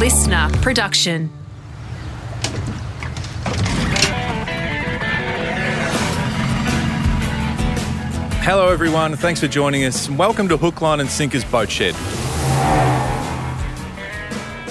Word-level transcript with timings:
listener 0.00 0.48
production. 0.62 1.28
Hello, 8.40 8.70
everyone. 8.70 9.14
Thanks 9.16 9.40
for 9.40 9.46
joining 9.46 9.84
us. 9.84 10.08
Welcome 10.08 10.48
to 10.48 10.56
Hookline 10.56 11.00
and 11.00 11.10
Sinker's 11.10 11.44
Boat 11.44 11.70
Shed. 11.70 11.94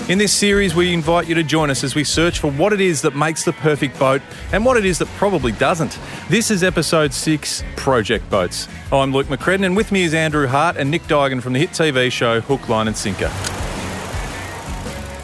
In 0.09 0.17
this 0.17 0.33
series, 0.33 0.73
we 0.73 0.91
invite 0.91 1.27
you 1.27 1.35
to 1.35 1.43
join 1.43 1.69
us 1.69 1.83
as 1.83 1.93
we 1.93 2.03
search 2.03 2.39
for 2.39 2.49
what 2.53 2.73
it 2.73 2.81
is 2.81 3.03
that 3.03 3.15
makes 3.15 3.43
the 3.45 3.53
perfect 3.53 3.99
boat 3.99 4.23
and 4.51 4.65
what 4.65 4.77
it 4.77 4.85
is 4.85 4.97
that 4.97 5.07
probably 5.09 5.51
doesn't. 5.51 5.99
This 6.29 6.49
is 6.49 6.63
episode 6.63 7.13
six 7.13 7.63
Project 7.75 8.27
Boats. 8.31 8.67
I'm 8.91 9.13
Luke 9.13 9.27
McCredden, 9.27 9.63
and 9.63 9.77
with 9.77 9.91
me 9.91 10.01
is 10.01 10.15
Andrew 10.15 10.47
Hart 10.47 10.75
and 10.75 10.89
Nick 10.89 11.03
Duigan 11.03 11.39
from 11.39 11.53
the 11.53 11.59
hit 11.59 11.69
TV 11.69 12.11
show 12.11 12.41
Hook, 12.41 12.67
Line 12.67 12.87
and 12.87 12.97
Sinker. 12.97 13.31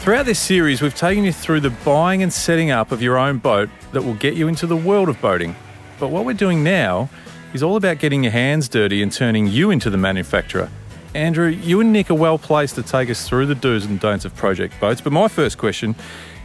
Throughout 0.06 0.26
this 0.26 0.38
series, 0.38 0.82
we've 0.82 0.94
taken 0.94 1.24
you 1.24 1.32
through 1.32 1.58
the 1.58 1.70
buying 1.84 2.22
and 2.22 2.32
setting 2.32 2.70
up 2.70 2.92
of 2.92 3.02
your 3.02 3.18
own 3.18 3.38
boat 3.38 3.68
that 3.90 4.04
will 4.04 4.14
get 4.14 4.34
you 4.34 4.46
into 4.46 4.64
the 4.64 4.76
world 4.76 5.08
of 5.08 5.20
boating. 5.20 5.56
But 5.98 6.10
what 6.10 6.24
we're 6.24 6.32
doing 6.32 6.62
now 6.62 7.10
is 7.52 7.60
all 7.60 7.74
about 7.74 7.98
getting 7.98 8.22
your 8.22 8.30
hands 8.30 8.68
dirty 8.68 9.02
and 9.02 9.10
turning 9.10 9.48
you 9.48 9.72
into 9.72 9.90
the 9.90 9.96
manufacturer. 9.96 10.70
Andrew, 11.12 11.48
you 11.48 11.80
and 11.80 11.92
Nick 11.92 12.08
are 12.08 12.14
well 12.14 12.38
placed 12.38 12.76
to 12.76 12.84
take 12.84 13.10
us 13.10 13.28
through 13.28 13.46
the 13.46 13.56
do's 13.56 13.84
and 13.84 13.98
don'ts 13.98 14.24
of 14.24 14.32
project 14.36 14.78
boats. 14.78 15.00
But 15.00 15.12
my 15.12 15.26
first 15.26 15.58
question 15.58 15.96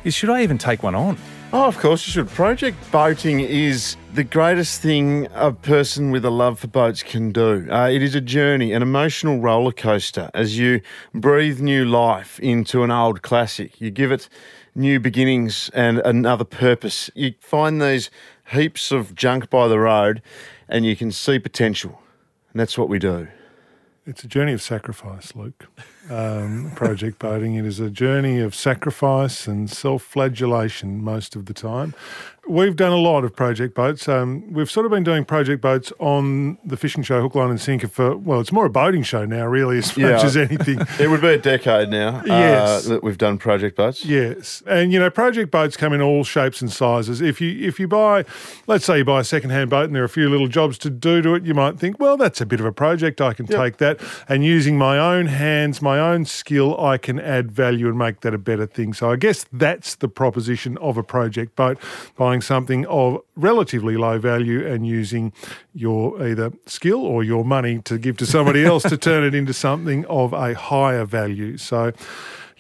is 0.04 0.16
should 0.16 0.32
I 0.32 0.42
even 0.42 0.58
take 0.58 0.82
one 0.82 0.96
on? 0.96 1.20
Oh, 1.54 1.66
of 1.66 1.78
course 1.80 2.08
you 2.08 2.14
should. 2.14 2.30
Project 2.30 2.78
boating 2.94 3.42
is 3.42 3.98
the 4.14 4.24
greatest 4.24 4.82
thing 4.82 5.28
a 5.34 5.52
person 5.52 6.10
with 6.10 6.24
a 6.24 6.30
love 6.30 6.60
for 6.60 6.68
boats 6.68 7.04
can 7.04 7.34
do. 7.34 7.68
Uh, 7.70 7.90
it 7.90 8.02
is 8.02 8.16
a 8.16 8.22
journey, 8.22 8.72
an 8.72 8.82
emotional 8.82 9.38
roller 9.38 9.74
coaster 9.74 10.32
as 10.34 10.58
you 10.58 10.80
breathe 11.14 11.60
new 11.60 11.84
life 11.84 12.40
into 12.40 12.84
an 12.84 12.92
old 12.92 13.22
classic. 13.22 13.82
You 13.82 13.92
give 13.92 14.14
it 14.14 14.30
new 14.76 14.98
beginnings 14.98 15.70
and 15.74 16.00
another 16.00 16.46
purpose. 16.46 17.10
You 17.16 17.34
find 17.42 17.82
these 17.82 18.10
heaps 18.54 18.94
of 18.94 19.14
junk 19.14 19.50
by 19.50 19.68
the 19.68 19.78
road 19.78 20.22
and 20.70 20.86
you 20.86 20.96
can 20.96 21.12
see 21.12 21.38
potential. 21.38 22.02
And 22.54 22.62
that's 22.62 22.78
what 22.78 22.88
we 22.88 22.98
do. 22.98 23.28
It's 24.06 24.24
a 24.24 24.28
journey 24.28 24.54
of 24.54 24.62
sacrifice, 24.62 25.36
Luke. 25.36 25.68
Um, 26.10 26.72
project 26.76 27.20
boating. 27.20 27.56
It 27.56 27.66
is 27.66 27.80
a 27.80 27.90
journey 27.90 28.40
of 28.40 28.56
sacrifice 28.56 29.46
and 29.46 29.70
self 29.70 30.02
flagellation 30.02 31.04
most 31.04 31.36
of 31.36 31.46
the 31.46 31.54
time. 31.54 31.94
We've 32.50 32.76
done 32.76 32.92
a 32.92 32.98
lot 32.98 33.24
of 33.24 33.36
project 33.36 33.76
boats. 33.76 34.10
Um, 34.10 34.52
we've 34.52 34.70
sort 34.70 34.88
of 34.88 34.92
been 34.92 35.04
doing 35.04 35.24
project 35.26 35.62
boats 35.62 35.94
on 36.00 36.58
the 36.66 36.76
fishing 36.76 37.04
show 37.04 37.22
Hook, 37.22 37.36
Line 37.36 37.52
and 37.52 37.62
Sinker 37.62 37.88
for, 37.88 38.18
well, 38.18 38.42
it's 38.42 38.52
more 38.52 38.66
a 38.66 38.70
boating 38.70 39.04
show 39.04 39.26
now, 39.26 39.46
really, 39.46 39.78
as 39.78 39.96
Yeah. 39.96 40.14
much 40.14 40.24
as 40.24 40.36
anything. 40.36 40.80
It 41.00 41.08
would 41.10 41.22
be 41.22 41.28
a 41.30 41.38
decade 41.38 41.90
now 41.90 42.22
Yes. 42.26 42.88
uh, 42.88 42.90
that 42.96 43.04
we've 43.04 43.18
done 43.18 43.38
project 43.38 43.78
boats. 43.78 44.04
Yes, 44.04 44.64
and 44.68 44.92
you 44.92 45.00
know, 45.00 45.10
project 45.12 45.52
boats 45.52 45.78
come 45.78 45.94
in 45.94 46.02
all 46.02 46.24
shapes 46.24 46.62
and 46.62 46.72
sizes. 46.72 47.22
If 47.22 47.40
you 47.42 47.68
if 47.68 47.80
you 47.80 47.88
buy, 47.88 48.26
let's 48.66 48.86
say 48.86 48.98
you 48.98 49.06
buy 49.06 49.20
a 49.22 49.24
second 49.24 49.52
hand 49.52 49.70
boat 49.70 49.86
and 49.86 49.96
there 49.96 50.02
are 50.02 50.06
a 50.06 50.10
few 50.10 50.28
little 50.28 50.48
jobs 50.48 50.80
to 50.80 50.90
do 50.90 51.22
to 51.22 51.36
it, 51.36 51.46
you 51.46 51.54
might 51.54 51.78
think, 51.78 52.00
well, 52.00 52.18
that's 52.18 52.42
a 52.42 52.46
bit 52.46 52.60
of 52.60 52.66
a 52.66 52.72
project. 52.72 53.22
I 53.22 53.34
can 53.34 53.46
take 53.46 53.78
that, 53.78 54.00
and 54.28 54.44
using 54.44 54.78
my 54.80 54.98
own 54.98 55.28
hands, 55.28 55.80
my 55.82 56.00
own 56.00 56.26
skill, 56.26 56.78
I 56.84 56.98
can 56.98 57.20
add 57.20 57.52
value 57.52 57.88
and 57.88 57.98
make 58.00 58.22
that 58.22 58.34
a 58.34 58.40
better 58.40 58.66
thing. 58.66 58.94
So 58.94 59.12
I 59.12 59.16
guess 59.16 59.46
that's 59.54 59.94
the 59.96 60.08
proposition 60.10 60.78
of 60.80 60.98
a 60.98 61.04
project 61.04 61.56
boat: 61.56 61.78
buying 62.32 62.42
something 62.42 62.86
of 62.86 63.22
relatively 63.36 63.98
low 63.98 64.18
value 64.18 64.66
and 64.66 64.88
using 64.88 65.34
your 65.74 66.26
either 66.26 66.50
skill 66.66 67.02
or 67.06 67.26
your 67.26 67.44
money 67.44 67.80
to 67.80 67.98
give 67.98 68.16
to 68.16 68.26
somebody 68.26 68.64
else 68.72 68.84
to 68.84 68.96
turn 68.98 69.26
it 69.26 69.36
into 69.36 69.52
something 69.52 70.06
of 70.06 70.32
a 70.32 70.54
higher 70.54 71.04
value. 71.04 71.58
So 71.58 71.92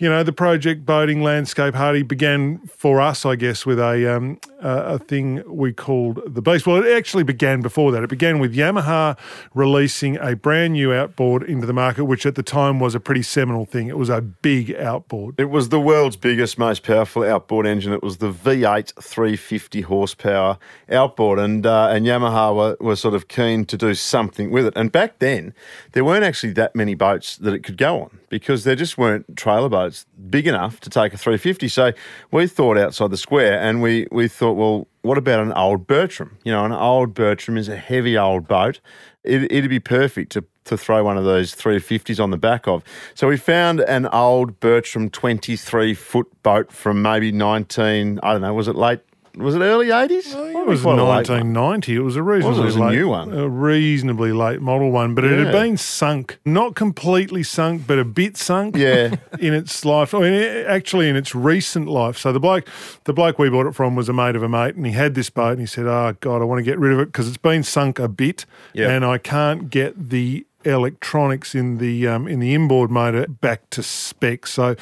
you 0.02 0.09
know, 0.09 0.23
the 0.23 0.33
project 0.33 0.83
boating 0.83 1.21
landscape, 1.21 1.75
Hardy, 1.75 2.02
began 2.02 2.57
for 2.66 2.99
us, 2.99 3.23
I 3.23 3.35
guess, 3.35 3.67
with 3.67 3.77
a 3.77 4.17
um, 4.17 4.39
a 4.59 4.97
thing 4.97 5.43
we 5.47 5.73
called 5.73 6.21
the 6.26 6.42
Beast. 6.42 6.65
Well, 6.65 6.83
it 6.83 6.92
actually 6.92 7.23
began 7.23 7.61
before 7.61 7.92
that. 7.92 8.02
It 8.02 8.09
began 8.09 8.39
with 8.39 8.55
Yamaha 8.55 9.15
releasing 9.53 10.17
a 10.17 10.36
brand 10.36 10.73
new 10.73 10.92
outboard 10.92 11.43
into 11.43 11.67
the 11.67 11.73
market, 11.73 12.05
which 12.05 12.26
at 12.26 12.33
the 12.33 12.42
time 12.42 12.80
was 12.80 12.95
a 12.95 12.99
pretty 12.99 13.21
seminal 13.21 13.65
thing. 13.65 13.89
It 13.89 13.98
was 13.98 14.09
a 14.09 14.21
big 14.21 14.73
outboard. 14.73 15.36
It 15.39 15.52
was 15.52 15.70
the 15.70 15.80
world's 15.80 16.15
biggest, 16.15 16.58
most 16.58 16.81
powerful 16.81 17.23
outboard 17.23 17.67
engine. 17.67 17.93
It 17.93 18.02
was 18.02 18.17
the 18.17 18.31
V8 18.31 18.93
350 18.99 19.81
horsepower 19.81 20.58
outboard, 20.92 21.37
and 21.37 21.64
uh, 21.64 21.89
and 21.92 22.08
Yamaha 22.08 22.55
were, 22.55 22.77
were 22.80 22.95
sort 22.95 23.14
of 23.14 23.27
keen 23.27 23.65
to 23.65 23.77
do 23.77 23.93
something 23.93 24.49
with 24.49 24.65
it. 24.65 24.73
And 24.76 24.92
back 24.92 25.20
then, 25.20 25.53
there 25.92 26.03
weren't 26.03 26.23
actually 26.23 26.53
that 26.53 26.76
many 26.76 26.95
boats 26.95 27.37
that 27.37 27.53
it 27.53 27.59
could 27.59 27.77
go 27.77 28.02
on 28.02 28.20
because 28.30 28.64
there 28.64 28.76
just 28.76 28.97
weren't 28.97 29.37
trailer 29.37 29.70
boats 29.70 29.90
big 30.29 30.47
enough 30.47 30.79
to 30.81 30.89
take 30.89 31.13
a 31.13 31.17
350. 31.17 31.67
So 31.67 31.91
we 32.31 32.47
thought 32.47 32.77
outside 32.77 33.11
the 33.11 33.17
square, 33.17 33.59
and 33.59 33.81
we 33.81 34.07
we 34.11 34.27
thought, 34.27 34.53
well, 34.53 34.87
what 35.02 35.17
about 35.17 35.39
an 35.39 35.53
old 35.53 35.87
Bertram? 35.87 36.37
You 36.43 36.52
know, 36.52 36.65
an 36.65 36.71
old 36.71 37.13
Bertram 37.13 37.57
is 37.57 37.67
a 37.69 37.77
heavy 37.77 38.17
old 38.17 38.47
boat. 38.47 38.79
It, 39.23 39.52
it'd 39.52 39.69
be 39.69 39.79
perfect 39.79 40.31
to 40.33 40.43
to 40.65 40.77
throw 40.77 41.03
one 41.03 41.17
of 41.17 41.25
those 41.25 41.55
350s 41.55 42.21
on 42.21 42.29
the 42.29 42.37
back 42.37 42.67
of. 42.67 42.83
So 43.15 43.27
we 43.27 43.37
found 43.37 43.79
an 43.81 44.05
old 44.07 44.59
Bertram 44.59 45.09
23 45.09 45.93
foot 45.95 46.27
boat 46.43 46.71
from 46.71 47.02
maybe 47.02 47.31
19, 47.31 48.19
I 48.21 48.33
don't 48.33 48.41
know, 48.41 48.53
was 48.53 48.67
it 48.67 48.75
late? 48.75 48.99
Was 49.37 49.55
it 49.55 49.59
early 49.59 49.87
80s? 49.87 50.33
It 50.52 50.65
was 50.67 50.83
1990. 50.83 51.95
It 51.95 51.99
was 51.99 52.15
a 52.17 52.23
reasonably 52.23 52.61
It 52.61 52.65
was 52.65 52.75
a 52.75 52.80
late, 52.83 52.95
new 52.95 53.08
one. 53.08 53.33
a 53.33 53.47
reasonably 53.47 54.33
late 54.33 54.61
model 54.61 54.92
one, 54.92 55.15
but 55.15 55.23
it 55.23 55.37
had 55.45 55.52
been 55.53 55.77
sunk, 55.77 56.37
not 56.45 56.75
completely 56.75 57.41
sunk, 57.43 57.87
but 57.87 57.97
a 57.97 58.03
bit 58.05 58.36
sunk. 58.36 58.75
Yeah. 58.75 59.15
in 59.39 59.53
its 59.53 59.86
life. 59.86 60.14
I 60.14 60.20
mean, 60.20 60.33
actually, 60.67 61.08
in 61.09 61.15
its 61.15 61.33
recent 61.33 61.87
life. 61.87 62.17
So 62.17 62.33
the 62.33 62.39
bloke, 62.39 62.67
the 63.05 63.14
bloke 63.14 63.39
we 63.39 63.49
bought 63.49 63.67
it 63.67 63.75
from 63.75 63.95
was 63.95 64.09
a 64.09 64.14
mate 64.14 64.36
of 64.36 64.43
a 64.43 64.49
mate, 64.49 64.75
and 64.75 64.86
he 64.86 64.91
had 64.91 65.15
this 65.15 65.30
boat, 65.30 65.52
and 65.52 65.59
he 65.61 65.65
said, 65.65 65.86
"Oh 65.87 66.15
God, 66.20 66.41
I 66.41 66.45
want 66.45 66.59
to 66.59 66.64
get 66.64 66.77
rid 66.77 66.91
of 66.93 66.99
it 66.99 67.05
because 67.05 67.27
it's 67.27 67.37
been 67.37 67.64
sunk 67.64 67.99
a 67.99 68.08
bit, 68.09 68.45
Yeah. 68.73 68.89
and 68.89 69.05
I 69.05 69.17
can't 69.17 69.70
get 69.70 70.09
the." 70.09 70.45
Electronics 70.64 71.55
in 71.55 71.80
the 71.80 72.08
um, 72.08 72.27
in 72.27 72.39
the 72.39 72.53
inboard 72.53 72.91
motor 72.91 73.25
back 73.27 73.67
to 73.71 73.81
spec, 73.81 74.45
so 74.45 74.75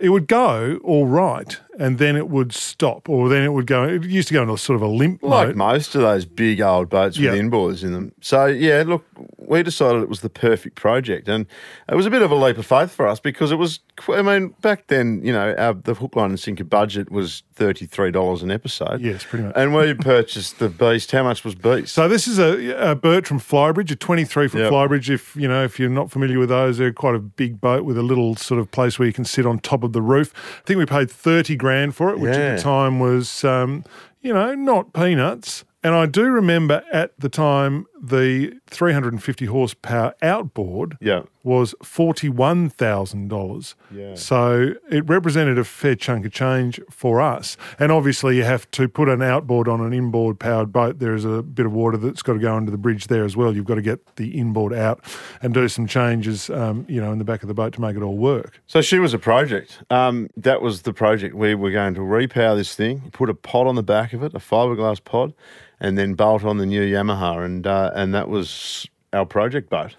it 0.00 0.08
would 0.08 0.28
go 0.28 0.78
all 0.82 1.06
right, 1.06 1.60
and 1.78 1.98
then 1.98 2.16
it 2.16 2.28
would 2.28 2.52
stop, 2.52 3.08
or 3.08 3.28
then 3.28 3.42
it 3.42 3.52
would 3.52 3.66
go. 3.66 3.84
It 3.84 4.04
used 4.04 4.28
to 4.28 4.34
go 4.34 4.42
into 4.42 4.54
a 4.54 4.58
sort 4.58 4.76
of 4.76 4.82
a 4.82 4.86
limp 4.88 5.22
Like 5.22 5.48
mode. 5.48 5.56
most 5.56 5.94
of 5.94 6.00
those 6.02 6.24
big 6.24 6.60
old 6.60 6.88
boats 6.88 7.18
Yeah. 7.18 7.32
with 7.32 7.40
inboards 7.40 7.82
in 7.84 7.92
them. 7.92 8.12
So, 8.20 8.46
yeah, 8.46 8.82
look, 8.86 9.04
we 9.38 9.62
decided 9.62 10.02
it 10.02 10.08
was 10.08 10.20
the 10.20 10.30
perfect 10.30 10.76
project. 10.76 11.28
And 11.28 11.46
it 11.88 11.94
was 11.94 12.06
a 12.06 12.10
bit 12.10 12.22
of 12.22 12.30
a 12.30 12.34
leap 12.34 12.58
of 12.58 12.66
faith 12.66 12.90
for 12.90 13.06
us 13.06 13.20
because 13.20 13.52
it 13.52 13.56
was, 13.56 13.80
I 14.08 14.22
mean, 14.22 14.54
back 14.62 14.86
then, 14.88 15.20
you 15.24 15.32
know, 15.32 15.54
our, 15.58 15.74
the 15.74 15.94
hook, 15.94 16.16
line, 16.16 16.30
and 16.30 16.40
sinker 16.40 16.64
budget 16.64 17.10
was 17.12 17.42
$33 17.56 18.42
an 18.42 18.50
episode. 18.50 19.00
Yes, 19.00 19.24
pretty 19.24 19.44
much. 19.44 19.54
And 19.56 19.74
we 19.74 19.94
purchased 20.14 20.58
the 20.58 20.68
Beast. 20.68 21.12
How 21.12 21.22
much 21.22 21.44
was 21.44 21.54
Beast? 21.54 21.94
So 21.94 22.08
this 22.08 22.26
is 22.26 22.38
a, 22.38 22.90
a 22.90 22.94
Bertram 22.94 23.40
Flybridge, 23.40 23.90
a 23.90 23.96
23 23.96 24.48
from 24.48 24.60
Yep. 24.60 24.72
Flybridge. 24.72 25.10
If 25.10 25.36
you 25.36 25.48
know, 25.48 25.64
if 25.64 25.78
you're 25.78 25.88
not 25.90 26.10
familiar 26.10 26.38
with 26.38 26.48
those, 26.48 26.78
they're 26.78 26.92
quite 26.92 27.14
a 27.14 27.18
big 27.18 27.60
boat 27.60 27.84
with 27.84 27.98
a 27.98 28.02
little 28.02 28.36
sort 28.36 28.60
of 28.60 28.70
place 28.70 28.98
where 28.98 29.06
you 29.06 29.12
can 29.12 29.24
sit 29.24 29.46
on 29.46 29.58
top 29.58 29.82
of 29.82 29.92
the 29.92 30.02
roof. 30.02 30.32
I 30.58 30.62
think 30.66 30.78
we 30.78 30.86
paid 30.86 31.10
30 31.10 31.56
grand 31.66 31.96
for 31.96 32.10
it, 32.10 32.20
which 32.20 32.30
at 32.36 32.56
the 32.58 32.62
time 32.62 33.00
was, 33.00 33.42
um, 33.42 33.84
you 34.22 34.32
know, 34.32 34.54
not 34.54 34.92
peanuts. 34.92 35.64
And 35.82 35.94
I 35.96 36.06
do 36.06 36.24
remember 36.24 36.84
at 36.92 37.18
the 37.18 37.28
time 37.28 37.86
the 38.02 38.52
350 38.68 39.46
horsepower 39.46 40.14
outboard 40.22 40.96
Yeah. 41.00 41.22
was 41.42 41.74
$41,000. 41.82 43.74
Yeah. 43.94 44.14
So 44.14 44.74
it 44.90 45.08
represented 45.08 45.58
a 45.58 45.64
fair 45.64 45.94
chunk 45.94 46.26
of 46.26 46.32
change 46.32 46.80
for 46.90 47.20
us. 47.20 47.56
And 47.78 47.90
obviously, 47.92 48.36
you 48.36 48.44
have 48.44 48.70
to 48.72 48.88
put 48.88 49.08
an 49.08 49.22
outboard 49.22 49.68
on 49.68 49.80
an 49.80 49.92
inboard 49.92 50.38
powered 50.38 50.72
boat. 50.72 50.98
There 50.98 51.14
is 51.14 51.24
a 51.24 51.42
bit 51.42 51.66
of 51.66 51.72
water 51.72 51.96
that's 51.96 52.22
got 52.22 52.34
to 52.34 52.38
go 52.38 52.54
under 52.54 52.70
the 52.70 52.78
bridge 52.78 53.06
there 53.06 53.24
as 53.24 53.36
well. 53.36 53.54
You've 53.54 53.64
got 53.64 53.76
to 53.76 53.82
get 53.82 54.16
the 54.16 54.38
inboard 54.38 54.72
out 54.74 55.00
and 55.42 55.54
do 55.54 55.68
some 55.68 55.86
changes, 55.86 56.50
um, 56.50 56.84
you 56.88 57.00
know, 57.00 57.12
in 57.12 57.18
the 57.18 57.24
back 57.24 57.42
of 57.42 57.48
the 57.48 57.54
boat 57.54 57.72
to 57.74 57.80
make 57.80 57.96
it 57.96 58.02
all 58.02 58.16
work. 58.18 58.60
So 58.66 58.80
she 58.80 58.98
was 58.98 59.14
a 59.14 59.18
project. 59.18 59.82
Um, 59.90 60.28
that 60.36 60.60
was 60.62 60.82
the 60.82 60.92
project. 60.92 61.34
We 61.34 61.54
were 61.54 61.70
going 61.70 61.94
to 61.94 62.00
repower 62.00 62.56
this 62.56 62.74
thing, 62.74 63.10
put 63.12 63.30
a 63.30 63.34
pod 63.34 63.66
on 63.66 63.74
the 63.74 63.82
back 63.82 64.12
of 64.12 64.22
it, 64.22 64.34
a 64.34 64.38
fiberglass 64.38 65.02
pod, 65.02 65.32
and 65.78 65.98
then 65.98 66.14
bolt 66.14 66.42
on 66.42 66.56
the 66.56 66.64
new 66.64 66.80
Yamaha, 66.80 67.44
and 67.44 67.66
uh, 67.66 67.85
and 67.94 68.14
that 68.14 68.28
was 68.28 68.88
our 69.12 69.26
project 69.26 69.70
boat. 69.70 69.94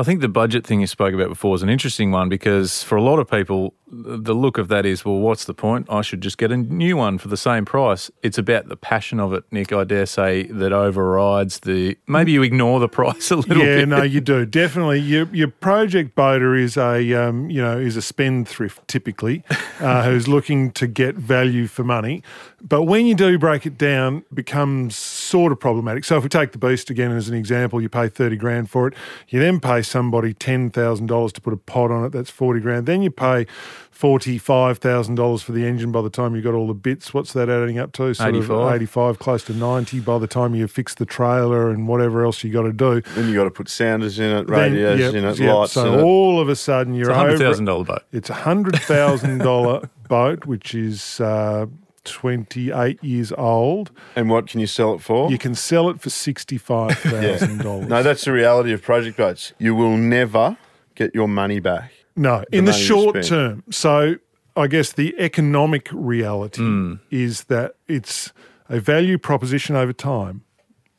I 0.00 0.02
think 0.02 0.22
the 0.22 0.30
budget 0.30 0.66
thing 0.66 0.80
you 0.80 0.86
spoke 0.86 1.12
about 1.12 1.28
before 1.28 1.54
is 1.54 1.62
an 1.62 1.68
interesting 1.68 2.10
one 2.10 2.30
because 2.30 2.82
for 2.82 2.96
a 2.96 3.02
lot 3.02 3.18
of 3.18 3.28
people, 3.28 3.74
the 3.86 4.32
look 4.32 4.56
of 4.56 4.68
that 4.68 4.86
is, 4.86 5.04
well, 5.04 5.18
what's 5.18 5.44
the 5.44 5.52
point? 5.52 5.88
I 5.90 6.00
should 6.00 6.22
just 6.22 6.38
get 6.38 6.50
a 6.50 6.56
new 6.56 6.96
one 6.96 7.18
for 7.18 7.28
the 7.28 7.36
same 7.36 7.66
price. 7.66 8.10
It's 8.22 8.38
about 8.38 8.70
the 8.70 8.76
passion 8.76 9.20
of 9.20 9.34
it, 9.34 9.44
Nick, 9.50 9.74
I 9.74 9.84
dare 9.84 10.06
say, 10.06 10.44
that 10.44 10.72
overrides 10.72 11.60
the. 11.60 11.98
Maybe 12.06 12.32
you 12.32 12.42
ignore 12.42 12.80
the 12.80 12.88
price 13.00 13.30
a 13.30 13.36
little 13.36 13.58
yeah, 13.58 13.64
bit. 13.64 13.78
Yeah, 13.80 13.84
no, 13.84 14.02
you 14.02 14.22
do 14.22 14.46
definitely. 14.46 15.00
Your 15.00 15.28
your 15.34 15.48
project 15.48 16.14
boater 16.14 16.54
is 16.54 16.78
a 16.78 17.12
um, 17.12 17.50
you 17.50 17.60
know 17.60 17.78
is 17.78 17.96
a 17.96 18.02
spendthrift 18.02 18.88
typically, 18.88 19.44
uh, 19.80 20.04
who's 20.04 20.26
looking 20.26 20.70
to 20.72 20.86
get 20.86 21.16
value 21.16 21.66
for 21.66 21.84
money. 21.84 22.22
But 22.62 22.82
when 22.84 23.06
you 23.06 23.14
do 23.14 23.38
break 23.38 23.64
it 23.66 23.78
down, 23.78 24.18
it 24.18 24.34
becomes 24.34 24.94
sort 24.96 25.50
of 25.52 25.58
problematic. 25.60 26.04
So 26.04 26.16
if 26.18 26.22
we 26.22 26.28
take 26.28 26.52
the 26.52 26.58
beast 26.58 26.90
again 26.90 27.10
as 27.12 27.28
an 27.28 27.34
example, 27.34 27.80
you 27.80 27.88
pay 27.88 28.08
thirty 28.08 28.36
grand 28.36 28.68
for 28.70 28.86
it. 28.88 28.94
You 29.28 29.40
then 29.40 29.60
pay 29.60 29.82
somebody 29.82 30.34
$10,000 30.34 31.32
to 31.32 31.40
put 31.40 31.52
a 31.52 31.56
pod 31.56 31.90
on 31.90 32.04
it, 32.04 32.10
that's 32.10 32.30
40 32.30 32.60
grand. 32.60 32.86
Then 32.86 33.00
you 33.02 33.10
pay 33.10 33.46
$45,000 33.94 35.42
for 35.42 35.52
the 35.52 35.66
engine 35.66 35.92
by 35.92 36.02
the 36.02 36.10
time 36.10 36.34
you've 36.34 36.44
got 36.44 36.54
all 36.54 36.66
the 36.66 36.74
bits. 36.74 37.12
What's 37.14 37.32
that 37.34 37.48
adding 37.48 37.78
up 37.78 37.92
to? 37.92 38.14
Sort 38.14 38.28
85. 38.34 38.50
of 38.50 38.72
85, 38.74 39.18
close 39.18 39.44
to 39.44 39.52
90 39.54 40.00
by 40.00 40.18
the 40.18 40.26
time 40.26 40.54
you 40.54 40.66
fix 40.68 40.94
the 40.94 41.04
trailer 41.06 41.70
and 41.70 41.86
whatever 41.88 42.24
else 42.24 42.42
you 42.42 42.50
got 42.52 42.62
to 42.62 42.72
do. 42.72 43.00
Then 43.14 43.28
you 43.28 43.34
got 43.34 43.44
to 43.44 43.50
put 43.50 43.68
sounders 43.68 44.18
in 44.18 44.30
it, 44.30 44.46
Then- 44.46 44.72
radios 44.72 45.00
yep, 45.00 45.14
in 45.14 45.24
it, 45.24 45.38
yep. 45.38 45.54
lights 45.54 45.72
So 45.72 45.94
in 45.94 46.00
it. 46.00 46.02
all 46.02 46.40
of 46.40 46.48
a 46.48 46.56
sudden 46.56 46.94
you're 46.94 47.10
It's 47.10 47.40
a 47.40 47.44
$100,000 47.44 47.86
boat. 47.86 48.02
It's 48.12 48.30
a 48.30 48.34
hundred 48.34 48.76
thousand 48.80 49.38
dollar 49.38 49.88
boat, 50.08 50.46
which 50.46 50.74
is 50.74 51.20
uh, 51.20 51.66
twenty 52.10 52.70
eight 52.72 53.02
years 53.02 53.32
old. 53.32 53.90
And 54.16 54.28
what 54.28 54.46
can 54.48 54.60
you 54.60 54.66
sell 54.66 54.94
it 54.94 55.00
for? 55.00 55.30
You 55.30 55.38
can 55.38 55.54
sell 55.54 55.88
it 55.88 56.00
for 56.00 56.10
sixty 56.10 56.58
five 56.58 56.98
thousand 56.98 57.58
dollars. 57.62 57.88
no, 57.88 58.02
that's 58.02 58.24
the 58.24 58.32
reality 58.32 58.72
of 58.72 58.82
project 58.82 59.16
boats. 59.16 59.52
You 59.58 59.74
will 59.74 59.96
never 59.96 60.56
get 60.94 61.14
your 61.14 61.28
money 61.28 61.60
back. 61.60 61.92
No, 62.16 62.44
in 62.52 62.64
the 62.66 62.72
short 62.72 63.22
term. 63.22 63.62
So 63.70 64.16
I 64.56 64.66
guess 64.66 64.92
the 64.92 65.14
economic 65.18 65.88
reality 65.92 66.60
Hmm. 66.62 66.94
is 67.10 67.44
that 67.44 67.74
it's 67.88 68.32
a 68.68 68.80
value 68.80 69.16
proposition 69.18 69.76
over 69.76 69.92
time. 69.92 70.42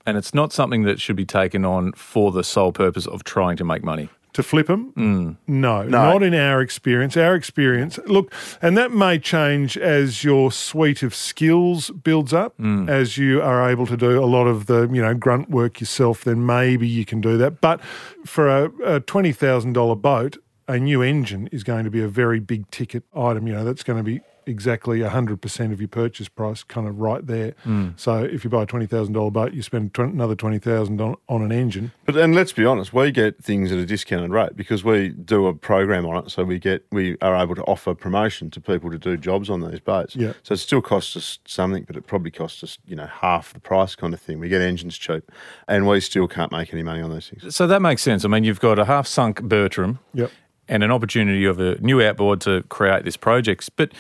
And 0.06 0.18
it's 0.18 0.34
not 0.34 0.52
something 0.52 0.82
that 0.84 1.00
should 1.00 1.16
be 1.16 1.26
taken 1.26 1.64
on 1.64 1.92
for 1.94 2.32
the 2.32 2.44
sole 2.44 2.72
purpose 2.72 3.06
of 3.06 3.24
trying 3.24 3.56
to 3.58 3.64
make 3.64 3.84
money. 3.84 4.10
To 4.34 4.44
flip 4.44 4.68
them? 4.68 4.92
Hmm. 4.96 5.32
No, 5.46 5.84
not 5.84 6.24
in 6.24 6.34
our 6.34 6.62
experience. 6.62 7.18
Our 7.18 7.36
experience, 7.36 8.00
look, 8.06 8.34
and 8.62 8.78
that 8.78 8.92
may 8.92 9.20
change 9.20 9.78
as 9.78 10.24
your 10.24 10.54
suite 10.54 11.04
of 11.04 11.14
skills 11.14 11.90
builds 11.92 12.32
up, 12.34 12.54
Hmm. 12.58 12.88
as 12.88 13.18
you 13.18 13.42
are 13.42 13.70
able 13.70 13.86
to 13.88 13.98
do 13.98 14.24
a 14.24 14.26
lot 14.26 14.48
of 14.48 14.68
the, 14.68 14.88
you 14.92 15.02
know, 15.02 15.14
grunt 15.14 15.50
work 15.50 15.82
yourself, 15.82 16.24
then 16.24 16.46
maybe 16.46 16.88
you 16.88 17.04
can 17.04 17.20
do 17.20 17.38
that. 17.40 17.60
But 17.60 17.82
for 18.26 18.48
a, 18.48 18.66
a 18.96 19.02
$20,000 19.02 19.96
boat, 20.02 20.38
a 20.68 20.80
new 20.80 21.02
engine 21.02 21.48
is 21.52 21.64
going 21.66 21.84
to 21.84 21.92
be 21.92 22.02
a 22.02 22.08
very 22.08 22.40
big 22.40 22.70
ticket 22.72 23.04
item. 23.14 23.48
You 23.48 23.54
know, 23.56 23.66
that's 23.66 23.84
going 23.84 23.98
to 23.98 24.04
be 24.04 24.22
exactly 24.46 25.00
100% 25.00 25.72
of 25.72 25.80
your 25.80 25.88
purchase 25.88 26.28
price, 26.28 26.64
kind 26.64 26.88
of 26.88 27.00
right 27.00 27.26
there. 27.26 27.54
Hmm. 27.64 27.90
So 27.96 28.24
if 28.24 28.44
you 28.44 28.50
buy 28.50 28.64
a 28.64 28.68
$20,000 28.68 29.34
boat, 29.34 29.54
you 29.54 29.62
spend 29.62 29.94
tw- 29.94 30.00
another 30.00 30.36
20000 30.36 31.00
on, 31.02 31.16
on 31.30 31.42
an 31.42 31.52
engine. 31.52 31.92
But 32.06 32.18
and 32.18 32.36
let's 32.36 32.52
be 32.52 32.66
honest, 32.66 32.94
we 32.94 33.12
get 33.12 33.44
things 33.44 33.72
at 33.72 33.78
a 33.78 33.86
discounted 33.86 34.32
rate 34.32 34.56
because 34.56 34.84
we 34.84 35.10
do 35.10 35.48
a 35.48 35.54
program 35.54 36.06
on 36.06 36.26
it. 36.26 36.32
So 36.32 36.44
we 36.44 36.60
get 36.60 36.86
we 36.92 37.18
are 37.22 37.36
able 37.36 37.56
to 37.56 37.64
offer 37.64 37.94
promotion 37.94 38.50
to 38.52 38.62
people 38.62 38.92
to 38.92 38.98
do 38.98 39.18
jobs 39.18 39.50
on 39.50 39.62
these 39.62 39.80
boats. 39.80 40.16
Yeah. 40.16 40.34
So 40.44 40.54
it 40.54 40.58
still 40.58 40.82
costs 40.82 41.16
us 41.16 41.40
something, 41.46 41.84
but 41.84 41.96
it 41.96 42.08
probably 42.08 42.32
costs 42.32 42.64
us 42.64 42.78
you 42.86 42.96
know 42.96 43.08
half 43.08 43.54
the 43.54 43.60
price 43.60 43.96
kind 43.96 44.14
of 44.14 44.22
thing. 44.22 44.40
We 44.40 44.50
get 44.50 44.62
engines 44.62 44.98
cheap, 44.98 45.32
and 45.68 45.88
we 45.88 46.00
still 46.00 46.28
can't 46.28 46.52
make 46.52 46.74
any 46.74 46.84
money 46.84 47.02
on 47.02 47.10
those 47.10 47.30
things. 47.30 47.56
So 47.56 47.68
that 47.68 47.82
makes 47.82 48.02
sense. 48.02 48.26
I 48.26 48.28
mean, 48.28 48.44
you've 48.44 48.60
got 48.60 48.80
a 48.80 48.86
half 48.86 49.08
sunk 49.08 49.42
Bertram 49.42 50.00
Yep. 50.14 50.32
And 50.72 50.84
an 50.84 50.92
opportunity 50.92 51.44
of 51.44 51.60
a 51.60 51.76
new 51.82 52.02
outboard 52.02 52.40
to 52.42 52.64
create 52.70 53.04
this 53.04 53.18
project. 53.18 53.70
But 53.76 53.92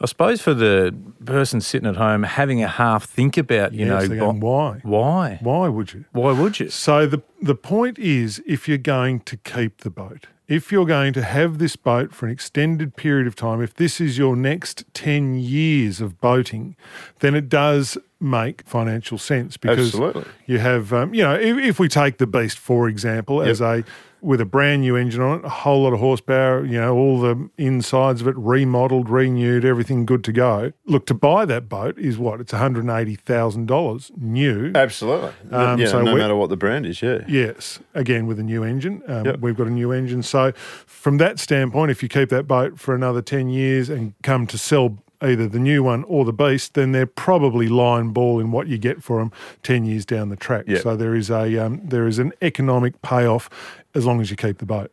I 0.00 0.06
suppose 0.06 0.40
for 0.40 0.54
the 0.54 0.94
person 1.24 1.60
sitting 1.60 1.88
at 1.88 1.96
home 1.96 2.22
having 2.22 2.62
a 2.62 2.68
half 2.68 3.04
think 3.04 3.36
about, 3.36 3.74
you 3.74 3.84
Yes, 3.86 4.08
know, 4.08 4.16
going, 4.16 4.40
why? 4.40 4.80
why? 4.84 5.38
Why 5.42 5.68
would 5.68 5.92
you? 5.92 6.04
Why 6.12 6.32
would 6.32 6.60
you? 6.60 6.70
So 6.70 7.06
the 7.06 7.20
the 7.42 7.56
point 7.56 7.98
is, 7.98 8.40
if 8.46 8.68
you're 8.68 8.78
going 8.78 9.20
to 9.20 9.36
keep 9.36 9.78
the 9.78 9.90
boat, 9.90 10.28
if 10.46 10.70
you're 10.70 10.86
going 10.86 11.12
to 11.14 11.22
have 11.22 11.58
this 11.58 11.74
boat 11.74 12.14
for 12.14 12.26
an 12.26 12.32
extended 12.32 12.94
period 12.94 13.26
of 13.26 13.34
time, 13.34 13.60
if 13.60 13.74
this 13.74 14.00
is 14.00 14.16
your 14.16 14.36
next 14.36 14.84
ten 14.94 15.34
years 15.34 16.00
of 16.00 16.20
boating, 16.20 16.76
then 17.18 17.34
it 17.34 17.48
does 17.48 17.98
make 18.20 18.62
financial 18.66 19.18
sense 19.18 19.56
because 19.56 19.88
Absolutely. 19.88 20.24
you 20.46 20.58
have, 20.58 20.92
um, 20.92 21.12
you 21.12 21.22
know, 21.22 21.34
if, 21.34 21.56
if 21.58 21.80
we 21.80 21.88
take 21.88 22.18
the 22.18 22.26
Beast 22.26 22.58
for 22.58 22.88
example, 22.88 23.42
as 23.42 23.60
a 23.60 23.82
with 24.22 24.40
a 24.40 24.44
brand 24.44 24.82
new 24.82 24.96
engine 24.96 25.20
on 25.22 25.38
it, 25.38 25.44
a 25.44 25.48
whole 25.48 25.82
lot 25.84 25.92
of 25.92 26.00
horsepower, 26.00 26.64
you 26.64 26.80
know, 26.80 26.94
all 26.96 27.20
the 27.20 27.48
insides 27.58 28.20
of 28.20 28.28
it 28.28 28.36
remodeled, 28.36 29.08
renewed, 29.08 29.64
everything 29.64 30.04
good 30.06 30.22
to 30.24 30.32
go. 30.32 30.72
Look, 30.86 31.06
to 31.06 31.14
buy 31.14 31.44
that 31.46 31.68
boat 31.68 31.98
is 31.98 32.18
what? 32.18 32.40
It's 32.40 32.52
$180,000 32.52 34.10
new. 34.18 34.72
Absolutely. 34.74 35.32
Um, 35.50 35.78
yeah, 35.80 35.86
so 35.86 36.02
no 36.02 36.16
matter 36.16 36.34
what 36.36 36.50
the 36.50 36.56
brand 36.56 36.86
is. 36.86 37.00
Yeah. 37.02 37.24
Yes, 37.28 37.78
again 37.94 38.26
with 38.26 38.38
a 38.38 38.42
new 38.42 38.62
engine. 38.64 39.02
Um, 39.06 39.24
Yep. 39.26 39.40
We've 39.40 39.56
got 39.56 39.66
a 39.66 39.70
new 39.70 39.92
engine. 39.92 40.22
So, 40.22 40.52
from 40.86 41.18
that 41.18 41.38
standpoint, 41.38 41.90
if 41.90 42.02
you 42.02 42.08
keep 42.08 42.30
that 42.30 42.46
boat 42.48 42.78
for 42.78 42.94
another 42.94 43.22
10 43.22 43.48
years 43.48 43.88
and 43.88 44.14
come 44.22 44.46
to 44.46 44.58
sell 44.58 44.96
either 45.22 45.46
the 45.46 45.58
new 45.58 45.82
one 45.82 46.04
or 46.04 46.24
the 46.24 46.32
beast, 46.32 46.74
then 46.74 46.92
they're 46.92 47.06
probably 47.06 47.68
line 47.68 48.10
ball 48.10 48.40
in 48.40 48.50
what 48.52 48.66
you 48.68 48.78
get 48.78 49.02
for 49.02 49.18
them 49.18 49.32
10 49.62 49.84
years 49.84 50.04
down 50.04 50.28
the 50.28 50.36
track. 50.36 50.64
Yep. 50.66 50.82
So, 50.82 50.96
there 50.96 51.14
is, 51.14 51.30
a, 51.30 51.58
um, 51.58 51.80
there 51.84 52.06
is 52.06 52.18
an 52.18 52.32
economic 52.42 53.00
payoff 53.02 53.50
as 53.94 54.06
long 54.06 54.20
as 54.20 54.30
you 54.30 54.36
keep 54.36 54.58
the 54.58 54.66
boat. 54.66 54.92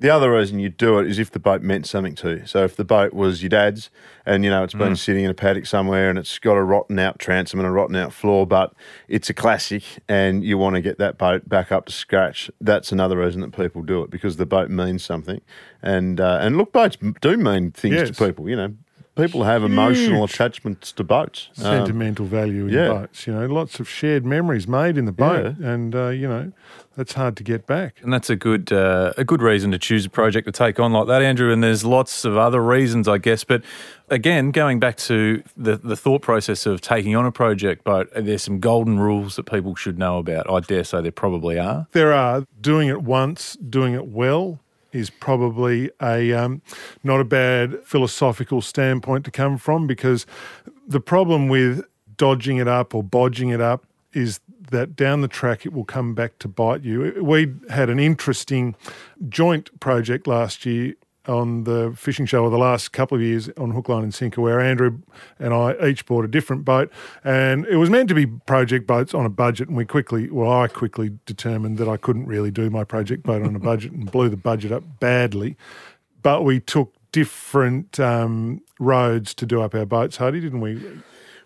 The 0.00 0.10
other 0.10 0.30
reason 0.32 0.60
you 0.60 0.68
do 0.68 1.00
it 1.00 1.08
is 1.08 1.18
if 1.18 1.32
the 1.32 1.40
boat 1.40 1.60
meant 1.60 1.84
something 1.84 2.14
to 2.16 2.30
you. 2.30 2.46
So 2.46 2.62
if 2.62 2.76
the 2.76 2.84
boat 2.84 3.12
was 3.12 3.42
your 3.42 3.48
dad's 3.48 3.90
and 4.24 4.44
you 4.44 4.50
know 4.50 4.62
it's 4.62 4.72
been 4.72 4.94
sitting 4.94 5.24
in 5.24 5.30
a 5.30 5.34
paddock 5.34 5.66
somewhere 5.66 6.08
and 6.08 6.16
it's 6.16 6.38
got 6.38 6.52
a 6.52 6.62
rotten 6.62 7.00
out 7.00 7.18
transom 7.18 7.58
and 7.58 7.66
a 7.66 7.70
rotten 7.72 7.96
out 7.96 8.12
floor, 8.12 8.46
but 8.46 8.74
it's 9.08 9.28
a 9.28 9.34
classic 9.34 9.82
and 10.08 10.44
you 10.44 10.56
want 10.56 10.76
to 10.76 10.80
get 10.80 10.98
that 10.98 11.18
boat 11.18 11.48
back 11.48 11.72
up 11.72 11.86
to 11.86 11.92
scratch, 11.92 12.48
that's 12.60 12.92
another 12.92 13.18
reason 13.18 13.40
that 13.40 13.50
people 13.50 13.82
do 13.82 14.04
it 14.04 14.10
because 14.10 14.36
the 14.36 14.46
boat 14.46 14.70
means 14.70 15.04
something. 15.04 15.40
And 15.82 16.20
uh, 16.20 16.38
and 16.42 16.56
look, 16.56 16.70
boats 16.72 16.96
do 17.20 17.36
mean 17.36 17.72
things 17.72 17.96
Yes. 17.96 18.16
to 18.16 18.24
people. 18.26 18.48
You 18.48 18.54
know, 18.54 18.74
people 19.18 19.42
have 19.42 19.64
emotional 19.64 20.24
attachments 20.24 20.92
to 20.92 21.04
boats. 21.04 21.48
Um, 21.58 21.64
Sentimental 21.64 22.24
value 22.24 22.66
in 22.66 22.72
yeah. 22.72 22.88
boats. 22.88 23.26
You 23.26 23.34
know, 23.34 23.46
lots 23.46 23.80
of 23.80 23.88
shared 23.88 24.24
memories 24.24 24.68
made 24.68 24.96
in 24.96 25.04
the 25.04 25.12
boat. 25.12 25.58
And, 25.58 25.94
uh, 25.94 26.08
you 26.08 26.28
know, 26.28 26.52
that's 26.96 27.12
hard 27.12 27.36
to 27.36 27.42
get 27.42 27.66
back. 27.66 27.96
And 28.02 28.12
that's 28.12 28.30
a 28.30 28.36
good 28.36 28.72
uh, 28.72 29.12
a 29.16 29.24
good 29.24 29.42
reason 29.42 29.70
to 29.70 29.78
choose 29.78 30.06
a 30.06 30.10
project 30.10 30.46
to 30.46 30.52
take 30.52 30.80
on 30.80 30.92
like 30.92 31.06
that, 31.06 31.22
Andrew. 31.22 31.52
And 31.52 31.62
there's 31.62 31.84
lots 31.84 32.24
of 32.24 32.36
other 32.36 32.62
reasons, 32.62 33.06
I 33.06 33.18
guess. 33.18 33.44
But 33.44 33.62
again, 34.08 34.50
going 34.50 34.80
back 34.80 34.96
to 34.98 35.42
the 35.56 35.76
the 35.76 35.96
thought 35.96 36.22
process 36.22 36.66
of 36.66 36.80
taking 36.80 37.14
on 37.14 37.24
a 37.24 37.32
project, 37.32 37.84
but 37.84 38.08
there's 38.14 38.42
some 38.42 38.58
golden 38.58 38.98
rules 38.98 39.36
that 39.36 39.44
people 39.44 39.74
should 39.76 39.98
know 39.98 40.18
about. 40.18 40.50
I 40.50 40.60
dare 40.60 40.84
say 40.84 41.00
there 41.00 41.12
probably 41.12 41.58
are. 41.58 41.86
There 41.92 42.12
are 42.12 42.44
doing 42.60 42.88
it 42.88 43.02
once, 43.02 43.56
doing 43.56 43.94
it 43.94 44.08
well 44.08 44.58
is 44.92 45.10
probably 45.10 45.90
a 46.00 46.32
um, 46.32 46.62
not 47.04 47.20
a 47.20 47.24
bad 47.24 47.84
philosophical 47.84 48.62
standpoint 48.62 49.24
to 49.24 49.30
come 49.30 49.58
from 49.58 49.86
because 49.86 50.26
the 50.86 51.00
problem 51.00 51.48
with 51.48 51.84
dodging 52.16 52.56
it 52.56 52.68
up 52.68 52.94
or 52.94 53.02
bodging 53.02 53.52
it 53.52 53.60
up 53.60 53.84
is 54.12 54.40
that 54.70 54.96
down 54.96 55.20
the 55.20 55.28
track 55.28 55.64
it 55.64 55.72
will 55.72 55.84
come 55.84 56.14
back 56.14 56.38
to 56.38 56.48
bite 56.48 56.82
you. 56.82 57.14
We 57.22 57.54
had 57.70 57.88
an 57.88 57.98
interesting 57.98 58.74
joint 59.28 59.78
project 59.80 60.26
last 60.26 60.66
year 60.66 60.94
on 61.28 61.64
the 61.64 61.92
fishing 61.96 62.26
show 62.26 62.42
or 62.42 62.50
the 62.50 62.58
last 62.58 62.92
couple 62.92 63.16
of 63.16 63.22
years 63.22 63.48
on 63.56 63.70
Hook, 63.70 63.88
Line 63.88 64.02
and 64.02 64.14
Sinker 64.14 64.40
where 64.40 64.60
Andrew 64.60 64.98
and 65.38 65.52
I 65.52 65.74
each 65.86 66.06
bought 66.06 66.24
a 66.24 66.28
different 66.28 66.64
boat 66.64 66.90
and 67.24 67.66
it 67.66 67.76
was 67.76 67.90
meant 67.90 68.08
to 68.08 68.14
be 68.14 68.26
project 68.26 68.86
boats 68.86 69.14
on 69.14 69.24
a 69.26 69.30
budget 69.30 69.68
and 69.68 69.76
we 69.76 69.84
quickly, 69.84 70.30
well 70.30 70.50
I 70.50 70.68
quickly 70.68 71.18
determined 71.26 71.78
that 71.78 71.88
I 71.88 71.96
couldn't 71.96 72.26
really 72.26 72.50
do 72.50 72.70
my 72.70 72.84
project 72.84 73.22
boat 73.22 73.42
on 73.42 73.54
a 73.54 73.60
budget 73.60 73.92
and 73.92 74.10
blew 74.10 74.28
the 74.28 74.36
budget 74.36 74.72
up 74.72 74.82
badly. 75.00 75.56
But 76.22 76.42
we 76.44 76.60
took 76.60 76.92
different 77.12 77.98
um, 78.00 78.62
roads 78.78 79.34
to 79.34 79.46
do 79.46 79.62
up 79.62 79.74
our 79.74 79.86
boats, 79.86 80.16
Hardy, 80.16 80.40
didn't 80.40 80.60
we? 80.60 80.80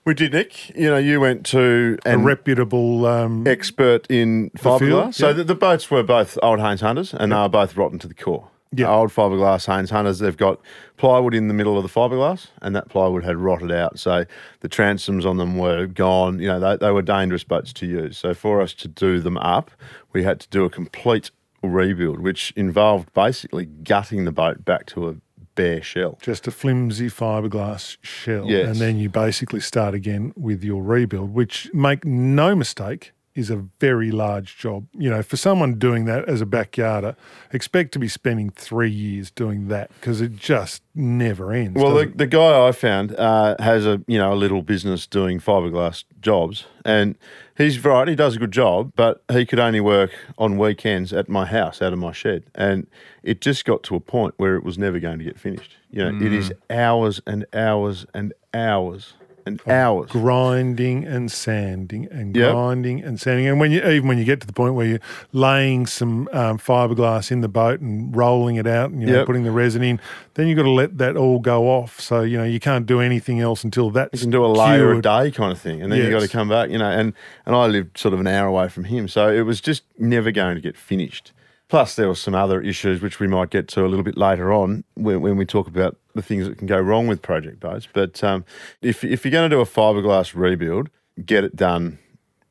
we 0.05 0.15
did, 0.15 0.33
Nick. 0.33 0.71
You 0.71 0.91
know, 0.91 0.99
you 0.99 1.21
went 1.21 1.47
to 1.47 1.99
A 2.05 2.19
reputable 2.19 3.07
um, 3.07 3.47
expert 3.47 4.07
in 4.11 4.51
fiberglass. 4.51 5.15
So 5.15 5.33
the, 5.33 5.45
the 5.45 5.55
boats 5.55 5.91
were 5.91 6.03
both 6.03 6.39
old 6.43 6.61
Haines 6.61 6.81
Hunters, 6.81 7.15
and 7.15 7.33
they 7.33 7.37
were 7.37 7.49
both 7.49 7.77
rotten 7.77 7.99
to 8.01 8.09
the 8.09 8.15
core. 8.15 8.49
Yeah. 8.75 8.91
Old 8.91 9.11
fiberglass 9.11 9.67
Haines 9.67 9.91
Hunters. 9.91 10.19
They've 10.19 10.37
got 10.37 10.61
plywood 10.97 11.35
in 11.35 11.49
the 11.49 11.55
middle 11.55 11.77
of 11.77 11.83
the 11.83 11.89
fiberglass, 11.89 12.49
and 12.63 12.75
that 12.75 12.89
plywood 12.89 13.25
had 13.25 13.37
rotted 13.37 13.71
out. 13.71 13.99
So 13.99 14.25
the 14.61 14.69
transoms 14.69 15.27
on 15.27 15.37
them 15.37 15.59
were 15.59 15.87
gone. 15.87 16.39
You 16.41 16.49
know, 16.49 16.61
they, 16.61 16.77
they 16.77 16.91
were 16.91 17.03
dangerous 17.03 17.45
boats 17.45 17.73
to 17.75 17.87
use. 17.87 18.17
So 18.19 18.35
for 18.35 18.61
us 18.61 18.73
to 18.75 18.89
do 18.89 19.21
them 19.21 19.37
up, 19.39 19.71
we 20.13 20.25
had 20.25 20.41
to 20.41 20.49
do 20.49 20.65
a 20.65 20.71
complete 20.71 21.31
rebuild, 21.63 22.21
which 22.21 22.53
involved 22.57 23.13
basically 23.15 23.67
gutting 23.67 24.25
the 24.25 24.33
boat 24.33 24.65
back 24.65 24.87
to 24.87 25.09
a 25.09 25.17
bare 25.55 25.83
shell. 25.83 26.19
just 26.23 26.47
a 26.47 26.51
flimsy 26.51 27.09
fiberglass 27.09 27.99
shell. 28.01 28.47
Yes. 28.49 28.69
And 28.69 28.77
then 28.77 28.97
you 28.99 29.09
basically 29.11 29.61
start 29.61 29.95
again 29.95 30.33
with 30.35 30.65
your 30.65 30.83
rebuild, 30.83 31.35
which, 31.35 31.71
make 31.75 32.05
no 32.05 32.57
mistake, 32.57 33.13
is 33.35 33.51
a 33.51 33.57
very 33.81 34.11
large 34.11 34.59
job. 34.59 34.87
You 34.93 35.11
know, 35.11 35.23
for 35.23 35.37
someone 35.37 35.75
doing 35.79 36.05
that 36.05 36.29
as 36.29 36.41
a 36.41 36.47
backyarder, 36.47 37.17
expect 37.53 37.93
to 37.93 37.99
be 37.99 38.09
spending 38.09 38.51
three 38.51 38.91
years 38.91 39.31
doing 39.31 39.69
that 39.69 39.91
because 39.95 40.21
it 40.21 40.37
just 40.37 40.83
never 40.95 41.53
ends. 41.53 41.81
Well, 41.81 41.95
the, 41.95 42.07
the 42.07 42.27
guy 42.27 42.67
I 42.67 42.73
found 42.73 43.15
uh, 43.17 43.57
has 43.59 43.87
a 43.87 44.03
you 44.07 44.19
know 44.19 44.33
a 44.33 44.37
little 44.37 44.63
business 44.63 45.07
doing 45.07 45.41
fiberglass 45.41 46.05
jobs, 46.21 46.67
and 46.85 47.17
he's 47.57 47.83
right. 47.85 48.07
He 48.07 48.15
does 48.15 48.37
a 48.37 48.39
good 48.39 48.53
job, 48.53 48.93
but 48.97 49.23
he 49.31 49.47
could 49.47 49.59
only 49.59 49.81
work 49.81 50.11
on 50.37 50.59
weekends 50.59 51.13
at 51.13 51.29
my 51.29 51.47
house, 51.47 51.81
out 51.81 51.93
of 51.93 51.99
my 51.99 52.13
shed, 52.13 52.45
and 52.55 52.87
it 53.23 53.41
just 53.41 53.65
got 53.65 53.83
to 53.85 53.97
a 53.97 54.01
point 54.01 54.35
where 54.37 54.57
it 54.57 54.65
was 54.65 54.77
never 54.77 54.99
going 54.99 55.19
to 55.19 55.25
get 55.25 55.39
finished. 55.39 55.77
You 55.91 56.05
know, 56.05 56.27
it 56.27 56.33
is 56.33 56.53
hours 56.71 57.21
and 57.27 57.45
hours 57.53 58.07
and 58.15 58.33
hours 58.55 59.15
and 59.47 59.61
hours. 59.69 60.11
grinding 60.11 61.05
and 61.05 61.31
sanding 61.31 62.07
and 62.11 62.37
Yep. 62.37 62.53
grinding 62.53 63.03
and 63.03 63.21
sanding. 63.21 63.47
And 63.47 63.59
when 63.61 63.71
you 63.73 63.83
even 63.87 64.09
when 64.09 64.19
you 64.19 64.25
get 64.25 64.41
to 64.41 64.47
the 64.47 64.53
point 64.53 64.75
where 64.75 64.87
you're 64.87 65.01
laying 65.33 65.87
some 65.87 66.29
um, 66.33 66.59
fiberglass 66.59 67.31
in 67.31 67.41
the 67.41 67.49
boat 67.49 67.81
and 67.81 68.15
rolling 68.17 68.57
it 68.57 68.67
out 68.67 68.91
and 68.91 69.01
you 69.01 69.07
know 69.07 69.19
Yep. 69.19 69.27
putting 69.27 69.45
the 69.45 69.51
resin 69.51 69.83
in, 69.83 70.01
then 70.35 70.49
you've 70.49 70.57
got 70.57 70.63
to 70.65 70.71
let 70.71 70.99
that 70.99 71.17
all 71.17 71.39
go 71.39 71.69
off. 71.69 72.01
So 72.01 72.23
you 72.23 72.39
know 72.39 72.45
you 72.45 72.61
can't 72.61 72.87
do 72.87 73.01
anything 73.01 73.41
else 73.41 73.65
until 73.65 73.91
that's 73.91 74.13
You 74.15 74.27
can 74.27 74.31
do 74.31 74.45
a 74.45 74.49
layer 74.49 74.93
a 74.93 75.03
day 75.03 75.31
kind 75.31 75.53
of 75.53 75.59
thing, 75.61 75.83
and 75.83 75.91
then 75.93 75.99
you've 76.01 76.11
got 76.11 76.21
to 76.21 76.29
come 76.29 76.49
back, 76.49 76.71
you 76.71 76.79
know. 76.79 76.91
And 76.91 77.13
and 77.47 77.55
I 77.57 77.67
lived 77.67 77.99
sort 77.99 78.15
of 78.15 78.21
an 78.21 78.27
hour 78.27 78.47
away 78.47 78.69
from 78.69 78.85
him, 78.85 79.09
so 79.09 79.29
it 79.29 79.43
was 79.43 79.61
just 79.61 79.83
never 79.99 80.31
going 80.31 80.55
to 80.55 80.61
get 80.61 80.77
finished. 80.77 81.33
Plus, 81.73 81.97
there 81.97 82.07
were 82.07 82.15
some 82.15 82.35
other 82.35 82.61
issues 82.61 83.01
which 83.01 83.19
we 83.19 83.27
might 83.27 83.49
get 83.49 83.67
to 83.67 83.87
a 83.87 83.89
little 83.89 84.03
bit 84.03 84.19
later 84.19 84.53
on 84.53 84.85
when, 84.93 85.23
when 85.23 85.39
we 85.39 85.47
talk 85.47 85.67
about 85.67 85.97
the 86.15 86.21
things 86.21 86.47
that 86.47 86.59
can 86.59 86.67
go 86.67 86.79
wrong 86.79 87.07
with 87.07 87.23
project 87.23 87.61
boats. 87.61 87.89
But 87.91 88.23
um, 88.23 88.45
if 88.83 89.03
if 89.03 89.25
you're 89.25 89.33
going 89.33 89.49
to 89.49 89.57
do 89.57 89.63
a 89.63 89.65
fiberglass 89.65 90.35
rebuild, 90.35 90.91
get 91.25 91.45
it 91.45 91.57
done 91.57 91.99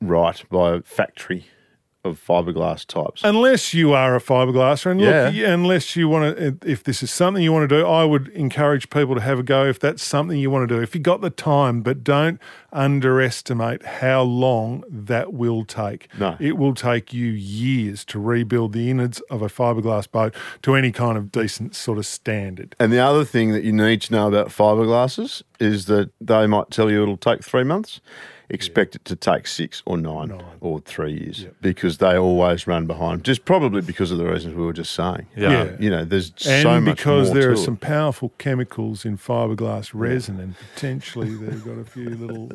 right 0.01 0.43
by 0.49 0.77
a 0.77 0.81
factory 0.81 1.45
of 2.03 2.19
fiberglass 2.25 2.85
types. 2.85 3.21
Unless 3.23 3.73
you 3.73 3.93
are 3.93 4.15
a 4.15 4.19
fiberglasser, 4.19 4.89
and 4.91 4.99
Yeah. 4.99 5.29
yeah, 5.29 5.53
unless 5.53 5.95
you 5.95 6.07
want 6.09 6.35
to, 6.35 6.57
if 6.65 6.83
this 6.83 7.03
is 7.03 7.11
something 7.11 7.43
you 7.43 7.51
want 7.53 7.69
to 7.69 7.75
do, 7.79 7.85
I 7.85 8.03
would 8.05 8.29
encourage 8.29 8.89
people 8.89 9.13
to 9.15 9.21
have 9.21 9.39
a 9.39 9.43
go 9.43 9.65
if 9.67 9.79
that's 9.79 10.03
something 10.03 10.37
you 10.37 10.49
want 10.49 10.67
to 10.67 10.75
do. 10.75 10.81
If 10.81 10.95
you 10.95 11.01
got 11.01 11.21
the 11.21 11.29
time, 11.29 11.81
but 11.81 12.03
don't 12.03 12.39
underestimate 12.73 13.83
how 13.85 14.21
long 14.23 14.83
that 14.89 15.33
will 15.33 15.63
take. 15.65 16.07
No. 16.19 16.35
It 16.39 16.57
will 16.57 16.73
take 16.73 17.13
you 17.13 17.27
years 17.27 18.03
to 18.05 18.19
rebuild 18.19 18.73
the 18.73 18.89
innards 18.89 19.19
of 19.29 19.41
a 19.41 19.47
fiberglass 19.47 20.09
boat 20.09 20.33
to 20.63 20.75
any 20.75 20.91
kind 20.91 21.17
of 21.17 21.31
decent 21.31 21.75
sort 21.75 21.97
of 21.97 22.05
standard. 22.05 22.75
And 22.79 22.91
the 22.91 22.99
other 22.99 23.25
thing 23.25 23.51
that 23.51 23.63
you 23.63 23.71
need 23.73 24.01
to 24.03 24.13
know 24.13 24.27
about 24.27 24.47
fiberglasses 24.47 25.43
is 25.59 25.85
that 25.85 26.09
they 26.19 26.47
might 26.47 26.71
tell 26.71 26.89
you 26.89 27.03
it'll 27.03 27.17
take 27.17 27.43
three 27.43 27.63
months. 27.63 28.01
Expect 28.53 28.95
it 28.95 29.05
to 29.05 29.15
take 29.15 29.47
six 29.47 29.81
or 29.85 29.97
nine, 29.97 30.31
or 30.59 30.79
three 30.81 31.13
years 31.13 31.45
because 31.61 31.97
they 31.99 32.17
always 32.17 32.67
run 32.67 32.85
behind. 32.85 33.23
Just 33.23 33.45
probably 33.45 33.81
because 33.81 34.11
of 34.11 34.17
the 34.17 34.25
reasons 34.25 34.55
we 34.55 34.63
were 34.65 34.73
just 34.73 34.93
saying. 34.93 35.25
Yeah. 35.35 35.51
Yeah. 35.63 35.75
You 35.79 35.89
know, 35.89 36.03
there's 36.05 36.31
And 36.45 36.61
so 36.61 36.81
much 36.81 36.97
because 36.97 37.31
there 37.33 37.43
to 37.43 37.49
are 37.49 37.53
it. 37.53 37.57
some 37.57 37.77
powerful 37.77 38.33
chemicals 38.37 39.05
in 39.05 39.17
fiberglass 39.17 39.91
resin, 39.93 40.39
and 40.39 40.55
potentially 40.73 41.33
they've 41.33 41.63
got 41.65 41.77
a 41.77 41.85
few 41.85 42.09
little 42.09 42.51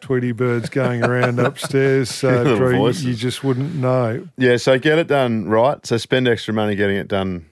Tweety 0.00 0.32
birds 0.32 0.68
going 0.68 1.02
around 1.02 1.38
upstairs, 1.40 2.10
so 2.10 2.28
Little 2.42 2.56
Drew, 2.58 2.70
you- 2.72 2.76
voices. 2.76 3.04
you 3.06 3.14
just 3.14 3.42
wouldn't 3.42 3.74
know. 3.74 4.28
Yeah, 4.36 4.58
so 4.58 4.78
get 4.78 4.98
it 4.98 5.06
done 5.06 5.48
right. 5.48 5.84
So 5.86 5.96
spend 5.96 6.28
extra 6.28 6.52
money 6.52 6.76
getting 6.76 6.96
it 6.96 7.08
done, 7.08 7.46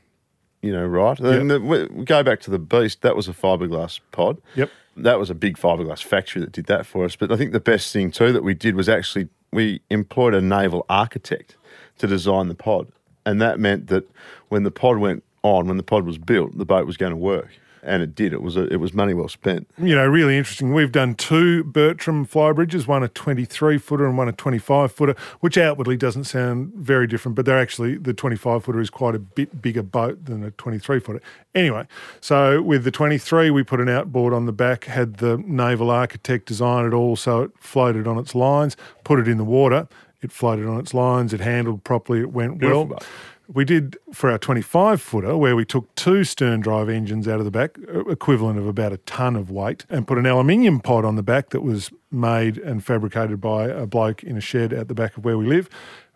you 0.61 0.71
know, 0.71 0.85
right. 0.87 1.19
And 1.19 1.51
the, 1.51 1.59
we 1.61 1.85
we 1.87 2.05
go 2.05 2.23
back 2.23 2.41
to 2.41 2.51
the 2.51 2.59
Beast. 2.59 3.01
That 3.03 3.17
was 3.17 3.27
a 3.27 3.33
fiberglass 3.33 4.01
pod. 4.11 4.37
Yep. 4.55 4.71
That 4.97 5.19
was 5.19 5.31
a 5.31 5.35
big 5.35 5.57
fiberglass 5.57 6.03
factory 6.03 6.41
that 6.43 6.53
did 6.53 6.67
that 6.67 6.87
for 6.87 7.05
us. 7.05 7.17
But 7.17 7.33
I 7.33 7.37
think 7.37 7.53
the 7.53 7.61
best 7.61 7.93
thing 7.93 8.11
too 8.11 8.33
that 8.33 8.45
we 8.45 8.55
did 8.55 8.75
was 8.75 8.89
actually 8.89 9.29
we 9.53 9.81
employed 9.91 10.35
a 10.35 10.41
naval 10.41 10.85
architect 10.89 11.57
to 11.99 12.07
design 12.07 12.49
the 12.49 12.55
pod, 12.55 12.89
and 13.25 13.41
that 13.41 13.59
meant 13.59 13.89
that 13.89 14.09
when 14.49 14.63
the 14.63 14.71
pod 14.71 14.99
went 14.99 15.25
on, 15.43 15.67
when 15.67 15.77
the 15.77 15.83
pod 15.83 16.05
was 16.05 16.19
built, 16.19 16.57
the 16.57 16.65
boat 16.65 16.87
was 16.87 16.97
going 16.97 17.11
to 17.11 17.17
work, 17.17 17.51
and 17.83 18.03
it 18.03 18.15
did. 18.15 18.33
It 18.33 18.43
was 18.43 18.57
a, 18.57 18.67
it 18.73 18.77
was 18.77 18.95
money 18.95 19.13
well 19.13 19.29
spent. 19.29 19.69
You 19.77 19.95
know, 19.95 20.07
really 20.07 20.37
interesting. 20.37 20.73
We've 20.73 20.93
done 20.93 21.15
two 21.15 21.65
Bertram 21.65 22.25
fly 22.25 22.53
bridges, 22.53 22.87
one 22.87 23.03
a 23.03 23.09
23 23.09 23.79
footer 23.79 24.07
and 24.07 24.17
one 24.17 24.29
a 24.29 24.33
25 24.33 24.93
footer, 24.93 25.17
which 25.41 25.59
outwardly 25.59 25.97
doesn't 25.97 26.25
sound 26.25 26.73
very 26.75 27.07
different, 27.07 27.35
but 27.35 27.45
they're 27.45 27.59
actually, 27.59 27.97
the 27.97 28.15
25 28.15 28.65
footer 28.65 28.81
is 28.81 28.91
quite 28.91 29.15
a 29.15 29.19
bit 29.19 29.61
bigger 29.61 29.83
boat 29.83 30.25
than 30.27 30.45
a 30.45 30.51
23 30.53 31.01
footer. 31.01 31.21
Anyway, 31.55 31.87
so 32.21 32.63
with 32.63 32.85
the 32.85 32.91
23, 32.91 33.51
we 33.51 33.63
put 33.63 33.81
an 33.81 33.89
outboard 33.89 34.33
on 34.33 34.47
the 34.47 34.53
back, 34.53 34.85
had 34.85 35.17
the 35.17 35.39
naval 35.39 35.91
architect 35.91 36.47
design 36.47 36.87
it 36.87 36.95
all 36.95 37.17
so 37.17 37.43
it 37.43 37.51
floated 37.59 38.07
on 38.07 38.19
its 38.19 38.35
lines, 38.35 38.77
put 39.05 39.19
it 39.19 39.27
in 39.27 39.39
the 39.39 39.45
water. 39.45 39.89
It 40.21 40.31
floated 40.31 40.67
on 40.69 40.79
its 40.79 40.95
lines, 40.95 41.35
it 41.35 41.41
handled 41.41 41.83
properly, 41.83 42.21
it 42.21 42.31
went 42.33 42.59
Beautiful 42.59 42.85
well. 42.85 42.99
boat. 42.99 43.07
We 43.55 43.67
did 43.67 43.99
for 44.15 44.31
our 44.31 44.39
25 44.39 45.03
footer, 45.03 45.37
where 45.37 45.55
we 45.55 45.67
took 45.67 45.95
two 45.95 46.25
stern 46.25 46.61
drive 46.61 46.89
engines 46.89 47.29
out 47.29 47.39
of 47.39 47.45
the 47.45 47.51
back, 47.51 47.79
uh, 47.95 48.07
equivalent 48.07 48.59
of 48.59 48.67
about 48.67 48.93
a 48.93 48.97
ton 48.99 49.37
of 49.37 49.51
weight, 49.51 49.85
and 49.91 50.07
put 50.07 50.17
an 50.17 50.25
aluminium 50.25 50.81
pod 50.81 51.05
on 51.05 51.17
the 51.17 51.23
back 51.23 51.51
that 51.51 51.61
was 51.61 51.91
made 52.11 52.57
and 52.57 52.83
fabricated 52.83 53.43
by 53.43 53.69
a 53.69 53.87
bloke 53.87 54.23
in 54.23 54.39
a 54.39 54.41
shed 54.41 54.73
at 54.73 54.89
the 54.89 54.95
back 54.95 55.19
of 55.19 55.25
where 55.25 55.37
we 55.37 55.47
live. 55.47 55.69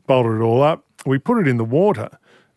Bolted 0.06 0.40
it 0.40 0.42
all 0.42 0.62
up. 0.62 0.84
We 1.04 1.18
put 1.18 1.38
it 1.38 1.46
in 1.46 1.58
the 1.58 1.64
water, 1.64 2.08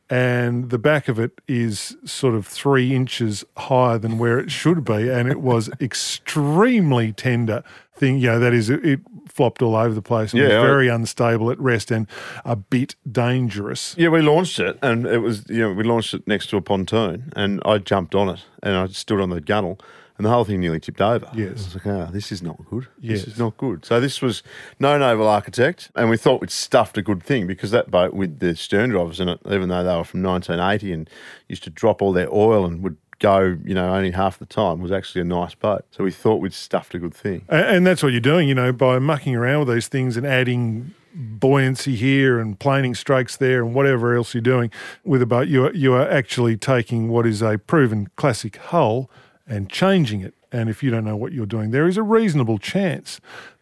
and 0.09 0.69
the 0.69 0.79
back 0.79 1.09
of 1.09 1.19
it 1.19 1.41
is 1.45 1.97
sort 2.05 2.33
of 2.33 2.47
three 2.47 2.95
inches 2.95 3.43
higher 3.57 3.97
than 3.97 4.17
where 4.17 4.39
it 4.39 4.49
should 4.49 4.85
be, 4.85 5.09
and 5.09 5.29
it 5.29 5.41
was 5.41 5.69
extremely 5.81 7.11
tender 7.11 7.63
thing. 7.99 8.17
You 8.17 8.27
know, 8.31 8.39
that 8.39 8.53
is, 8.53 8.69
it, 8.69 8.83
it 8.85 8.99
flopped 9.27 9.61
all 9.61 9.75
over 9.75 9.93
the 9.93 10.01
place 10.01 10.33
and 10.33 10.41
Yeah, 10.41 10.47
was 10.47 10.55
I- 10.57 10.61
very 10.67 10.87
unstable 10.87 11.51
at 11.51 11.59
rest 11.59 11.91
and 11.91 12.07
a 12.45 12.55
bit 12.55 12.95
dangerous. 13.09 13.95
Yeah, 13.97 14.09
we 14.09 14.21
launched 14.21 14.59
it, 14.59 14.77
and 14.81 15.05
it 15.05 15.19
was 15.19 15.43
you 15.49 15.59
know 15.59 15.73
we 15.73 15.83
launched 15.83 16.13
it 16.13 16.27
next 16.27 16.47
to 16.49 16.57
a 16.57 16.61
pontoon, 16.61 17.31
and 17.35 17.61
I 17.65 17.77
jumped 17.77 18.15
on 18.15 18.29
it, 18.29 18.39
and 18.63 18.75
I 18.75 18.87
stood 18.87 19.19
on 19.21 19.29
the 19.29 19.41
gunnel, 19.41 19.79
and 20.17 20.25
the 20.25 20.29
whole 20.31 20.43
thing 20.43 20.59
nearly 20.59 20.79
tipped 20.79 20.99
over. 21.01 21.29
Yes. 21.33 21.49
I 21.49 21.53
was 21.53 21.75
like, 21.75 21.87
ah, 21.87 22.05
this 22.11 22.31
is 22.31 22.41
not 22.41 22.57
good. 22.69 22.87
Yes. 22.99 23.19
This 23.25 23.33
is 23.35 23.39
not 23.39 23.55
good. 23.57 23.85
So 23.85 23.99
this 24.01 24.21
was 24.21 24.43
no 24.79 24.97
naval 24.97 25.27
architect, 25.27 25.91
and 25.95 26.09
we 26.09 26.17
thought 26.17 26.41
we'd 26.41 26.51
stuffed 26.51 26.97
a 26.97 27.01
good 27.01 27.23
thing 27.23 27.47
because 27.47 27.71
that 27.71 27.89
boat 27.91 28.13
with 28.13 28.39
the 28.39 28.55
stern 28.55 28.89
drivers 28.89 29.19
in 29.19 29.29
it, 29.29 29.39
even 29.49 29.69
though 29.69 29.83
they 29.83 29.95
were 29.95 30.03
from 30.03 30.23
1980 30.23 30.91
and 30.93 31.09
used 31.47 31.63
to 31.63 31.69
drop 31.69 32.01
all 32.01 32.11
their 32.13 32.33
oil 32.33 32.65
and 32.65 32.83
would 32.83 32.97
go, 33.19 33.57
you 33.63 33.73
know, 33.73 33.93
only 33.93 34.11
half 34.11 34.39
the 34.39 34.45
time, 34.45 34.79
was 34.81 34.91
actually 34.91 35.21
a 35.21 35.25
nice 35.25 35.53
boat. 35.55 35.85
So 35.91 36.03
we 36.03 36.11
thought 36.11 36.37
we'd 36.41 36.53
stuffed 36.53 36.93
a 36.95 36.99
good 36.99 37.13
thing. 37.13 37.43
A- 37.49 37.53
And 37.67 37.85
that's 37.85 38.01
what 38.01 38.11
you're 38.11 38.21
doing, 38.21 38.47
you 38.47 38.55
know, 38.55 38.71
by 38.71 38.99
mucking 38.99 39.35
around 39.35 39.65
with 39.65 39.75
these 39.75 39.87
things 39.87 40.17
and 40.17 40.25
adding 40.25 40.93
buoyancy 41.13 41.95
here 41.95 42.39
and 42.39 42.57
planing 42.59 42.95
strokes 42.95 43.35
there 43.37 43.63
and 43.63 43.73
whatever 43.73 44.15
else 44.15 44.33
you're 44.33 44.41
doing 44.41 44.71
with 45.03 45.21
a 45.21 45.25
boat. 45.25 45.47
You 45.47 45.65
are, 45.65 45.73
you 45.73 45.93
are 45.93 46.09
actually 46.09 46.55
taking 46.57 47.09
what 47.09 47.25
is 47.25 47.41
a 47.41 47.57
proven 47.57 48.09
classic 48.15 48.57
hull 48.57 49.09
and 49.47 49.69
changing 49.69 50.21
it. 50.21 50.33
And 50.51 50.69
if 50.69 50.81
you 50.83 50.89
don't 50.91 51.03
know 51.05 51.15
what 51.17 51.31
you're 51.33 51.45
doing, 51.45 51.71
there 51.71 51.87
is 51.87 51.97
a 51.97 52.03
reasonable 52.03 52.57
chance 52.57 53.19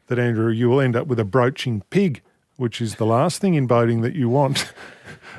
that, 0.07 0.19
Andrew, 0.19 0.51
you 0.51 0.69
will 0.69 0.79
end 0.81 0.95
up 0.95 1.07
with 1.07 1.19
a 1.19 1.25
broaching 1.25 1.81
pig, 1.89 2.21
which 2.57 2.81
is 2.81 2.95
the 2.95 3.05
last 3.05 3.39
thing 3.41 3.53
in 3.53 3.65
boating 3.67 4.01
that 4.01 4.15
you 4.15 4.29
want. 4.29 4.71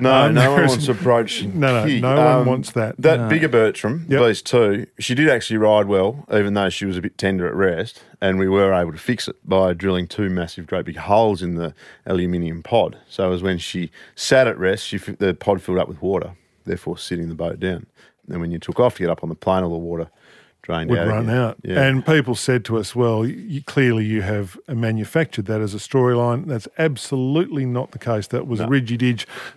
No, 0.01 0.27
Um, 0.27 0.33
no 0.33 0.51
one 0.53 0.67
wants 0.67 0.87
a 0.87 0.93
brooch. 0.93 1.43
No, 1.53 1.85
no, 1.85 2.15
no 2.15 2.37
one 2.37 2.45
wants 2.47 2.71
that. 2.71 2.95
That 2.99 3.27
bigger 3.27 3.49
Bertram, 3.49 4.05
Yep. 4.07 4.21
Beast 4.21 4.45
2, 4.45 4.85
she 4.97 5.13
did 5.13 5.27
actually 5.27 5.57
ride 5.57 5.87
well, 5.87 6.25
even 6.33 6.53
though 6.53 6.69
she 6.69 6.85
was 6.85 6.95
a 6.95 7.01
bit 7.01 7.17
tender 7.17 7.45
at 7.47 7.53
rest. 7.53 8.01
And 8.21 8.39
we 8.39 8.47
were 8.47 8.73
able 8.73 8.93
to 8.93 8.97
fix 8.97 9.27
it 9.27 9.35
by 9.43 9.73
drilling 9.73 10.07
two 10.07 10.29
massive, 10.29 10.67
great 10.67 10.85
big 10.85 10.95
holes 10.95 11.41
in 11.41 11.55
the 11.55 11.73
aluminium 12.05 12.63
pod. 12.63 12.97
So 13.09 13.33
as 13.33 13.41
when 13.43 13.57
she 13.57 13.91
sat 14.15 14.47
at 14.47 14.57
rest, 14.57 14.85
she, 14.85 14.97
the 14.99 15.33
pod 15.33 15.61
filled 15.61 15.79
up 15.79 15.89
with 15.89 16.01
water, 16.01 16.31
therefore 16.63 16.97
sitting 16.97 17.27
the 17.27 17.35
boat 17.35 17.59
down. 17.59 17.85
And 18.29 18.39
when 18.39 18.51
you 18.51 18.59
took 18.59 18.79
off 18.79 18.95
to 18.95 19.03
get 19.03 19.09
up 19.09 19.21
on 19.21 19.27
the 19.29 19.35
plane, 19.35 19.63
all 19.65 19.69
the 19.71 19.77
water 19.77 20.09
drained 20.61 20.89
would 20.89 20.99
out. 20.99 21.07
run 21.07 21.29
out. 21.29 21.57
Yeah. 21.63 21.81
And 21.81 22.05
people 22.05 22.35
said 22.35 22.65
to 22.65 22.77
us, 22.77 22.95
well, 22.95 23.25
you, 23.25 23.63
clearly 23.63 24.05
you 24.05 24.21
have 24.21 24.57
manufactured 24.67 25.45
that 25.45 25.61
as 25.61 25.73
a 25.73 25.77
storyline. 25.77 26.45
That's 26.47 26.67
absolutely 26.77 27.65
not 27.65 27.91
the 27.91 27.99
case. 27.99 28.27
That 28.27 28.47
was 28.47 28.59
a 28.59 28.67
rigid 28.67 29.01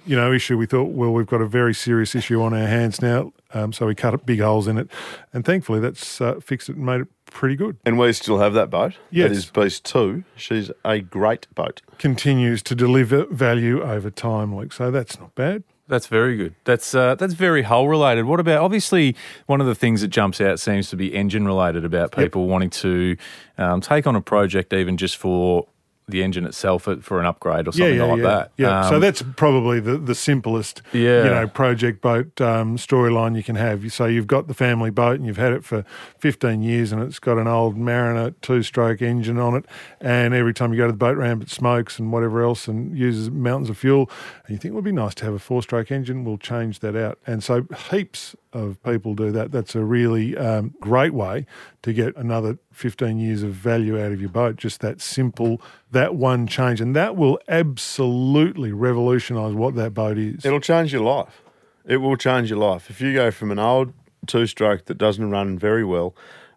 you 0.07 0.17
know, 0.17 0.33
issue. 0.33 0.57
We 0.57 0.67
thought, 0.67 0.91
well, 0.91 1.13
we've 1.13 1.27
got 1.27 1.41
a 1.41 1.47
very 1.47 1.75
serious 1.75 2.15
issue 2.15 2.43
on 2.43 2.55
our 2.55 2.67
hands 2.67 3.03
now. 3.03 3.33
Um, 3.55 3.73
so 3.73 3.87
we 3.87 3.95
cut 3.95 4.25
big 4.25 4.41
holes 4.41 4.67
in 4.69 4.79
it. 4.79 4.89
And 5.33 5.45
thankfully 5.45 5.81
that's 5.81 6.21
uh, 6.21 6.41
fixed 6.41 6.69
it 6.69 6.77
and 6.77 6.87
made 6.87 7.03
it 7.03 7.09
pretty 7.27 7.57
good. 7.57 7.79
and 7.85 7.99
we 7.99 8.13
still 8.13 8.39
have 8.39 8.53
that 8.55 8.71
boat. 8.71 8.95
Yes. 9.11 9.29
That 9.29 9.37
is 9.37 9.47
Beast 9.47 9.85
2. 9.87 10.25
She's 10.37 10.71
a 10.85 11.01
great 11.01 11.53
boat. 11.55 11.83
Continues 11.99 12.63
to 12.65 12.75
deliver 12.75 13.25
value 13.27 13.83
over 13.83 14.11
time, 14.11 14.55
Luke. 14.55 14.73
So 14.73 14.91
that's 14.91 15.19
not 15.19 15.35
bad. 15.35 15.65
That's 15.93 16.07
very 16.07 16.39
good. 16.39 16.55
That's 16.65 16.95
uh, 16.95 17.17
that's 17.17 17.35
very 17.35 17.61
hull 17.61 17.87
related. 17.87 18.25
What 18.25 18.41
about 18.41 18.63
obviously 18.63 19.15
one 19.45 19.61
of 19.61 19.67
the 19.67 19.75
things 19.75 20.01
that 20.01 20.09
jumps 20.09 20.41
out 20.41 20.59
seems 20.59 20.89
to 20.89 20.97
be 20.97 21.15
engine 21.15 21.45
related 21.45 21.85
about 21.85 22.13
people 22.13 22.47
wanting 22.47 22.71
to 22.71 23.19
um, 23.59 23.83
take 23.83 24.07
on 24.07 24.17
a 24.17 24.23
project 24.23 24.73
even 24.73 24.97
just 24.97 25.19
for 25.19 25.67
the 26.09 26.23
engine 26.23 26.45
itself 26.45 26.89
for 27.01 27.21
an 27.21 27.27
upgrade 27.27 27.69
or 27.69 27.73
something 27.73 27.99
like 27.99 28.19
yeah. 28.19 28.23
that. 28.25 28.53
Yeah, 28.57 28.89
so 28.89 28.97
Um, 28.97 29.01
that's 29.01 29.23
probably 29.37 29.81
the, 29.81 29.97
the 29.97 30.15
simplest, 30.15 30.83
Yeah. 30.93 31.25
you 31.25 31.31
know, 31.31 31.47
project 31.47 32.01
boat 32.01 32.41
um, 32.41 32.77
storyline 32.77 33.37
you 33.37 33.43
can 33.43 33.57
have. 33.57 33.91
So 33.93 34.07
you've 34.07 34.27
got 34.27 34.49
the 34.49 34.55
family 34.55 34.91
boat 34.91 35.17
and 35.19 35.27
you've 35.27 35.37
had 35.37 35.53
it 35.53 35.65
for 35.65 35.85
15 36.19 36.63
years 36.63 36.93
and 36.93 37.03
it's 37.03 37.19
got 37.19 37.39
an 37.39 37.47
old 37.47 37.77
Mariner 37.77 38.33
two-stroke 38.43 39.01
engine 39.01 39.39
on 39.39 39.55
it 39.55 39.65
and 40.01 40.35
every 40.35 40.53
time 40.53 40.73
you 40.73 40.79
go 40.79 40.87
to 40.87 40.93
the 40.93 40.99
boat 40.99 41.17
ramp 41.17 41.43
it 41.43 41.51
smokes 41.51 41.99
and 41.99 42.13
whatever 42.13 42.43
else 42.43 42.67
and 42.69 42.97
uses 42.99 43.31
mountains 43.31 43.71
of 43.71 43.79
fuel 43.79 44.11
and 44.47 44.55
you 44.55 44.59
think 44.59 44.73
it 44.73 44.75
would 44.75 44.85
be 44.85 44.93
nice 44.93 45.15
to 45.15 45.25
have 45.25 45.35
a 45.35 45.39
four-stroke 45.39 45.91
engine, 45.91 46.25
we'll 46.25 46.37
change 46.39 46.81
that 46.81 46.97
out. 46.97 47.19
And 47.27 47.43
so 47.45 47.67
heaps 47.91 48.35
of 48.53 48.83
people 48.83 49.15
do 49.15 49.31
that. 49.33 49.53
That's 49.53 49.75
a 49.75 49.83
really 49.85 50.37
um, 50.37 50.75
great 50.81 51.15
way 51.15 51.47
to 51.83 51.93
get 51.93 52.17
another 52.17 52.59
15 52.73 53.19
years 53.19 53.43
of 53.43 53.53
value 53.53 54.03
out 54.03 54.13
of 54.13 54.21
your 54.21 54.31
boat. 54.31 54.57
Just 54.57 54.81
that 54.81 55.01
simple, 55.01 55.61
that 55.91 56.15
one 56.15 56.47
change. 56.47 56.81
And 56.81 56.95
that 56.97 57.17
will 57.17 57.39
absolutely 57.49 58.73
revolutionise 58.73 59.55
what 59.55 59.75
that 59.77 59.95
boat 59.95 60.19
is. 60.19 60.45
It'll 60.45 60.61
change 60.61 60.93
your 60.93 61.03
life. 61.03 61.43
It 61.85 61.99
will 61.99 62.17
change 62.17 62.51
your 62.51 62.59
life. 62.59 62.91
If 62.91 63.01
you 63.01 63.13
go 63.15 63.31
from 63.31 63.51
an 63.51 63.59
old 63.59 63.93
two 64.27 64.47
stroke 64.47 64.87
that 64.87 64.99
doesn't 64.99 65.31
run 65.31 65.59
very 65.59 65.85
well 65.85 66.15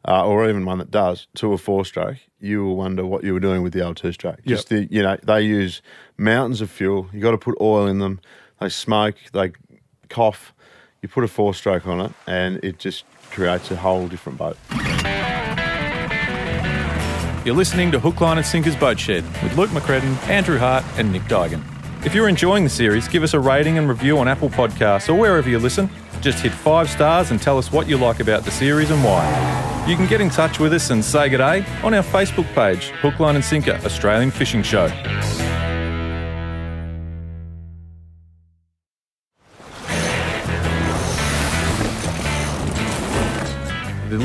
uh, 0.07 0.25
or 0.25 0.47
even 0.47 0.65
one 0.65 0.77
that 0.77 0.91
does, 0.91 1.27
to 1.35 1.53
a 1.53 1.57
four 1.57 1.83
stroke, 1.83 2.17
you 2.39 2.63
will 2.63 2.75
wonder 2.75 3.05
what 3.05 3.23
you 3.23 3.33
were 3.33 3.39
doing 3.39 3.63
with 3.63 3.73
the 3.73 3.83
old 3.83 3.97
two 3.97 4.11
stroke. 4.11 4.39
Just 4.45 4.69
the, 4.69 4.87
you 4.91 5.01
know, 5.01 5.17
they 5.23 5.41
use 5.41 5.81
mountains 6.17 6.61
of 6.61 6.69
fuel. 6.69 7.09
You 7.11 7.19
got 7.21 7.31
to 7.31 7.37
put 7.37 7.55
oil 7.59 7.87
in 7.87 7.99
them. 7.99 8.19
They 8.59 8.69
smoke, 8.69 9.15
they 9.33 9.53
cough. 10.09 10.53
You 11.05 11.09
put 11.09 11.23
a 11.23 11.27
four 11.27 11.53
stroke 11.53 11.85
on 11.85 12.01
it, 12.01 12.11
and 12.25 12.59
it 12.63 12.79
just 12.79 13.03
creates 13.29 13.69
a 13.69 13.75
whole 13.75 14.07
different 14.07 14.39
boat. 14.39 14.57
You're 17.45 17.53
listening 17.53 17.91
to 17.91 17.99
Hook, 17.99 18.21
Line 18.21 18.37
and 18.37 18.45
Sinker's 18.45 18.75
Boat 18.75 18.99
Shed 18.99 19.23
with 19.43 19.55
Luke 19.55 19.69
McCredden, 19.69 20.17
Andrew 20.27 20.57
Hart, 20.57 20.83
and 20.97 21.13
Nick 21.13 21.21
Duigan. 21.25 21.61
If 22.03 22.15
you're 22.15 22.27
enjoying 22.27 22.63
the 22.63 22.71
series, 22.71 23.07
give 23.07 23.21
us 23.21 23.35
a 23.35 23.39
rating 23.39 23.77
and 23.77 23.87
review 23.87 24.17
on 24.17 24.27
Apple 24.27 24.49
Podcasts 24.49 25.07
or 25.07 25.13
wherever 25.13 25.47
you 25.47 25.59
listen. 25.59 25.91
Just 26.21 26.39
hit 26.39 26.51
five 26.51 26.89
stars 26.89 27.29
and 27.29 27.39
tell 27.39 27.59
us 27.59 27.71
what 27.71 27.87
you 27.87 27.97
like 27.97 28.19
about 28.19 28.43
the 28.43 28.49
series 28.49 28.89
and 28.89 29.03
why. 29.03 29.85
You 29.87 29.95
can 29.95 30.07
get 30.07 30.21
in 30.21 30.31
touch 30.31 30.59
with 30.59 30.73
us 30.73 30.89
and 30.89 31.05
say 31.05 31.29
good 31.29 31.37
day 31.37 31.63
on 31.83 31.93
our 31.93 32.01
Facebook 32.01 32.51
page, 32.55 32.85
Hook, 33.03 33.19
Line 33.19 33.35
and 33.35 33.45
Sinker 33.45 33.79
Australian 33.85 34.31
Fishing 34.31 34.63
Show. 34.63 34.87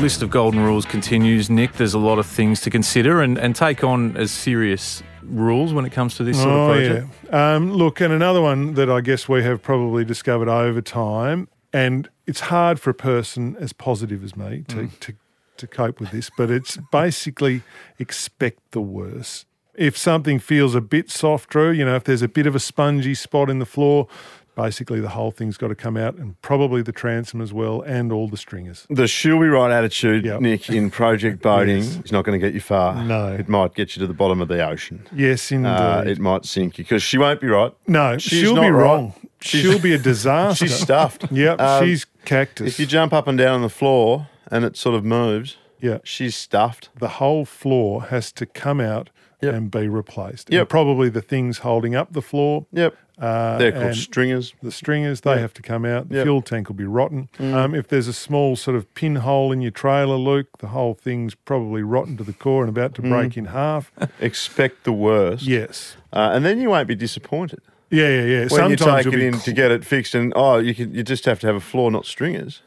List 0.01 0.21
of 0.23 0.29
golden 0.31 0.61
rules 0.61 0.85
continues, 0.85 1.49
Nick. 1.49 1.73
There's 1.73 1.93
a 1.93 1.99
lot 1.99 2.17
of 2.19 2.25
things 2.25 2.59
to 2.61 2.69
consider 2.69 3.21
and, 3.21 3.37
and 3.37 3.55
take 3.55 3.83
on 3.83 4.17
as 4.17 4.31
serious 4.31 5.03
rules 5.23 5.73
when 5.73 5.85
it 5.85 5.91
comes 5.91 6.15
to 6.15 6.23
this 6.23 6.37
sort 6.41 6.49
of 6.49 6.67
project. 6.75 7.07
yeah. 7.31 7.55
Um, 7.55 7.71
look, 7.71 8.01
and 8.01 8.11
another 8.11 8.41
one 8.41 8.73
that 8.73 8.89
I 8.89 9.01
guess 9.01 9.29
we 9.29 9.43
have 9.43 9.61
probably 9.61 10.03
discovered 10.03 10.49
over 10.49 10.81
time, 10.81 11.47
and 11.71 12.09
it's 12.25 12.39
hard 12.41 12.79
for 12.79 12.89
a 12.89 12.93
person 12.95 13.55
as 13.59 13.73
positive 13.73 14.23
as 14.23 14.35
me 14.35 14.63
to, 14.69 14.75
Mm. 14.75 14.99
to, 15.01 15.13
to 15.57 15.67
cope 15.67 15.99
with 15.99 16.11
this, 16.11 16.31
but 16.35 16.49
it's 16.49 16.77
basically 16.91 17.61
expect 17.99 18.59
the 18.71 18.81
worst. 18.81 19.45
If 19.75 19.97
something 19.97 20.39
feels 20.39 20.75
a 20.75 20.81
bit 20.81 21.09
soft, 21.09 21.49
Drew, 21.51 21.71
you 21.71 21.85
know, 21.85 21.95
if 21.95 22.03
there's 22.03 22.21
a 22.21 22.27
bit 22.27 22.45
of 22.47 22.55
a 22.55 22.59
spongy 22.59 23.13
spot 23.13 23.49
in 23.49 23.59
the 23.59 23.65
floor, 23.65 24.07
basically 24.55 24.99
the 24.99 25.09
whole 25.09 25.31
thing's 25.31 25.57
got 25.57 25.69
to 25.69 25.75
come 25.75 25.97
out, 25.97 26.15
and 26.15 26.39
probably 26.41 26.81
the 26.81 26.91
transom 26.91 27.41
as 27.41 27.53
well, 27.53 27.81
and 27.81 28.11
all 28.11 28.27
the 28.27 28.37
stringers. 28.37 28.85
The 28.89 29.07
she'll 29.07 29.39
be 29.39 29.47
right 29.47 29.71
attitude, 29.71 30.25
Yep. 30.25 30.41
Nick, 30.41 30.69
in 30.69 30.89
project 30.91 31.41
boating 31.43 31.77
Yes. 31.83 31.99
is 32.05 32.11
not 32.11 32.25
going 32.25 32.39
to 32.39 32.45
get 32.45 32.53
you 32.53 32.59
far. 32.61 33.03
No. 33.03 33.33
It 33.33 33.47
might 33.49 33.73
get 33.75 33.95
you 33.95 34.01
to 34.01 34.07
the 34.07 34.13
bottom 34.13 34.41
of 34.41 34.47
the 34.47 34.65
ocean. 34.67 35.07
Yes, 35.15 35.51
indeed. 35.51 35.67
Uh, 35.69 36.03
it 36.05 36.19
might 36.19 36.45
sink 36.45 36.77
you 36.77 36.83
because 36.83 37.03
she 37.03 37.17
won't 37.17 37.39
be 37.41 37.47
right. 37.47 37.73
no, 37.87 38.17
she's 38.17 38.39
she'll 38.41 38.55
not 38.55 38.61
be 38.63 38.69
right. 38.71 38.81
wrong. 38.83 39.13
She's- 39.41 39.63
she'll 39.63 39.79
be 39.79 39.93
a 39.93 39.97
disaster. 40.11 40.67
She's 40.67 40.75
stuffed. 40.77 41.31
Yep, 41.31 41.59
Um, 41.59 41.85
she's 41.85 42.05
cactus. 42.25 42.67
If 42.67 42.79
you 42.79 42.85
jump 42.85 43.13
up 43.13 43.27
and 43.27 43.37
down 43.37 43.55
on 43.55 43.61
the 43.61 43.69
floor 43.69 44.27
and 44.51 44.63
it 44.65 44.77
sort 44.77 44.95
of 44.95 45.03
moves, 45.05 45.57
yeah, 45.79 45.97
she's 46.03 46.35
stuffed. 46.35 46.89
the 46.99 47.07
whole 47.07 47.45
floor 47.45 48.03
has 48.03 48.31
to 48.33 48.45
come 48.45 48.79
out 48.79 49.09
Yep. 49.41 49.53
and 49.55 49.71
be 49.71 49.87
replaced. 49.87 50.51
Yep. 50.51 50.59
And 50.59 50.69
probably 50.69 51.09
the 51.09 51.21
things 51.23 51.59
holding 51.59 51.95
up 51.95 52.13
the 52.13 52.21
floor, 52.21 52.67
Yep. 52.71 52.95
Uh, 53.21 53.57
They're 53.59 53.71
called 53.71 53.95
stringers. 53.95 54.53
the 54.63 54.71
stringers, 54.71 55.21
they 55.21 55.39
have 55.39 55.53
to 55.53 55.61
come 55.61 55.85
out. 55.85 56.09
The 56.09 56.15
Yep. 56.15 56.21
Mm. 56.23 56.25
fuel 56.25 56.41
tank 56.41 56.67
will 56.67 56.75
be 56.75 56.85
rotten. 56.85 57.29
Um, 57.39 57.75
if 57.75 57.87
there's 57.87 58.07
a 58.07 58.13
small 58.13 58.55
sort 58.55 58.75
of 58.75 58.91
pinhole 58.95 59.51
in 59.51 59.61
your 59.61 59.71
trailer, 59.71 60.15
Luke, 60.17 60.47
the 60.59 60.67
whole 60.69 60.95
thing's 60.95 61.35
probably 61.35 61.83
rotten 61.83 62.17
to 62.17 62.23
the 62.23 62.33
core 62.33 62.63
and 62.63 62.69
about 62.69 62.91
Mm. 62.91 62.95
to 62.95 63.01
break 63.03 63.37
in 63.37 63.45
half. 63.45 63.91
Expect 64.19 64.83
the 64.83 64.91
worst. 64.91 65.43
yes. 65.43 65.95
Uh, 66.11 66.31
and 66.33 66.43
then 66.43 66.59
you 66.59 66.69
won't 66.69 66.87
be 66.87 66.95
disappointed. 66.95 67.59
Yeah, 67.89 68.07
yeah, 68.09 68.23
yeah. 68.23 68.39
When 68.39 68.49
Sometimes 68.49 69.05
you 69.05 69.11
take 69.11 69.21
it 69.21 69.25
in 69.25 69.33
cl- 69.33 69.43
to 69.43 69.53
get 69.53 69.71
it 69.71 69.85
fixed 69.85 70.15
and, 70.15 70.33
oh, 70.35 70.57
you 70.57 70.73
can, 70.73 70.93
you 70.95 71.03
just 71.03 71.25
have 71.25 71.39
to 71.41 71.47
have 71.47 71.55
a 71.55 71.59
floor, 71.61 71.91
not 71.91 72.05
stringers. 72.05 72.61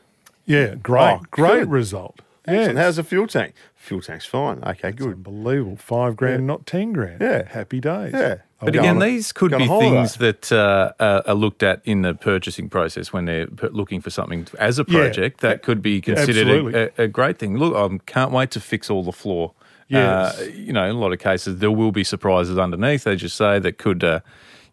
Yeah, 0.46 0.75
great, 0.76 1.14
Oh, 1.14 1.23
great 1.30 1.61
good. 1.61 1.70
result. 1.70 2.20
Excellent. 2.46 2.76
Yeah, 2.76 2.82
How's 2.84 2.96
the 2.96 3.04
fuel 3.04 3.26
tank? 3.26 3.54
Fuel 3.75 4.02
tank's 4.02 4.26
fine. 4.26 4.62
Okay, 4.62 4.92
good. 4.92 5.14
unbelievable. 5.14 5.76
Five 5.76 6.14
grand, 6.16 6.46
not 6.46 6.66
ten 6.66 6.92
grand. 6.92 7.23
Yeah. 7.23 7.49
happy 7.49 7.80
days. 7.80 8.12
Yeah. 8.12 8.37
I'll 8.64 8.73
But 8.73 8.76
again, 8.76 8.99
these 8.99 9.33
could 9.33 9.50
be 9.56 9.66
things 9.66 10.16
that 10.16 10.50
uh, 10.52 10.92
uh, 10.99 11.23
are 11.26 11.35
looked 11.35 11.62
at 11.62 11.80
in 11.85 12.02
the 12.02 12.14
purchasing 12.14 12.68
process 12.68 13.12
when 13.12 13.25
they're 13.26 13.47
p- 13.47 13.68
looking 13.68 14.00
for 14.00 14.11
something 14.11 14.47
as 14.59 14.78
a 14.78 14.85
Yeah. 14.88 14.99
project. 15.00 15.40
That 15.40 15.62
could 15.62 15.83
be 15.83 16.00
considered 16.00 16.49
a, 16.49 16.90
a, 17.00 17.04
a 17.04 17.09
great 17.09 17.38
thing. 17.38 17.56
Look, 17.59 17.75
I 17.76 17.99
can't 18.06 18.30
wait 18.33 18.50
to 18.52 18.61
fix 18.61 18.90
all 18.90 19.02
the 19.02 19.12
floor. 19.12 19.52
Yes. 19.88 20.41
Uh, 20.41 20.45
you 20.54 20.73
know, 20.73 20.84
in 20.84 20.97
a 20.97 20.99
lot 20.99 21.12
of 21.12 21.19
cases, 21.19 21.58
there 21.58 21.71
will 21.71 21.93
be 21.93 22.04
surprises 22.04 22.56
underneath, 22.58 23.06
as 23.06 23.23
you 23.23 23.28
say, 23.28 23.58
that 23.58 23.76
could 23.78 24.02
uh, 24.02 24.21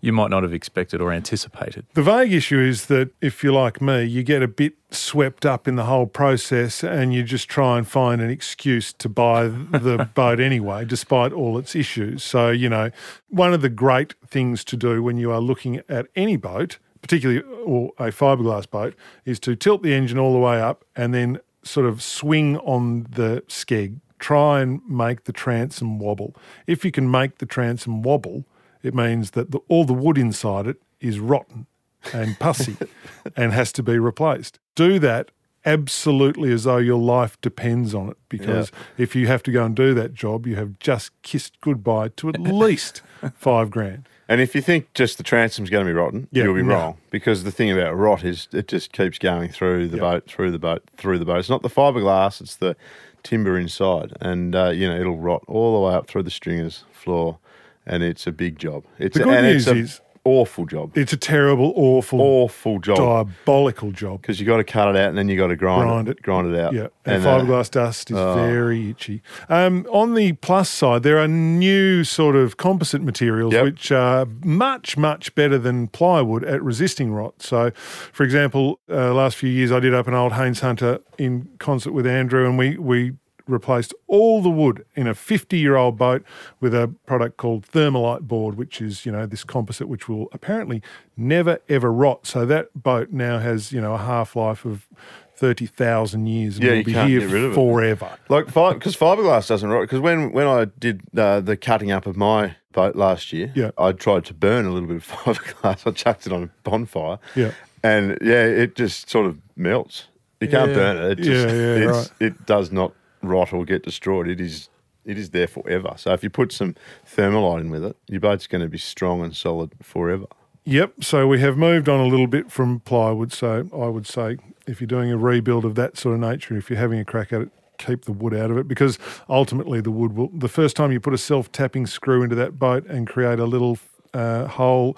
you 0.02 0.12
might 0.12 0.32
not 0.32 0.44
have 0.44 0.54
expected 0.54 1.00
or 1.00 1.12
anticipated. 1.12 1.86
The 1.94 2.02
vague 2.02 2.34
issue 2.34 2.60
is 2.60 2.88
that 2.88 3.12
if 3.22 3.44
you're 3.44 3.54
like 3.54 3.82
me, 3.82 4.04
you 4.04 4.24
get 4.24 4.42
a 4.42 4.48
bit 4.48 4.74
swept 4.90 5.46
up 5.46 5.68
in 5.68 5.76
the 5.76 5.86
whole 5.86 6.08
process 6.08 6.84
and 6.84 7.14
you 7.14 7.24
just 7.24 7.48
try 7.48 7.78
and 7.78 7.88
find 7.88 8.20
an 8.20 8.30
excuse 8.30 8.92
to 8.94 9.08
buy 9.08 9.48
the 9.48 10.10
boat 10.16 10.40
anyway, 10.40 10.84
despite 10.84 11.32
all 11.32 11.58
its 11.58 11.76
issues. 11.76 12.24
So, 12.24 12.50
you 12.50 12.68
know, 12.68 12.90
one 13.30 13.54
of 13.54 13.62
the 13.62 13.70
great 13.70 14.16
things 14.28 14.64
to 14.66 14.76
do 14.76 15.04
when 15.04 15.18
you 15.18 15.32
are 15.32 15.40
looking 15.40 15.82
at 15.88 16.08
any 16.16 16.36
boat, 16.36 16.80
particularly 17.02 17.42
or 17.64 17.92
a 18.00 18.12
fiberglass 18.12 18.70
boat, 18.70 18.96
is 19.24 19.40
to 19.42 19.56
tilt 19.56 19.84
the 19.84 19.94
engine 19.94 20.18
all 20.18 20.34
the 20.34 20.40
way 20.40 20.60
up 20.60 20.84
and 20.96 21.14
then 21.14 21.40
sort 21.64 21.86
of 21.86 22.02
swing 22.02 22.58
on 22.58 23.04
the 23.10 23.44
skeg. 23.48 24.00
Try 24.18 24.62
and 24.62 24.82
make 24.88 25.24
the 25.24 25.32
transom 25.32 25.98
wobble. 25.98 26.36
If 26.68 26.86
you 26.86 26.92
can 26.92 27.10
make 27.10 27.40
the 27.40 27.46
transom 27.46 28.04
wobble, 28.04 28.46
it 28.84 28.94
means 28.96 29.32
that 29.32 29.52
the, 29.52 29.60
all 29.68 29.86
the 29.86 29.94
wood 29.94 30.18
inside 30.18 30.68
it 30.68 30.82
is 31.00 31.20
rotten 31.20 31.68
and 32.14 32.38
pussy 32.40 32.78
and 33.36 33.52
has 33.54 33.72
to 33.74 33.84
be 33.84 34.00
replaced. 34.00 34.60
Do 34.76 35.00
that 35.00 35.32
absolutely 35.64 36.52
as 36.52 36.64
though 36.64 36.78
your 36.78 36.98
life 37.00 37.40
depends 37.42 37.94
on 37.94 38.10
it 38.10 38.18
because 38.30 38.72
if 38.98 39.16
you 39.16 39.28
have 39.28 39.44
to 39.44 39.52
go 39.52 39.64
and 39.66 39.76
do 39.76 39.94
that 39.94 40.14
job, 40.14 40.48
you 40.48 40.56
have 40.56 40.80
just 40.80 41.12
kissed 41.22 41.60
goodbye 41.62 42.10
to 42.18 42.30
at 42.30 42.40
least 42.42 43.02
five 43.36 43.70
grand. 43.70 44.08
And 44.28 44.40
if 44.42 44.56
you 44.56 44.62
think 44.62 44.94
just 44.94 45.18
the 45.18 45.24
transom's 45.24 45.70
going 45.70 45.86
to 45.86 45.90
be 45.92 45.94
rotten, 45.94 46.28
Yeah, 46.32 46.46
you'll 46.46 46.56
be 46.56 46.64
no. 46.64 46.74
wrong. 46.74 46.98
Because 47.10 47.44
the 47.44 47.52
thing 47.52 47.70
about 47.70 47.96
rot 47.98 48.24
is 48.24 48.48
it 48.54 48.68
just 48.70 48.92
keeps 48.94 49.18
going 49.20 49.50
through 49.50 49.90
the 49.90 49.98
Yeah. 49.98 50.02
boat, 50.04 50.28
through 50.28 50.52
the 50.52 50.60
boat, 50.60 50.84
through 50.98 51.20
the 51.20 51.26
boat. 51.26 51.40
It's 51.40 51.50
not 51.50 51.62
the 51.64 51.70
fiberglass, 51.70 52.42
it's 52.42 52.56
the 52.56 52.76
timber 53.24 53.58
inside. 53.60 54.14
And, 54.22 54.56
uh, 54.56 54.70
you 54.70 54.88
know, 54.90 55.00
it'll 55.00 55.18
rot 55.18 55.44
all 55.48 55.80
the 55.80 55.88
way 55.88 55.94
up 55.94 56.08
through 56.08 56.24
the 56.24 56.32
stringers 56.32 56.86
floor. 56.92 57.40
And 57.86 58.04
it's 58.04 58.28
a 58.28 58.32
big 58.32 58.60
job. 58.60 58.84
It's 59.00 59.16
The 59.18 59.24
a, 59.24 59.26
good 59.26 59.34
and 59.36 59.48
news 59.48 59.68
it's 59.68 59.76
a 59.76 59.80
is- 59.80 60.02
awful 60.24 60.68
job. 60.68 60.96
It's 60.96 61.12
a 61.14 61.18
terrible, 61.18 61.74
awful, 61.76 62.22
Awful 62.22 62.78
job. 62.78 62.98
diabolical 62.98 63.92
job. 63.92 64.22
Because 64.22 64.40
you 64.40 64.46
got 64.46 64.58
to 64.58 64.64
cut 64.64 64.90
it 64.90 64.96
out 64.96 65.10
and 65.10 65.18
then 65.18 65.28
you 65.30 65.36
got 65.36 65.48
to 65.48 65.56
grind, 65.56 65.82
Grind 65.90 66.08
it, 66.10 66.18
it. 66.18 66.22
grind 66.22 66.54
it 66.54 66.60
out. 66.60 66.74
Yeah, 66.74 66.88
and, 67.06 67.26
uh, 67.26 67.40
fiberglass 67.40 67.72
dust 67.72 68.12
is 68.12 68.18
oh. 68.18 68.36
very 68.36 68.92
itchy. 68.92 69.24
Um, 69.50 69.88
on 69.92 70.14
the 70.14 70.34
plus 70.34 70.70
side, 70.70 71.02
there 71.02 71.18
are 71.18 71.28
new 71.28 72.04
sort 72.04 72.36
of 72.36 72.58
composite 72.58 73.02
materials 73.02 73.52
Yep. 73.54 73.64
which 73.64 73.92
are 73.92 74.28
much, 74.44 74.96
much 74.96 75.34
better 75.34 75.58
than 75.58 75.88
plywood 75.88 76.44
at 76.44 76.62
resisting 76.62 77.12
rot. 77.12 77.42
So, 77.42 77.72
for 77.74 78.24
example, 78.24 78.80
uh, 78.92 79.16
last 79.16 79.38
few 79.38 79.50
years 79.50 79.72
I 79.72 79.80
did 79.80 79.96
up 79.96 80.08
an 80.08 80.14
old 80.14 80.34
Haines 80.34 80.60
Hunter 80.60 81.00
in 81.18 81.50
concert 81.58 81.94
with 81.94 82.06
Andrew, 82.06 82.46
and 82.48 82.60
we 82.60 82.78
we 82.78 83.14
replaced 83.48 83.94
all 84.08 84.42
the 84.42 84.50
wood 84.50 84.86
in 84.96 85.08
a 85.08 85.14
50 85.14 85.58
year 85.58 85.76
old 85.76 85.98
boat 85.98 86.24
with 86.60 86.74
a 86.74 86.94
product 87.06 87.38
called 87.38 87.66
thermalite 87.66 88.28
board 88.28 88.56
which 88.56 88.82
is 88.82 89.06
you 89.06 89.12
know 89.12 89.26
this 89.26 89.44
composite 89.44 89.88
which 89.88 90.08
will 90.10 90.28
apparently 90.32 90.82
never 91.18 91.60
ever 91.70 91.92
rot 91.92 92.26
so 92.28 92.46
that 92.46 92.70
boat 92.76 93.12
now 93.12 93.40
has 93.40 93.72
you 93.72 93.82
know 93.82 93.94
a 93.94 93.98
half 93.98 94.36
life 94.36 94.66
of 94.66 94.88
30,000 95.36 96.28
years 96.28 96.58
and 96.58 96.64
Yeah, 96.66 96.72
will 96.72 96.78
you 96.78 96.84
be 96.84 96.94
can't 96.94 97.10
here 97.10 97.20
get 97.22 97.30
rid 97.32 97.44
of 97.46 97.52
it. 97.52 97.56
forever 97.56 98.10
Like, 98.30 98.46
because 98.46 98.96
fiberglass 98.96 99.48
doesn't 99.48 99.68
rot. 99.70 99.82
Because 99.82 100.00
when, 100.00 100.32
when 100.34 100.46
I 100.46 100.66
did 100.66 101.02
uh, 101.18 101.40
the 101.40 101.58
cutting 101.58 101.90
up 101.92 102.06
of 102.06 102.16
my 102.16 102.56
boat 102.74 102.96
last 102.96 103.34
year, 103.34 103.52
Yeah. 103.56 103.72
I 103.78 103.92
tried 103.94 104.26
to 104.26 104.36
burn 104.36 104.66
a 104.68 104.72
little 104.72 104.88
bit 104.88 104.98
of 104.98 105.08
fiberglass. 105.08 105.88
I 105.88 105.92
chucked 105.92 106.28
it 106.28 106.34
on 106.34 106.44
a 106.44 106.50
bonfire. 106.64 107.18
Yeah. 107.36 107.52
And 107.84 108.20
yeah, 108.22 108.44
it 108.46 108.76
just 108.76 109.10
sort 109.10 109.26
of 109.26 109.40
melts. 109.56 110.08
You 110.40 110.48
can't 110.48 110.70
Yeah. 110.70 110.76
burn 110.76 110.98
it. 110.98 111.20
It, 111.20 111.24
just, 111.24 111.48
Yeah, 111.56 111.76
yeah, 111.78 111.86
right. 111.86 112.12
it 112.20 112.46
does 112.46 112.72
not 112.72 112.94
rot 113.22 113.54
or 113.54 113.66
get 113.66 113.84
destroyed. 113.84 114.28
It 114.28 114.40
is 114.40 114.70
it 115.04 115.18
is 115.18 115.32
there 115.32 115.48
forever. 115.48 115.94
So 115.98 116.14
if 116.14 116.24
you 116.24 116.30
put 116.30 116.52
some 116.52 116.76
thermalite 117.06 117.62
in 117.62 117.70
with 117.72 117.84
it, 117.84 117.98
your 118.08 118.20
boat's 118.20 118.48
going 118.48 118.62
to 118.62 118.70
be 118.70 118.78
strong 118.78 119.24
and 119.24 119.36
solid 119.36 119.72
forever. 119.82 120.28
Yep. 120.66 121.04
So 121.04 121.28
we 121.28 121.40
have 121.40 121.58
moved 121.58 121.90
on 121.90 122.00
a 122.00 122.06
little 122.06 122.28
bit 122.28 122.52
from 122.52 122.82
plywood. 122.82 123.34
So 123.34 123.68
I 123.74 123.88
would 123.88 124.06
say 124.06 124.38
if 124.68 124.80
you're 124.80 124.88
doing 124.88 125.12
a 125.12 125.18
rebuild 125.18 125.66
of 125.66 125.76
that 125.76 125.98
sort 125.98 126.14
of 126.14 126.22
nature, 126.22 126.56
if 126.56 126.70
you're 126.70 126.80
having 126.80 127.00
a 127.00 127.06
crack 127.06 127.34
at 127.34 127.42
it, 127.42 127.50
keep 127.80 128.06
the 128.06 128.12
wood 128.12 128.36
out 128.36 128.52
of 128.52 128.58
it 128.58 128.68
because 128.68 129.00
ultimately 129.28 129.82
the 129.82 129.90
wood 129.90 130.16
will. 130.16 130.30
The 130.34 130.48
first 130.48 130.76
time 130.76 130.92
you 130.92 131.00
put 131.00 131.16
a 131.16 131.18
self-tapping 131.18 131.88
screw 131.88 132.22
into 132.22 132.36
that 132.36 132.60
boat 132.60 132.86
and 132.86 133.08
create 133.08 133.40
a 133.40 133.46
little 133.46 133.80
uh, 134.14 134.46
hole 134.46 134.96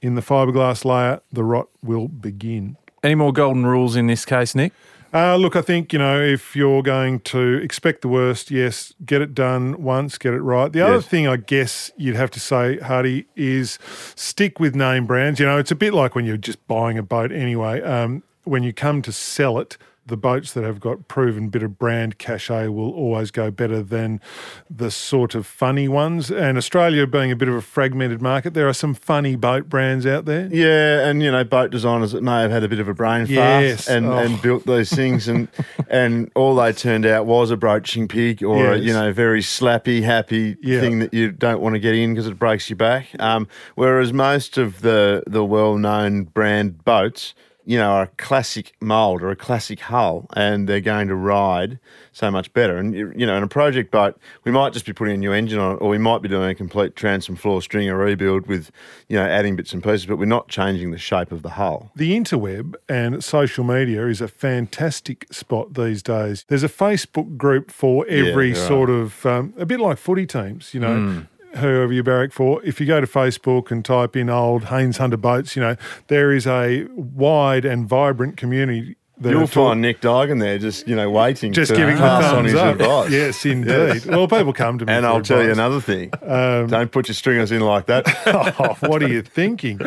in 0.00 0.14
the 0.14 0.22
fiberglass 0.22 0.84
layer, 0.84 1.20
the 1.30 1.44
rot 1.44 1.68
will 1.82 2.08
begin. 2.08 2.76
Any 3.02 3.16
more 3.16 3.32
golden 3.32 3.66
rules 3.66 3.96
in 3.96 4.06
this 4.06 4.24
case, 4.24 4.54
Nick? 4.54 4.72
Uh, 5.14 5.36
look, 5.36 5.56
I 5.56 5.60
think, 5.60 5.92
you 5.92 5.98
know, 5.98 6.18
if 6.18 6.56
you're 6.56 6.82
going 6.82 7.20
to 7.20 7.60
expect 7.62 8.00
the 8.00 8.08
worst, 8.08 8.50
yes, 8.50 8.94
get 9.04 9.20
it 9.20 9.34
done 9.34 9.82
once, 9.82 10.16
get 10.16 10.32
it 10.32 10.40
right. 10.40 10.72
The 10.72 10.80
other 10.80 11.02
thing 11.02 11.28
I 11.28 11.36
guess 11.36 11.90
you'd 11.98 12.16
have 12.16 12.30
to 12.30 12.40
say, 12.40 12.78
Hardy, 12.78 13.26
is 13.36 13.78
stick 14.14 14.58
with 14.58 14.74
name 14.74 15.06
brands. 15.06 15.38
You 15.38 15.44
know, 15.44 15.58
it's 15.58 15.70
a 15.70 15.74
bit 15.74 15.92
like 15.92 16.14
when 16.14 16.24
you're 16.24 16.38
just 16.38 16.66
buying 16.66 16.96
a 16.96 17.02
boat 17.02 17.30
anyway. 17.30 17.82
Um, 17.82 18.22
when 18.44 18.62
you 18.62 18.72
come 18.72 19.02
to 19.02 19.12
sell 19.12 19.58
it, 19.58 19.76
the 20.04 20.16
boats 20.16 20.52
that 20.52 20.64
have 20.64 20.80
got 20.80 21.06
proven 21.06 21.48
bit 21.48 21.62
of 21.62 21.78
brand 21.78 22.18
cachet 22.18 22.66
will 22.68 22.90
always 22.92 23.30
go 23.30 23.50
better 23.52 23.82
than 23.82 24.20
the 24.68 24.90
sort 24.90 25.34
of 25.36 25.46
funny 25.46 25.86
ones. 25.86 26.28
And 26.30 26.58
Australia 26.58 27.06
being 27.06 27.30
a 27.30 27.36
bit 27.36 27.48
of 27.48 27.54
a 27.54 27.62
fragmented 27.62 28.20
market, 28.20 28.52
there 28.54 28.68
are 28.68 28.72
some 28.74 28.94
funny 28.94 29.36
boat 29.36 29.68
brands 29.68 30.04
out 30.04 30.24
there. 30.24 30.48
Yeah, 30.50 31.06
and 31.08 31.22
you 31.22 31.30
know, 31.30 31.44
boat 31.44 31.70
designers 31.70 32.10
that 32.12 32.22
may 32.22 32.40
have 32.42 32.50
had 32.50 32.64
a 32.64 32.68
bit 32.68 32.80
of 32.80 32.88
a 32.88 32.94
brain 32.94 33.26
Yes. 33.28 33.84
fart 33.84 33.96
and, 33.96 34.06
Oh. 34.06 34.18
and 34.18 34.42
built 34.42 34.66
those 34.66 34.90
things, 34.90 35.28
and 35.28 35.46
and 35.88 36.30
all 36.34 36.56
they 36.56 36.72
turned 36.72 37.06
out 37.06 37.26
was 37.26 37.50
a 37.52 37.56
broaching 37.56 38.08
pig 38.08 38.42
or 38.42 38.72
a, 38.72 38.76
you 38.78 38.92
know 38.92 39.12
very 39.12 39.40
slappy, 39.40 40.02
happy 40.02 40.56
Yeah. 40.62 40.80
thing 40.80 40.98
that 40.98 41.14
you 41.14 41.30
don't 41.30 41.60
want 41.60 41.74
to 41.74 41.78
get 41.78 41.94
in 41.94 42.12
because 42.14 42.26
it 42.26 42.38
breaks 42.38 42.68
your 42.68 42.76
back. 42.76 43.06
Um, 43.20 43.46
whereas 43.76 44.12
most 44.12 44.58
of 44.58 44.80
the 44.82 45.22
the 45.28 45.44
well 45.44 45.76
known 45.76 46.24
brand 46.24 46.84
boats. 46.84 47.34
You 47.64 47.78
know, 47.78 47.90
are 47.90 48.02
a 48.02 48.06
classic 48.18 48.72
mould 48.80 49.22
or 49.22 49.30
a 49.30 49.36
classic 49.36 49.80
hull, 49.80 50.26
and 50.34 50.68
they're 50.68 50.80
going 50.80 51.08
to 51.08 51.14
ride 51.14 51.78
so 52.12 52.30
much 52.30 52.52
better. 52.52 52.76
And 52.76 52.94
you 52.94 53.26
know, 53.26 53.36
in 53.36 53.42
a 53.42 53.48
project 53.48 53.90
boat, 53.90 54.18
we 54.44 54.50
might 54.50 54.72
just 54.72 54.84
be 54.84 54.92
putting 54.92 55.14
a 55.14 55.18
new 55.18 55.32
engine 55.32 55.58
on 55.58 55.76
it, 55.76 55.76
or 55.76 55.88
we 55.88 55.98
might 55.98 56.22
be 56.22 56.28
doing 56.28 56.50
a 56.50 56.54
complete 56.54 56.96
transom 56.96 57.36
floor 57.36 57.62
stringer 57.62 57.96
rebuild 57.96 58.46
with, 58.46 58.70
you 59.08 59.16
know, 59.16 59.24
adding 59.24 59.56
bits 59.56 59.72
and 59.72 59.82
pieces, 59.82 60.06
but 60.06 60.16
we're 60.16 60.24
not 60.24 60.48
changing 60.48 60.90
the 60.90 60.98
shape 60.98 61.30
of 61.30 61.42
the 61.42 61.50
hull. 61.50 61.92
The 61.94 62.18
interweb 62.18 62.74
and 62.88 63.22
social 63.22 63.64
media 63.64 64.06
is 64.06 64.20
a 64.20 64.28
fantastic 64.28 65.32
spot 65.32 65.74
these 65.74 66.02
days. 66.02 66.44
There's 66.48 66.64
a 66.64 66.68
Facebook 66.68 67.36
group 67.36 67.70
for 67.70 68.06
every 68.08 68.52
are. 68.52 68.56
sort 68.56 68.90
of, 68.90 69.24
um, 69.24 69.54
a 69.56 69.66
bit 69.66 69.80
like 69.80 69.98
footy 69.98 70.26
teams, 70.26 70.74
you 70.74 70.80
know. 70.80 70.96
Hmm. 70.96 71.20
Whoever 71.56 71.92
you 71.92 72.02
barrack 72.02 72.32
for, 72.32 72.62
if 72.64 72.80
you 72.80 72.86
go 72.86 73.00
to 73.00 73.06
Facebook 73.06 73.70
and 73.70 73.84
type 73.84 74.16
in 74.16 74.30
old 74.30 74.64
Haines 74.64 74.96
Hunter 74.96 75.18
boats, 75.18 75.54
you 75.54 75.62
know 75.62 75.76
there 76.08 76.32
is 76.32 76.46
a 76.46 76.86
wide 76.94 77.64
and 77.64 77.86
vibrant 77.88 78.36
community. 78.36 78.96
You'll 79.30 79.46
find 79.46 79.80
Nick 79.80 80.00
Duigan 80.00 80.40
there 80.40 80.58
just, 80.58 80.86
you 80.88 80.96
know, 80.96 81.10
waiting 81.10 81.52
just 81.52 81.70
to 81.70 81.76
giving 81.76 81.96
the 81.96 82.00
pass 82.02 82.32
on 82.32 82.44
his 82.44 82.54
up. 82.54 82.74
advice. 82.80 83.10
Yes, 83.22 83.44
indeed. 83.44 83.68
Yes. 83.70 84.06
Well, 84.06 84.26
people 84.28 84.52
come 84.52 84.78
to 84.78 84.86
me, 84.86 84.92
And 84.92 85.04
I'll 85.06 85.22
tell 85.22 85.42
you 85.42 85.50
another 85.52 85.80
thing. 85.80 86.10
Um, 86.22 86.66
Don't 86.68 86.90
put 86.90 87.08
your 87.08 87.14
stringers 87.14 87.52
in 87.52 87.60
like 87.60 87.86
that. 87.86 88.04
oh, 88.26 88.76
what 88.88 89.02
are 89.02 89.08
you 89.08 89.22
thinking? 89.22 89.80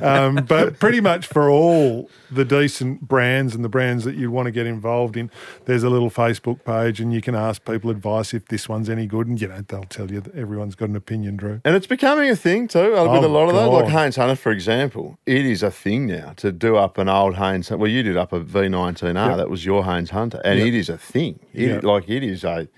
Um, 0.00 0.36
but 0.48 0.78
pretty 0.78 1.00
much 1.00 1.26
for 1.26 1.50
all 1.50 2.10
the 2.30 2.44
decent 2.44 3.02
brands 3.08 3.54
and 3.54 3.64
the 3.64 3.68
brands 3.68 4.04
that 4.04 4.16
you 4.16 4.30
want 4.30 4.46
to 4.46 4.50
get 4.52 4.66
involved 4.66 5.16
in, 5.16 5.30
there's 5.64 5.82
a 5.82 5.90
little 5.90 6.10
Facebook 6.10 6.64
page 6.64 7.00
and 7.00 7.12
you 7.12 7.20
can 7.20 7.34
ask 7.34 7.64
people 7.64 7.90
advice 7.90 8.32
if 8.34 8.46
this 8.48 8.68
one's 8.68 8.88
any 8.88 9.06
good. 9.06 9.26
And, 9.26 9.40
you 9.40 9.48
know, 9.48 9.62
they'll 9.66 9.84
tell 9.84 10.10
you 10.10 10.20
that 10.20 10.34
everyone's 10.34 10.74
got 10.74 10.88
an 10.88 10.96
opinion, 10.96 11.36
Drew. 11.36 11.60
And 11.64 11.74
it's 11.74 11.86
becoming 11.86 12.30
a 12.30 12.36
thing 12.36 12.68
too 12.68 12.96
uh, 12.96 13.02
with 13.12 13.24
Oh, 13.24 13.26
a 13.26 13.28
lot 13.28 13.48
of 13.48 13.54
those. 13.54 13.68
Like 13.68 13.84
God. 13.86 13.92
Haines 13.92 14.16
Hunter, 14.16 14.36
for 14.36 14.52
example, 14.52 15.18
it 15.26 15.44
is 15.44 15.62
a 15.62 15.70
thing 15.70 16.06
now 16.06 16.32
to 16.36 16.52
do 16.52 16.76
up 16.76 16.98
an 16.98 17.08
old 17.08 17.34
Haines. 17.36 17.70
Well, 17.70 17.88
you 17.90 18.02
did 18.02 18.16
up 18.16 18.32
a 18.32 18.38
V19R. 18.78 19.28
Yep. 19.28 19.36
That 19.36 19.50
was 19.50 19.64
your 19.64 19.84
Haines 19.84 20.10
Hunter, 20.10 20.40
and 20.44 20.58
Yep. 20.58 20.68
it 20.68 20.74
is 20.74 20.88
a 20.88 20.98
thing. 20.98 21.40
It, 21.52 21.68
Yep. 21.68 21.82
Like 21.84 22.08
it 22.08 22.22
is 22.22 22.44
a, 22.44 22.68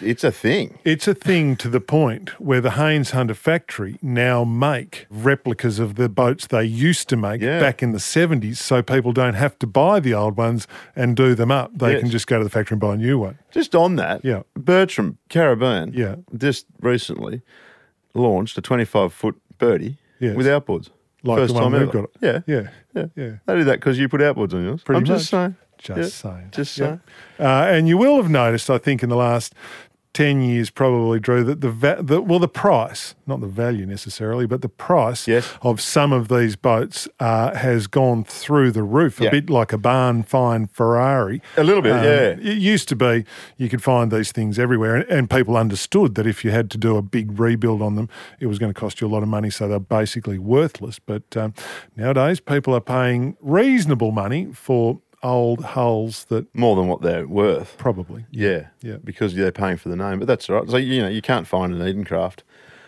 it's 0.00 0.24
a 0.24 0.32
thing. 0.32 0.78
It's 0.84 1.06
a 1.06 1.14
thing 1.14 1.54
to 1.56 1.68
the 1.68 1.80
point 1.80 2.30
where 2.40 2.60
the 2.60 2.72
Haines 2.72 3.10
Hunter 3.10 3.34
factory 3.34 3.98
now 4.02 4.42
make 4.44 5.06
replicas 5.10 5.78
of 5.78 5.94
the 5.96 6.08
boats 6.08 6.46
they 6.46 6.64
used 6.64 7.08
to 7.10 7.16
make 7.16 7.40
Yeah. 7.42 7.60
back 7.60 7.82
in 7.82 7.92
the 7.92 7.98
70s 7.98 8.56
so 8.58 8.82
people 8.82 9.12
don't 9.12 9.34
have 9.34 9.58
to 9.60 9.66
buy 9.66 10.00
the 10.00 10.14
old 10.14 10.36
ones 10.36 10.66
and 10.96 11.14
do 11.16 11.34
them 11.34 11.50
up. 11.50 11.70
They 11.78 11.92
Yes. 11.92 12.00
can 12.00 12.10
just 12.10 12.26
go 12.26 12.38
to 12.38 12.44
the 12.44 12.50
factory 12.50 12.74
and 12.76 12.80
buy 12.80 12.94
a 12.94 12.96
new 12.96 13.18
one. 13.18 13.38
Just 13.50 13.74
on 13.74 13.96
that, 13.96 14.24
Yeah. 14.24 14.42
Bertram 14.56 15.18
Caribbean, 15.28 15.92
Yeah. 15.94 16.16
just 16.36 16.66
recently 16.80 17.42
launched 18.14 18.56
a 18.58 18.60
25 18.62 19.12
foot 19.12 19.36
birdie 19.58 19.98
Yes. 20.18 20.36
with 20.36 20.46
outboards. 20.46 20.88
Like 21.22 21.38
First 21.38 21.48
the 21.54 21.60
one 21.60 21.62
time 21.64 21.72
we've 21.72 21.82
ever. 21.82 21.92
got. 22.02 22.10
Yeah. 22.20 22.40
Yeah. 22.46 22.70
Yeah. 22.94 23.04
Yeah. 23.16 23.30
They 23.46 23.56
did 23.56 23.66
that 23.66 23.80
because 23.80 23.98
you 23.98 24.08
put 24.08 24.20
outboards 24.20 24.54
on 24.54 24.64
yours. 24.64 24.82
Pretty 24.82 24.98
I'm 24.98 25.04
just 25.04 25.28
saying. 25.28 25.56
Just 25.78 26.24
Yeah. 26.24 26.30
saying. 26.32 26.48
Just 26.52 26.78
Yeah. 26.78 26.86
saying. 26.86 27.00
Uh, 27.38 27.66
and 27.68 27.88
you 27.88 27.96
will 27.98 28.16
have 28.16 28.30
noticed, 28.30 28.70
I 28.70 28.78
think, 28.78 29.02
in 29.02 29.08
the 29.10 29.16
last 29.16 29.54
10 30.12 30.42
years, 30.42 30.70
probably, 30.70 31.20
Drew, 31.20 31.44
that 31.44 31.60
the, 31.60 31.70
va- 31.70 31.98
the 32.02 32.20
well, 32.20 32.40
the 32.40 32.48
price, 32.48 33.14
not 33.28 33.40
the 33.40 33.46
value 33.46 33.86
necessarily, 33.86 34.44
but 34.44 34.60
the 34.60 34.68
price 34.68 35.28
Yes. 35.28 35.48
of 35.62 35.80
some 35.80 36.12
of 36.12 36.26
these 36.26 36.56
boats 36.56 37.06
uh, 37.20 37.54
has 37.54 37.86
gone 37.86 38.24
through 38.24 38.72
the 38.72 38.82
roof, 38.82 39.20
a 39.20 39.24
Yeah. 39.24 39.30
bit 39.30 39.48
like 39.48 39.72
a 39.72 39.78
barn 39.78 40.24
fine 40.24 40.66
Ferrari. 40.66 41.40
A 41.56 41.62
little 41.62 41.80
bit, 41.82 41.92
Um, 41.92 42.02
yeah. 42.04 42.50
It 42.52 42.58
used 42.58 42.88
to 42.88 42.96
be 42.96 43.24
you 43.56 43.68
could 43.68 43.82
find 43.84 44.10
these 44.10 44.32
things 44.32 44.58
everywhere, 44.58 44.96
and, 44.96 45.04
and 45.08 45.30
people 45.30 45.56
understood 45.56 46.16
that 46.16 46.26
if 46.26 46.44
you 46.44 46.50
had 46.50 46.70
to 46.72 46.78
do 46.78 46.96
a 46.96 47.02
big 47.02 47.38
rebuild 47.38 47.80
on 47.80 47.94
them, 47.94 48.08
it 48.40 48.46
was 48.46 48.58
going 48.58 48.72
to 48.74 48.78
cost 48.78 49.00
you 49.00 49.06
a 49.06 49.12
lot 49.12 49.22
of 49.22 49.28
money, 49.28 49.48
so 49.50 49.68
they're 49.68 49.78
basically 49.78 50.38
worthless. 50.38 50.98
But 50.98 51.36
um, 51.36 51.54
nowadays, 51.96 52.40
people 52.40 52.74
are 52.74 52.80
paying 52.80 53.36
reasonable 53.40 54.10
money 54.10 54.48
for 54.52 55.00
old 55.22 55.64
hulls 55.64 56.24
that 56.26 56.46
More 56.54 56.76
than 56.76 56.88
what 56.88 57.02
they're 57.02 57.26
worth. 57.26 57.76
probably 57.78 58.24
Yeah. 58.30 58.68
Yeah. 58.82 58.96
Because 59.02 59.34
they're 59.34 59.52
paying 59.52 59.76
for 59.76 59.88
the 59.88 59.96
name. 59.96 60.18
But 60.18 60.28
that's 60.28 60.48
all 60.48 60.56
right. 60.56 60.68
So, 60.70 60.76
you 60.76 61.02
know, 61.02 61.08
you 61.08 61.22
can't 61.22 61.46
find 61.46 61.74
an 61.74 61.80
Edencraft 61.80 62.38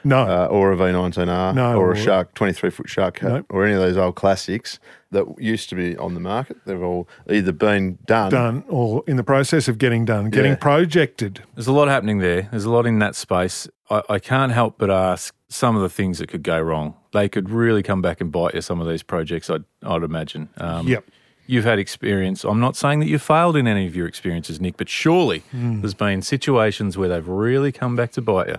no. 0.05 0.21
uh, 0.23 0.47
or 0.51 0.73
a 0.73 0.77
V19R 0.77 1.55
No, 1.55 1.75
or 1.77 1.89
or- 1.89 1.93
a 1.93 1.97
Shark, 1.97 2.35
23 2.35 2.71
foot 2.71 2.89
Shark 2.89 3.17
Cat 3.17 3.31
Nope. 3.31 3.47
or 3.51 3.65
any 3.65 3.75
of 3.75 3.81
those 3.81 3.97
old 3.97 4.15
classics 4.15 4.79
that 5.11 5.27
used 5.39 5.69
to 5.69 5.75
be 5.75 5.97
on 5.99 6.15
the 6.15 6.21
market. 6.21 6.57
They've 6.65 6.83
all 6.83 7.07
either 7.31 7.53
been 7.53 7.99
done. 8.07 8.31
done 8.31 8.65
or 8.69 9.05
in 9.07 9.17
the 9.17 9.23
process 9.25 9.69
of 9.69 9.77
getting 9.79 10.05
done, 10.07 10.31
getting 10.31 10.53
Yeah. 10.53 10.57
projected. 10.57 11.41
There's 11.55 11.67
a 11.67 11.73
lot 11.73 11.89
happening 11.89 12.19
there. 12.19 12.49
There's 12.51 12.65
a 12.65 12.71
lot 12.71 12.87
in 12.87 12.99
that 13.01 13.15
space. 13.15 13.69
I, 13.91 14.03
I 14.09 14.19
can't 14.19 14.53
help 14.53 14.79
but 14.79 14.91
ask 14.91 15.35
some 15.49 15.77
of 15.77 15.83
the 15.83 15.91
things 15.91 16.19
that 16.19 16.29
could 16.29 16.43
go 16.43 16.59
wrong. 16.59 16.95
They 17.13 17.29
could 17.29 17.51
really 17.51 17.83
come 17.83 18.01
back 18.01 18.23
and 18.23 18.33
bite 18.33 18.55
you, 18.55 18.63
some 18.63 18.81
of 18.81 18.89
these 18.89 19.03
projects, 19.03 19.51
I'd, 19.51 19.65
I'd 19.83 20.03
imagine. 20.03 20.49
Um, 20.57 20.89
Yep. 20.89 21.05
You've 21.47 21.65
had 21.65 21.79
experience. 21.79 22.45
I'm 22.45 22.61
not 22.61 22.77
saying 22.77 23.01
that 23.01 23.09
you 23.09 23.19
failed 23.19 23.57
in 23.57 23.67
any 23.67 23.87
of 23.87 23.95
your 23.97 24.07
experiences, 24.07 24.61
Nick, 24.61 24.77
but 24.77 24.89
surely 24.89 25.41
Hmm. 25.51 25.81
there's 25.81 25.95
been 25.95 26.23
situations 26.23 26.97
where 26.97 27.09
they've 27.09 27.27
really 27.29 27.73
come 27.73 27.97
back 27.97 28.13
to 28.13 28.23
bite 28.23 28.49
you. 28.49 28.59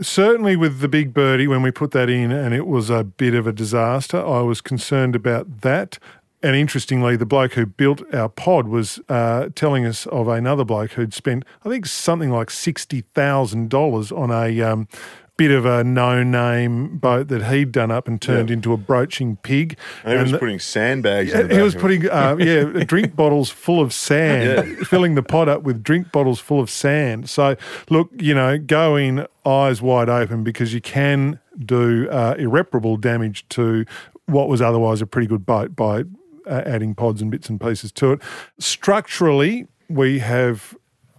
Certainly 0.00 0.56
with 0.56 0.78
the 0.80 0.88
big 0.88 1.12
birdie, 1.12 1.46
when 1.48 1.60
we 1.62 1.70
put 1.70 1.90
that 1.90 2.08
in 2.08 2.30
and 2.30 2.54
it 2.54 2.66
was 2.66 2.88
a 2.88 3.02
bit 3.04 3.34
of 3.34 3.46
a 3.46 3.52
disaster, 3.52 4.18
I 4.24 4.40
was 4.42 4.60
concerned 4.60 5.14
about 5.16 5.60
that. 5.62 5.98
And 6.42 6.54
interestingly, 6.54 7.16
the 7.16 7.24
bloke 7.26 7.54
who 7.54 7.64
built 7.66 8.02
our 8.14 8.28
pod 8.28 8.68
was 8.68 9.00
uh, 9.08 9.48
telling 9.54 9.86
us 9.86 10.06
of 10.06 10.28
another 10.28 10.62
bloke 10.64 10.92
who'd 10.92 11.14
spent, 11.14 11.44
I 11.64 11.68
think, 11.70 11.86
something 11.86 12.30
like 12.30 12.48
$60,000 12.48 14.12
on 14.16 14.30
a 14.30 14.60
um, 14.62 14.88
bit 15.36 15.50
of 15.50 15.66
a 15.66 15.82
no 15.82 16.22
name 16.22 16.98
boat 16.98 17.28
that 17.28 17.46
he'd 17.46 17.72
done 17.72 17.90
up 17.90 18.06
and 18.06 18.22
turned 18.22 18.50
into 18.50 18.72
a 18.72 18.76
broaching 18.76 19.36
pig. 19.36 19.76
And 20.04 20.12
he 20.14 20.22
was 20.22 20.32
the- 20.32 20.38
putting 20.38 20.58
sandbags 20.60 21.32
in 21.32 21.48
the 21.48 21.54
he 21.56 21.60
was 21.62 21.74
back 21.74 21.84
of 21.84 21.90
it. 21.90 22.00
putting, 22.00 22.10
uh, 22.10 22.36
yeah, 22.76 22.84
drink 22.84 23.16
bottles 23.16 23.50
full 23.50 23.80
of 23.80 23.92
sand, 23.92 24.86
filling 24.86 25.14
the 25.16 25.22
pot 25.22 25.48
up 25.48 25.62
with 25.62 25.82
drink 25.82 26.12
bottles 26.12 26.38
full 26.40 26.60
of 26.60 26.70
sand. 26.70 27.28
So, 27.28 27.56
look, 27.90 28.10
you 28.18 28.34
know, 28.34 28.58
go 28.58 28.96
in 28.96 29.26
eyes 29.44 29.82
wide 29.82 30.08
open 30.08 30.44
because 30.44 30.72
you 30.72 30.80
can 30.80 31.40
do 31.58 32.08
uh, 32.10 32.34
irreparable 32.38 32.96
damage 32.96 33.46
to 33.50 33.84
what 34.26 34.48
was 34.48 34.62
otherwise 34.62 35.02
a 35.02 35.06
pretty 35.06 35.26
good 35.26 35.44
boat 35.44 35.76
by 35.76 36.04
uh, 36.46 36.62
adding 36.64 36.94
pods 36.94 37.20
and 37.20 37.30
bits 37.30 37.48
and 37.48 37.60
pieces 37.60 37.90
to 37.92 38.12
it. 38.12 38.20
Structurally, 38.58 39.66
we 39.88 40.18
have 40.20 40.76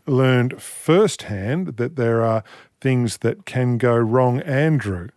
learned 0.08 0.62
firsthand 0.62 1.78
that 1.78 1.96
there 1.96 2.24
are 2.24 2.44
things 2.86 3.18
that 3.18 3.48
can 3.48 3.80
go 3.80 3.96
wrong, 3.98 4.42
Andrew. 4.42 5.08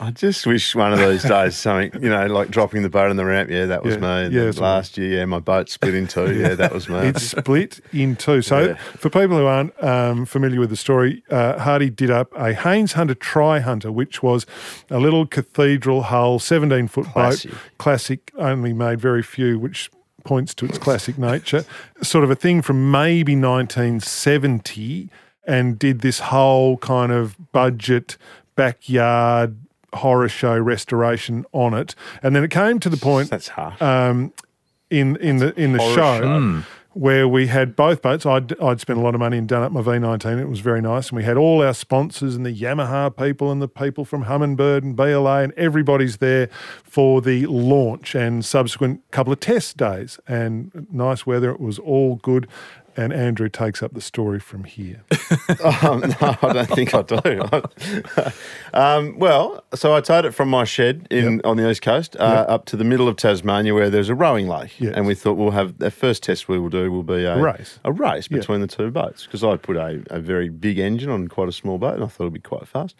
I 0.00 0.10
just 0.10 0.44
wish 0.44 0.74
one 0.74 0.92
of 0.92 0.98
those 0.98 1.22
days 1.22 1.54
something, 1.56 2.02
you 2.02 2.10
know, 2.10 2.26
like 2.26 2.50
dropping 2.50 2.82
the 2.82 2.88
boat 2.90 3.10
on 3.10 3.14
the 3.16 3.24
ramp. 3.24 3.48
Yeah, 3.48 3.66
that 3.66 3.84
was 3.84 3.94
Yeah. 3.94 4.00
me. 4.00 4.06
Yeah, 4.34 4.40
then 4.40 4.48
it's 4.48 4.58
all 4.58 4.64
last 4.64 4.98
year, 4.98 5.18
yeah, 5.18 5.24
my 5.26 5.38
boat 5.38 5.68
split 5.70 5.94
in 5.94 6.08
two. 6.08 6.34
Yeah, 6.36 6.56
that 6.56 6.72
was 6.72 6.88
me. 6.88 6.96
It 6.98 7.18
split 7.18 7.78
in 7.92 8.16
two. 8.16 8.42
So, 8.42 8.58
Yeah. 8.70 8.74
for 8.96 9.08
people 9.08 9.36
who 9.38 9.46
aren't 9.46 9.72
um, 9.84 10.26
familiar 10.26 10.58
with 10.58 10.70
the 10.70 10.76
story, 10.76 11.22
uh, 11.30 11.60
Hardy 11.60 11.88
did 11.90 12.10
up 12.10 12.32
a 12.34 12.52
Haines 12.54 12.94
Hunter 12.94 13.14
Tri 13.14 13.60
Hunter, 13.60 13.92
which 13.92 14.20
was 14.24 14.44
a 14.90 14.98
little 14.98 15.24
cathedral 15.24 16.02
hull, 16.02 16.40
17 16.40 16.88
foot 16.88 17.06
boat, 17.14 17.46
classic, 17.78 18.32
only 18.36 18.72
made 18.72 19.00
very 19.00 19.22
few, 19.22 19.56
which 19.60 19.88
points 20.24 20.54
to 20.54 20.64
its 20.66 20.78
classic 20.78 21.18
nature. 21.18 21.64
Sort 22.02 22.24
of 22.24 22.30
a 22.30 22.34
thing 22.34 22.62
from 22.62 22.90
maybe 22.90 23.34
1970, 23.36 25.08
and 25.46 25.78
did 25.78 26.00
this 26.00 26.20
whole 26.20 26.76
kind 26.78 27.12
of 27.12 27.36
budget 27.52 28.16
backyard 28.54 29.56
horror 29.94 30.28
show 30.28 30.58
restoration 30.58 31.44
on 31.52 31.74
it. 31.74 31.94
And 32.22 32.34
then 32.34 32.44
it 32.44 32.50
came 32.50 32.78
to 32.80 32.88
the 32.88 32.96
point 32.96 33.30
That's 33.30 33.48
harsh. 33.48 33.80
um, 33.82 34.32
in 34.90 35.16
in 35.16 35.38
the 35.38 35.58
in 35.58 35.72
the 35.72 35.78
Horror 35.78 35.94
show, 35.94 36.20
show. 36.20 36.62
Where 36.94 37.26
we 37.26 37.46
had 37.46 37.74
both 37.74 38.02
boats. 38.02 38.26
I'd 38.26 38.58
I'd 38.60 38.80
spent 38.80 38.98
a 38.98 39.02
lot 39.02 39.14
of 39.14 39.18
money 39.18 39.38
and 39.38 39.48
done 39.48 39.62
up 39.62 39.72
my 39.72 39.80
V19. 39.80 40.40
It 40.40 40.48
was 40.48 40.60
very 40.60 40.80
nice, 40.80 41.08
and 41.08 41.16
we 41.16 41.24
had 41.24 41.36
all 41.36 41.62
our 41.62 41.74
sponsors 41.74 42.34
and 42.34 42.44
the 42.44 42.54
Yamaha 42.54 43.16
people 43.16 43.50
and 43.50 43.62
the 43.62 43.68
people 43.68 44.04
from 44.04 44.24
Humminbird 44.24 44.82
and 44.82 44.96
BLA 44.96 45.42
and 45.42 45.52
everybody's 45.54 46.18
there 46.18 46.48
for 46.82 47.20
the 47.20 47.46
launch 47.46 48.14
and 48.14 48.44
subsequent 48.44 49.02
couple 49.10 49.32
of 49.32 49.40
test 49.40 49.76
days 49.76 50.18
and 50.26 50.86
nice 50.90 51.26
weather. 51.26 51.50
It 51.50 51.60
was 51.60 51.78
all 51.78 52.16
good. 52.16 52.48
And 52.96 53.12
Andrew 53.12 53.48
takes 53.48 53.82
up 53.82 53.94
the 53.94 54.00
story 54.00 54.38
from 54.40 54.64
here. 54.64 55.02
um, 55.82 56.00
no, 56.00 56.36
I 56.42 56.52
don't 56.52 56.68
think 56.68 56.94
I 56.94 57.02
do. 57.02 57.42
um, 58.74 59.18
well, 59.18 59.64
so 59.74 59.94
I 59.94 60.00
towed 60.00 60.24
it 60.24 60.32
from 60.32 60.48
my 60.48 60.64
shed 60.64 61.06
in 61.10 61.40
on 61.44 61.56
the 61.56 61.68
east 61.70 61.82
coast 61.82 62.16
uh, 62.16 62.44
up 62.48 62.64
to 62.66 62.76
the 62.76 62.84
middle 62.84 63.08
of 63.08 63.16
Tasmania, 63.16 63.74
where 63.74 63.90
there's 63.90 64.08
a 64.08 64.14
rowing 64.14 64.46
lake, 64.48 64.78
Yes. 64.80 64.94
and 64.96 65.06
we 65.06 65.14
thought 65.14 65.34
we'll 65.34 65.50
have 65.52 65.78
the 65.78 65.90
first 65.90 66.22
test 66.22 66.48
we 66.48 66.58
will 66.58 66.68
do 66.68 66.90
will 66.90 67.02
be 67.02 67.24
a 67.24 67.38
Race. 67.40 67.78
a 67.84 67.92
race 67.92 68.28
between 68.28 68.60
the 68.60 68.66
two 68.66 68.90
boats 68.90 69.24
because 69.24 69.42
I 69.44 69.56
put 69.56 69.76
a, 69.76 70.02
a 70.10 70.20
very 70.20 70.48
big 70.48 70.78
engine 70.78 71.10
on 71.10 71.28
quite 71.28 71.48
a 71.48 71.52
small 71.52 71.78
boat, 71.78 71.94
and 71.94 72.04
I 72.04 72.06
thought 72.06 72.24
it'd 72.24 72.32
be 72.34 72.40
quite 72.40 72.66
fast. 72.68 72.94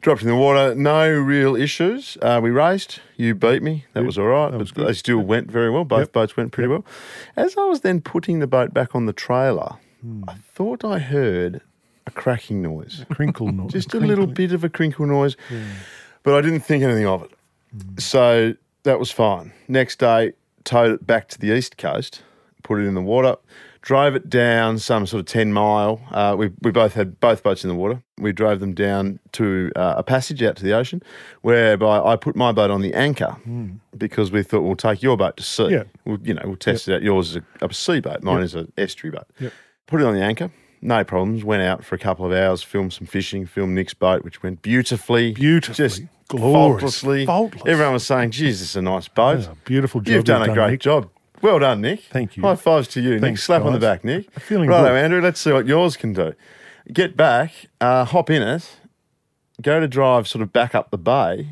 Dropped 0.00 0.22
in 0.22 0.28
the 0.28 0.36
water, 0.36 0.74
no 0.74 1.10
real 1.10 1.56
issues. 1.56 2.16
Uh, 2.22 2.40
we 2.42 2.50
raced. 2.50 3.00
You 3.16 3.34
beat 3.34 3.62
me. 3.62 3.84
That 3.92 4.04
was 4.04 4.18
all 4.18 4.26
right. 4.26 4.52
was 4.52 4.72
but 4.72 4.86
they 4.88 4.92
still 4.92 5.18
went 5.20 5.50
very 5.50 5.70
well. 5.70 5.84
Both 5.84 6.00
Yep. 6.00 6.12
boats 6.12 6.36
went 6.36 6.50
pretty 6.52 6.68
well. 6.68 6.84
As 7.36 7.56
I 7.56 7.64
was 7.66 7.82
then 7.82 8.00
putting 8.00 8.40
the 8.40 8.46
boat 8.48 8.74
back 8.74 8.94
on 8.94 9.06
the 9.06 9.12
trailer, 9.34 9.76
Hmm. 10.02 10.24
I 10.28 10.34
thought 10.34 10.84
I 10.84 10.98
heard 10.98 11.62
a 12.06 12.10
cracking 12.10 12.60
noise. 12.60 13.04
a 13.08 13.14
Crinkle 13.14 13.50
noise. 13.52 13.72
Just 13.72 13.94
a 13.94 13.98
little 14.00 14.26
bit 14.26 14.52
of 14.52 14.62
a 14.62 14.68
crinkle 14.68 15.06
noise, 15.06 15.34
but 16.22 16.34
I 16.34 16.40
didn't 16.42 16.60
think 16.60 16.82
anything 16.84 17.06
of 17.06 17.22
it. 17.22 17.30
So 18.02 18.52
that 18.82 18.98
was 18.98 19.10
fine. 19.10 19.52
Next 19.66 19.98
day, 19.98 20.32
towed 20.64 20.90
it 20.92 21.06
back 21.06 21.28
to 21.28 21.38
the 21.38 21.52
east 21.56 21.78
coast, 21.78 22.22
put 22.62 22.80
it 22.80 22.84
in 22.86 22.92
the 22.94 23.00
water, 23.02 23.36
drove 23.84 24.14
it 24.14 24.30
down 24.30 24.78
some 24.78 25.06
sort 25.06 25.20
of 25.20 25.26
10 25.26 25.52
mile. 25.52 26.00
Uh, 26.10 26.34
we, 26.36 26.50
we 26.62 26.70
both 26.70 26.94
had 26.94 27.20
both 27.20 27.42
boats 27.42 27.64
in 27.64 27.68
the 27.68 27.74
water. 27.74 28.02
We 28.16 28.32
drove 28.32 28.60
them 28.60 28.72
down 28.72 29.20
to 29.32 29.70
uh, 29.76 29.94
a 29.98 30.02
passage 30.02 30.42
out 30.42 30.56
to 30.56 30.64
the 30.64 30.72
ocean, 30.72 31.02
whereby 31.42 32.00
I 32.00 32.16
put 32.16 32.34
my 32.34 32.50
boat 32.50 32.70
on 32.70 32.80
the 32.80 32.94
anchor 32.94 33.36
because 33.96 34.32
we 34.32 34.42
thought 34.42 34.62
we'll 34.62 34.74
take 34.74 35.02
your 35.02 35.18
boat 35.18 35.36
to 35.36 35.42
sea. 35.42 35.68
Yeah. 35.68 35.84
We'll, 36.06 36.18
you 36.22 36.32
know, 36.32 36.42
we'll 36.46 36.56
test 36.56 36.88
it 36.88 36.94
out. 36.94 37.02
Yours 37.02 37.30
is 37.30 37.36
a, 37.60 37.66
a 37.66 37.74
sea 37.74 38.00
boat, 38.00 38.22
mine 38.22 38.42
is 38.42 38.54
an 38.54 38.72
estuary 38.78 39.16
boat. 39.16 39.26
Yep. 39.38 39.52
Put 39.86 40.00
it 40.00 40.06
on 40.06 40.14
the 40.14 40.22
anchor. 40.22 40.50
No 40.80 41.04
problems. 41.04 41.44
Went 41.44 41.62
out 41.62 41.84
for 41.84 41.94
a 41.94 41.98
couple 41.98 42.24
of 42.24 42.32
hours, 42.32 42.62
filmed 42.62 42.94
some 42.94 43.06
fishing, 43.06 43.44
filmed 43.44 43.74
Nick's 43.74 43.94
boat, 43.94 44.24
which 44.24 44.42
went 44.42 44.62
beautifully. 44.62 45.32
Beautifully. 45.32 45.74
Just 45.74 46.02
Glorious. 46.28 46.54
faultlessly. 46.54 47.26
Faultless. 47.26 47.62
Everyone 47.66 47.92
was 47.94 48.06
saying, 48.06 48.32
is 48.32 48.76
a 48.76 48.82
nice 48.82 49.08
boat. 49.08 49.40
Yeah, 49.40 49.54
beautiful 49.66 50.00
job. 50.00 50.14
You've 50.14 50.24
done 50.24 50.40
you've 50.42 50.50
a 50.50 50.54
great 50.54 50.70
Nick. 50.72 50.80
job. 50.80 51.10
Well 51.44 51.58
done, 51.58 51.82
Nick. 51.82 52.00
Thank 52.04 52.38
you. 52.38 52.42
High 52.42 52.56
fives 52.56 52.88
to 52.88 53.02
you, 53.02 53.10
Nick. 53.12 53.20
Thanks, 53.20 53.42
Slap 53.42 53.64
on 53.64 53.74
the 53.74 53.78
back, 53.78 54.02
Nick. 54.02 54.28
I'm 54.34 54.40
feeling 54.40 54.66
Righto, 54.70 54.88
good. 54.88 54.96
Andrew. 54.96 55.20
Let's 55.20 55.38
see 55.38 55.52
what 55.52 55.66
yours 55.66 55.94
can 55.94 56.14
do. 56.14 56.32
Get 56.90 57.18
back, 57.18 57.52
uh, 57.82 58.06
hop 58.06 58.30
in 58.30 58.40
it, 58.40 58.78
go 59.60 59.78
to 59.78 59.86
drive 59.86 60.26
sort 60.26 60.40
of 60.40 60.54
back 60.54 60.74
up 60.74 60.90
the 60.90 60.96
bay. 60.96 61.48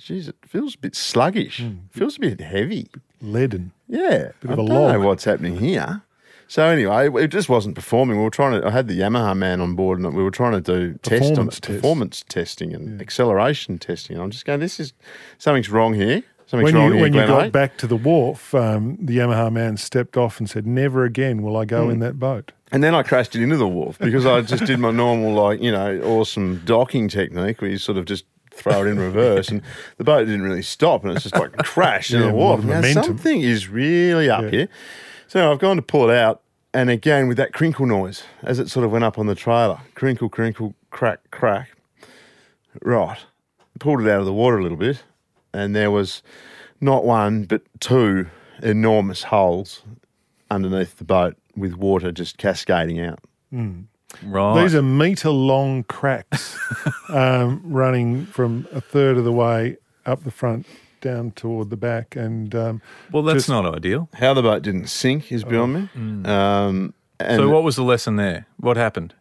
Jeez, 0.00 0.28
it 0.28 0.34
feels 0.44 0.74
a 0.74 0.78
bit 0.78 0.96
sluggish. 0.96 1.62
Feels 1.92 2.16
a 2.16 2.20
bit 2.20 2.40
heavy. 2.40 2.88
Leaden. 3.22 3.70
Yeah, 3.86 4.32
Bit 4.40 4.50
I 4.50 4.52
of 4.54 4.58
a 4.58 4.66
don't 4.66 4.68
know 4.68 5.00
what's 5.06 5.22
happening 5.22 5.58
here. 5.58 6.02
So 6.48 6.64
anyway, 6.64 7.08
it 7.22 7.28
just 7.28 7.48
wasn't 7.48 7.76
performing. 7.76 8.16
We 8.18 8.24
were 8.24 8.30
trying 8.30 8.60
to. 8.60 8.66
I 8.66 8.70
had 8.70 8.88
the 8.88 8.98
Yamaha 8.98 9.36
man 9.36 9.60
on 9.60 9.76
board, 9.76 10.00
and 10.00 10.12
we 10.12 10.24
were 10.24 10.32
trying 10.32 10.52
to 10.52 10.60
do 10.60 10.98
test 11.02 11.22
on 11.38 11.46
Performance 11.46 11.58
it, 11.58 11.60
test. 11.62 11.76
performance 11.76 12.24
testing 12.28 12.74
and 12.74 13.00
acceleration 13.00 13.78
testing. 13.78 14.16
And 14.16 14.24
I'm 14.24 14.30
just 14.32 14.44
going, 14.44 14.58
this 14.58 14.80
is 14.80 14.92
something's 15.38 15.70
wrong 15.70 15.94
here. 15.94 16.24
Something's 16.46 16.72
When 16.72 16.92
you 16.94 17.00
when 17.00 17.12
you 17.12 17.26
got 17.26 17.46
Eight. 17.46 17.52
back 17.52 17.76
to 17.78 17.86
the 17.88 17.96
wharf, 17.96 18.54
um, 18.54 18.96
the 19.00 19.18
Yamaha 19.18 19.52
man 19.52 19.76
stepped 19.76 20.16
off 20.16 20.38
and 20.38 20.48
said, 20.48 20.64
"Never 20.66 21.04
again 21.04 21.42
will 21.42 21.56
I 21.56 21.64
go 21.64 21.86
Hmm. 21.86 21.90
in 21.92 21.98
that 22.00 22.18
boat." 22.20 22.52
And 22.72 22.82
then 22.84 22.94
I 22.94 23.02
crashed 23.02 23.34
it 23.34 23.42
into 23.42 23.56
the 23.56 23.66
wharf 23.66 23.98
because 23.98 24.26
I 24.26 24.40
just 24.42 24.64
did 24.64 24.78
my 24.80 24.90
normal, 24.90 25.32
like, 25.34 25.60
you 25.62 25.70
know, 25.72 26.00
awesome 26.02 26.62
docking 26.64 27.08
technique 27.08 27.60
where 27.60 27.70
you 27.70 27.78
sort 27.78 27.96
of 27.98 28.04
just 28.06 28.24
throw 28.52 28.82
it 28.82 28.88
in 28.88 28.98
reverse 28.98 29.48
and 29.50 29.60
the 29.98 30.04
boat 30.04 30.24
didn't 30.24 30.42
really 30.42 30.62
stop 30.62 31.04
and 31.04 31.12
it's 31.12 31.22
just 31.24 31.36
like 31.36 31.52
crashed 31.58 32.12
into 32.12 32.24
Yeah, 32.26 32.30
the 32.32 32.36
a 32.36 32.38
lot 32.38 32.48
wharf. 32.58 32.64
Now, 32.64 32.74
momentum. 32.76 33.04
something 33.04 33.40
is 33.40 33.68
really 33.68 34.28
up 34.30 34.44
Yeah. 34.44 34.50
here. 34.50 34.68
So 35.28 35.52
I've 35.52 35.58
gone 35.58 35.76
to 35.76 35.82
pull 35.82 36.08
it 36.10 36.16
out 36.16 36.40
and 36.74 36.90
again 36.90 37.28
with 37.28 37.36
that 37.36 37.52
crinkle 37.52 37.86
noise 37.86 38.22
as 38.42 38.58
it 38.58 38.68
sort 38.70 38.84
of 38.86 38.90
went 38.92 39.04
up 39.04 39.18
on 39.18 39.26
the 39.26 39.34
trailer. 39.34 39.78
Crinkle, 39.94 40.28
crinkle, 40.28 40.74
crack, 40.90 41.18
crack. 41.30 41.70
Right. 42.82 43.18
Pulled 43.78 44.00
it 44.00 44.08
out 44.08 44.20
of 44.20 44.26
the 44.26 44.32
water 44.32 44.58
a 44.58 44.62
little 44.62 44.78
bit 44.78 45.02
and 45.56 45.74
there 45.74 45.90
was 45.90 46.22
not 46.80 47.04
one 47.04 47.44
but 47.44 47.62
two 47.80 48.26
enormous 48.62 49.24
holes 49.24 49.82
underneath 50.50 50.96
the 50.98 51.04
boat 51.04 51.36
with 51.56 51.74
water 51.74 52.12
just 52.12 52.38
cascading 52.38 53.00
out. 53.00 53.18
Right. 54.22 54.62
These 54.62 54.74
are 54.74 54.82
metre 54.82 55.30
long 55.30 55.82
cracks 55.84 56.56
um, 57.08 57.60
running 57.64 58.26
from 58.26 58.66
a 58.72 58.80
third 58.80 59.16
of 59.18 59.24
the 59.24 59.32
way 59.32 59.76
up 60.04 60.24
the 60.24 60.30
front 60.30 60.66
down 61.00 61.30
toward 61.32 61.70
the 61.70 61.76
back, 61.76 62.16
and 62.16 62.54
um, 62.54 62.82
well, 63.12 63.22
that's 63.22 63.36
just- 63.36 63.48
not 63.48 63.66
ideal. 63.74 64.08
How 64.14 64.34
the 64.34 64.42
boat 64.42 64.62
didn't 64.62 64.86
sink 64.88 65.30
is 65.32 65.44
beyond 65.44 65.74
me. 65.74 65.88
Um, 66.30 66.94
and 67.20 67.40
So, 67.40 67.48
what 67.48 67.62
was 67.62 67.76
the 67.76 67.82
lesson 67.82 68.16
there? 68.16 68.46
What 68.58 68.76
happened? 68.76 69.14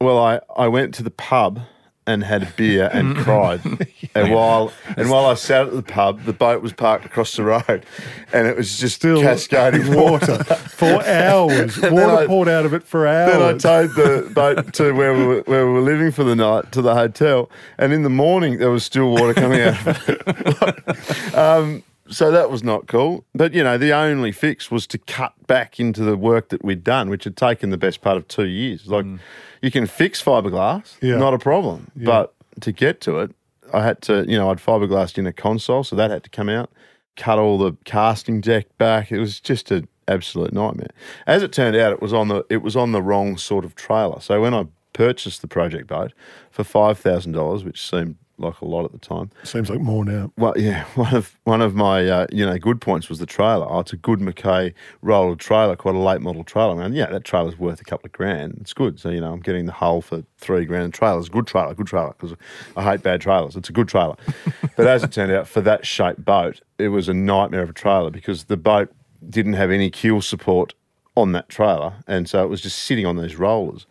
well, 0.00 0.18
I, 0.18 0.40
I 0.56 0.68
went 0.68 0.94
to 0.94 1.02
the 1.02 1.10
pub 1.10 1.60
and 2.06 2.22
had 2.24 2.42
a 2.44 2.52
beer 2.56 2.88
and 2.92 3.16
cried. 3.16 3.60
And 4.14 4.32
while 4.32 4.72
and 4.96 5.10
while 5.10 5.26
I 5.26 5.34
sat 5.34 5.66
at 5.66 5.74
the 5.74 5.82
pub, 5.82 6.22
the 6.22 6.32
boat 6.32 6.62
was 6.62 6.72
parked 6.72 7.04
across 7.04 7.36
the 7.36 7.42
road, 7.42 7.84
and 8.32 8.46
it 8.46 8.56
was 8.56 8.78
just 8.78 8.94
still 8.96 9.20
cascading 9.20 9.94
water. 9.94 10.42
for 10.44 11.04
hours. 11.04 11.76
then 11.80 11.92
Water 11.92 12.16
I- 12.22 12.26
poured 12.26 12.48
out 12.48 12.64
of 12.64 12.72
it 12.72 12.82
for 12.82 13.06
hours. 13.06 13.32
Then 13.32 13.42
I 13.42 13.46
hours. 13.50 13.62
towed 13.62 13.90
the 13.90 14.30
boat 14.32 14.72
to 14.74 14.92
where 14.92 15.12
we 15.12 15.26
were, 15.26 15.40
where 15.42 15.66
we 15.66 15.72
were 15.74 15.80
living 15.82 16.12
for 16.12 16.24
the 16.24 16.34
night 16.36 16.72
to 16.72 16.80
the 16.80 16.94
hotel, 16.94 17.50
and 17.76 17.92
in 17.92 18.04
the 18.04 18.08
morning 18.10 18.58
there 18.58 18.70
was 18.70 18.84
still 18.84 19.10
water 19.10 19.34
coming 19.34 19.60
out 19.60 19.86
of 19.86 20.08
it. 20.08 21.34
um, 21.34 21.82
so 22.08 22.30
that 22.30 22.50
was 22.50 22.62
not 22.62 22.86
cool. 22.86 23.24
But 23.34 23.54
you 23.54 23.62
know, 23.62 23.78
the 23.78 23.92
only 23.92 24.32
fix 24.32 24.70
was 24.70 24.86
to 24.88 24.98
cut 24.98 25.34
back 25.46 25.80
into 25.80 26.02
the 26.02 26.16
work 26.16 26.48
that 26.50 26.64
we'd 26.64 26.84
done, 26.84 27.10
which 27.10 27.24
had 27.24 27.36
taken 27.36 27.70
the 27.70 27.76
best 27.78 28.00
part 28.00 28.16
of 28.16 28.28
two 28.28 28.46
years. 28.46 28.86
Like 28.86 29.04
mm. 29.04 29.18
you 29.62 29.70
can 29.70 29.86
fix 29.86 30.22
fiberglass, 30.22 30.96
Yeah. 31.00 31.16
not 31.16 31.34
a 31.34 31.38
problem, 31.38 31.90
but 31.96 32.34
to 32.60 32.72
get 32.72 33.00
to 33.02 33.18
it, 33.20 33.34
I 33.72 33.82
had 33.82 34.00
to, 34.02 34.24
you 34.28 34.38
know, 34.38 34.50
I'd 34.50 34.58
fiberglassed 34.58 35.18
in 35.18 35.26
a 35.26 35.32
console, 35.32 35.84
so 35.84 35.96
that 35.96 36.10
had 36.10 36.24
to 36.24 36.30
come 36.30 36.48
out. 36.48 36.70
Cut 37.16 37.38
all 37.38 37.58
the 37.58 37.76
casting 37.84 38.40
deck 38.40 38.66
back. 38.78 39.10
It 39.10 39.18
was 39.18 39.40
just 39.40 39.70
an 39.70 39.88
absolute 40.06 40.52
nightmare. 40.52 40.90
As 41.26 41.42
it 41.42 41.52
turned 41.52 41.76
out, 41.76 41.92
it 41.92 42.02
was 42.02 42.12
on 42.12 42.28
the 42.28 42.44
it 42.50 42.58
was 42.58 42.76
on 42.76 42.92
the 42.92 43.02
wrong 43.02 43.36
sort 43.36 43.64
of 43.64 43.74
trailer. 43.74 44.20
So 44.20 44.40
when 44.40 44.54
I 44.54 44.66
purchased 44.92 45.42
the 45.42 45.48
project 45.48 45.86
boat 45.86 46.12
for 46.50 46.64
five 46.64 46.98
thousand 46.98 47.32
dollars, 47.32 47.64
which 47.64 47.88
seemed 47.88 48.16
like 48.38 48.60
a 48.60 48.64
lot 48.64 48.84
at 48.84 48.92
the 48.92 48.98
time, 48.98 49.30
Seems 49.44 49.70
like 49.70 49.80
more 49.80 50.04
now. 50.04 50.32
well, 50.36 50.54
yeah, 50.56 50.84
one 50.94 51.14
of 51.14 51.38
one 51.44 51.62
of 51.62 51.74
my 51.74 52.06
uh, 52.06 52.26
you 52.32 52.44
know 52.44 52.58
good 52.58 52.80
points 52.80 53.08
was 53.08 53.18
the 53.18 53.26
trailer. 53.26 53.66
Oh, 53.68 53.80
it's 53.80 53.92
a 53.92 53.96
good 53.96 54.20
McKay 54.20 54.74
roller 55.02 55.36
trailer, 55.36 55.76
quite 55.76 55.94
a 55.94 55.98
late 55.98 56.20
model 56.20 56.44
trailer. 56.44 56.80
And 56.82 56.94
yeah, 56.94 57.06
that 57.06 57.24
trailer's 57.24 57.58
worth 57.58 57.80
a 57.80 57.84
couple 57.84 58.06
of 58.06 58.12
grand. 58.12 58.58
It's 58.60 58.72
good. 58.72 58.98
So 59.00 59.10
you 59.10 59.20
know, 59.20 59.32
I'm 59.32 59.40
getting 59.40 59.66
the 59.66 59.72
hull 59.72 60.02
for 60.02 60.24
three 60.38 60.64
grand. 60.64 60.92
The 60.92 60.96
trailer's 60.96 61.28
a 61.28 61.30
good 61.30 61.46
trailer, 61.46 61.74
good 61.74 61.86
trailer 61.86 62.14
because 62.18 62.36
I 62.76 62.82
hate 62.82 63.02
bad 63.02 63.20
trailers. 63.20 63.56
It's 63.56 63.68
a 63.70 63.72
good 63.72 63.88
trailer. 63.88 64.16
but 64.76 64.86
as 64.86 65.02
it 65.04 65.12
turned 65.12 65.32
out, 65.32 65.48
for 65.48 65.60
that 65.62 65.86
shaped 65.86 66.24
boat, 66.24 66.60
it 66.78 66.88
was 66.88 67.08
a 67.08 67.14
nightmare 67.14 67.62
of 67.62 67.70
a 67.70 67.74
trailer 67.74 68.10
because 68.10 68.44
the 68.44 68.56
boat 68.56 68.92
didn't 69.28 69.54
have 69.54 69.70
any 69.70 69.90
keel 69.90 70.20
support 70.20 70.74
on 71.16 71.32
that 71.32 71.48
trailer, 71.48 71.94
and 72.06 72.28
so 72.28 72.44
it 72.44 72.48
was 72.48 72.60
just 72.60 72.78
sitting 72.80 73.06
on 73.06 73.16
these 73.16 73.36
rollers. 73.36 73.86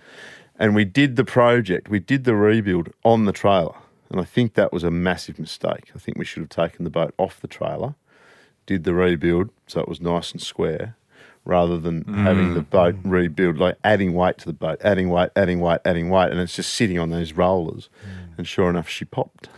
And 0.57 0.75
we 0.75 0.85
did 0.85 1.15
the 1.15 1.25
project, 1.25 1.89
we 1.89 1.99
did 1.99 2.23
the 2.23 2.35
rebuild 2.35 2.89
on 3.03 3.25
the 3.25 3.33
trailer. 3.33 3.73
And 4.09 4.19
I 4.19 4.23
think 4.23 4.53
that 4.53 4.71
was 4.71 4.83
a 4.83 4.91
massive 4.91 5.39
mistake. 5.39 5.91
I 5.95 5.99
think 5.99 6.17
we 6.17 6.25
should 6.25 6.41
have 6.41 6.49
taken 6.49 6.83
the 6.83 6.91
boat 6.91 7.13
off 7.17 7.41
the 7.41 7.47
trailer, 7.47 7.95
did 8.65 8.83
the 8.83 8.93
rebuild 8.93 9.49
so 9.67 9.81
it 9.81 9.87
was 9.87 9.99
nice 9.99 10.31
and 10.31 10.41
square, 10.41 10.95
rather 11.43 11.79
than 11.79 12.03
having 12.03 12.53
the 12.53 12.61
boat 12.61 12.95
rebuild, 13.03 13.57
like 13.57 13.77
adding 13.83 14.13
weight 14.13 14.37
to 14.39 14.45
the 14.45 14.53
boat, 14.53 14.79
adding 14.83 15.09
weight, 15.09 15.29
adding 15.35 15.59
weight, 15.59 15.79
adding 15.85 16.09
weight. 16.09 16.31
And 16.31 16.39
it's 16.39 16.55
just 16.55 16.73
sitting 16.73 16.99
on 16.99 17.09
those 17.09 17.33
rollers. 17.33 17.89
And 18.37 18.47
sure 18.47 18.69
enough, 18.69 18.89
she 18.89 19.05
popped. 19.05 19.49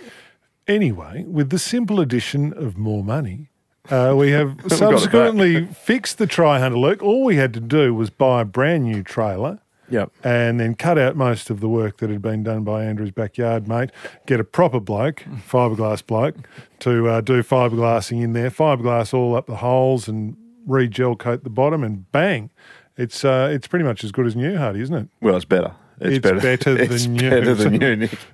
Anyway, 0.68 1.24
with 1.28 1.50
the 1.50 1.60
simple 1.60 2.00
addition 2.00 2.54
of 2.54 2.78
more 2.78 3.04
money, 3.04 3.50
uh, 3.90 4.14
we 4.18 4.32
have 4.32 4.58
subsequently 4.68 5.66
fixed 5.66 6.18
the 6.18 6.28
Tri 6.28 6.60
Hunter 6.60 6.78
Luke. 6.78 7.02
All 7.02 7.24
we 7.24 7.38
had 7.38 7.54
to 7.54 7.62
do 7.62 7.94
was 7.94 8.10
buy 8.10 8.42
a 8.42 8.46
brand 8.46 8.84
new 8.84 9.02
trailer 9.02 9.60
Yep. 9.90 10.12
and 10.24 10.60
then 10.60 10.76
cut 10.76 10.98
out 10.98 11.16
most 11.16 11.50
of 11.50 11.60
the 11.62 11.70
work 11.70 11.98
that 11.98 12.10
had 12.10 12.22
been 12.22 12.44
done 12.44 12.64
by 12.64 12.84
Andrew's 12.84 13.12
backyard 13.12 13.68
mate. 13.68 13.90
Get 14.26 14.40
a 14.40 14.44
proper 14.44 14.80
bloke, 14.80 15.24
fiberglass 15.50 16.06
bloke, 16.06 16.36
to 16.80 17.08
uh, 17.10 17.22
do 17.22 17.42
fiberglassing 17.44 18.22
in 18.22 18.34
there, 18.34 18.50
fiberglass 18.52 19.14
all 19.14 19.36
up 19.36 19.48
the 19.48 19.58
holes 19.58 20.08
and 20.08 20.36
re-gel 20.66 21.16
coat 21.16 21.44
the 21.44 21.50
bottom, 21.50 21.84
and 21.84 22.12
bang, 22.12 22.50
it's 22.98 23.24
uh, 23.24 23.50
it's 23.52 23.68
pretty 23.68 23.86
much 23.86 24.04
as 24.04 24.12
good 24.12 24.26
as 24.26 24.36
new, 24.36 24.58
Hardy, 24.58 24.82
isn't 24.82 24.96
it? 24.96 25.08
Well, 25.22 25.36
it's 25.36 25.46
better. 25.46 25.74
It's 26.00 26.20
better 26.42 26.76
than 26.76 26.88
new. 26.88 26.94
it's 26.96 27.06
you. 27.08 27.30
better 27.30 27.56
than 27.56 27.82
you, 27.82 27.96
Nick. 27.96 28.18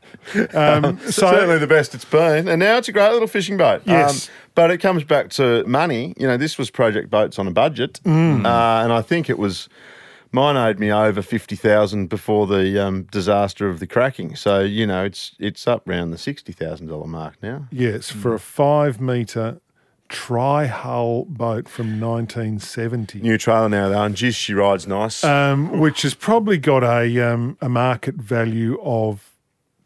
Um, 0.54 1.00
so 1.02 1.30
Certainly 1.32 1.58
the 1.58 1.68
best 1.68 1.94
it's 1.94 2.06
been. 2.06 2.48
And 2.48 2.58
now 2.60 2.78
it's 2.78 2.88
a 2.88 2.94
great 2.94 3.12
little 3.12 3.28
fishing 3.28 3.58
boat. 3.58 3.82
Um, 3.82 3.94
Yes. 3.94 4.30
but 4.56 4.72
it 4.72 4.78
comes 4.78 5.04
back 5.04 5.30
to 5.32 5.66
money. 5.66 6.14
You 6.18 6.28
know, 6.28 6.38
this 6.38 6.58
was 6.58 6.72
project 6.72 7.10
boats 7.10 7.38
on 7.40 7.46
a 7.48 7.52
budget. 7.52 8.00
Mm. 8.06 8.46
Uh, 8.46 8.84
and 8.86 8.94
I 8.94 9.02
think 9.02 9.30
it 9.30 9.38
was, 9.38 9.68
mine 10.34 10.58
owed 10.58 10.80
me 10.80 10.92
over 10.92 11.22
50000 11.22 12.08
before 12.08 12.48
the 12.48 12.84
um, 12.84 13.04
disaster 13.04 13.70
of 13.70 13.80
the 13.80 13.88
cracking. 13.88 14.36
So, 14.36 14.62
you 14.62 14.86
know, 14.86 15.06
it's 15.06 15.36
it's 15.40 15.68
up 15.68 15.88
around 15.88 16.12
the 16.12 16.18
$60,000 16.18 17.06
mark 17.06 17.36
now. 17.42 17.68
Yes, 17.72 18.10
for 18.10 18.34
a 18.34 18.40
five 18.40 19.00
metre 19.00 19.62
tri 20.10 20.66
hull 20.66 21.26
boat 21.26 21.68
from 21.70 22.00
1970. 22.00 23.22
New 23.22 23.38
trailer 23.38 23.70
now 23.70 23.90
though, 23.90 24.04
and 24.04 24.16
geez, 24.16 24.36
she 24.36 24.54
rides 24.54 24.88
nice. 24.88 25.24
Um, 25.24 25.80
which 25.80 26.02
has 26.02 26.14
probably 26.14 26.58
got 26.58 26.84
a 26.84 27.20
um, 27.20 27.58
a 27.62 27.70
market 27.70 28.16
value 28.16 28.80
of 28.82 29.33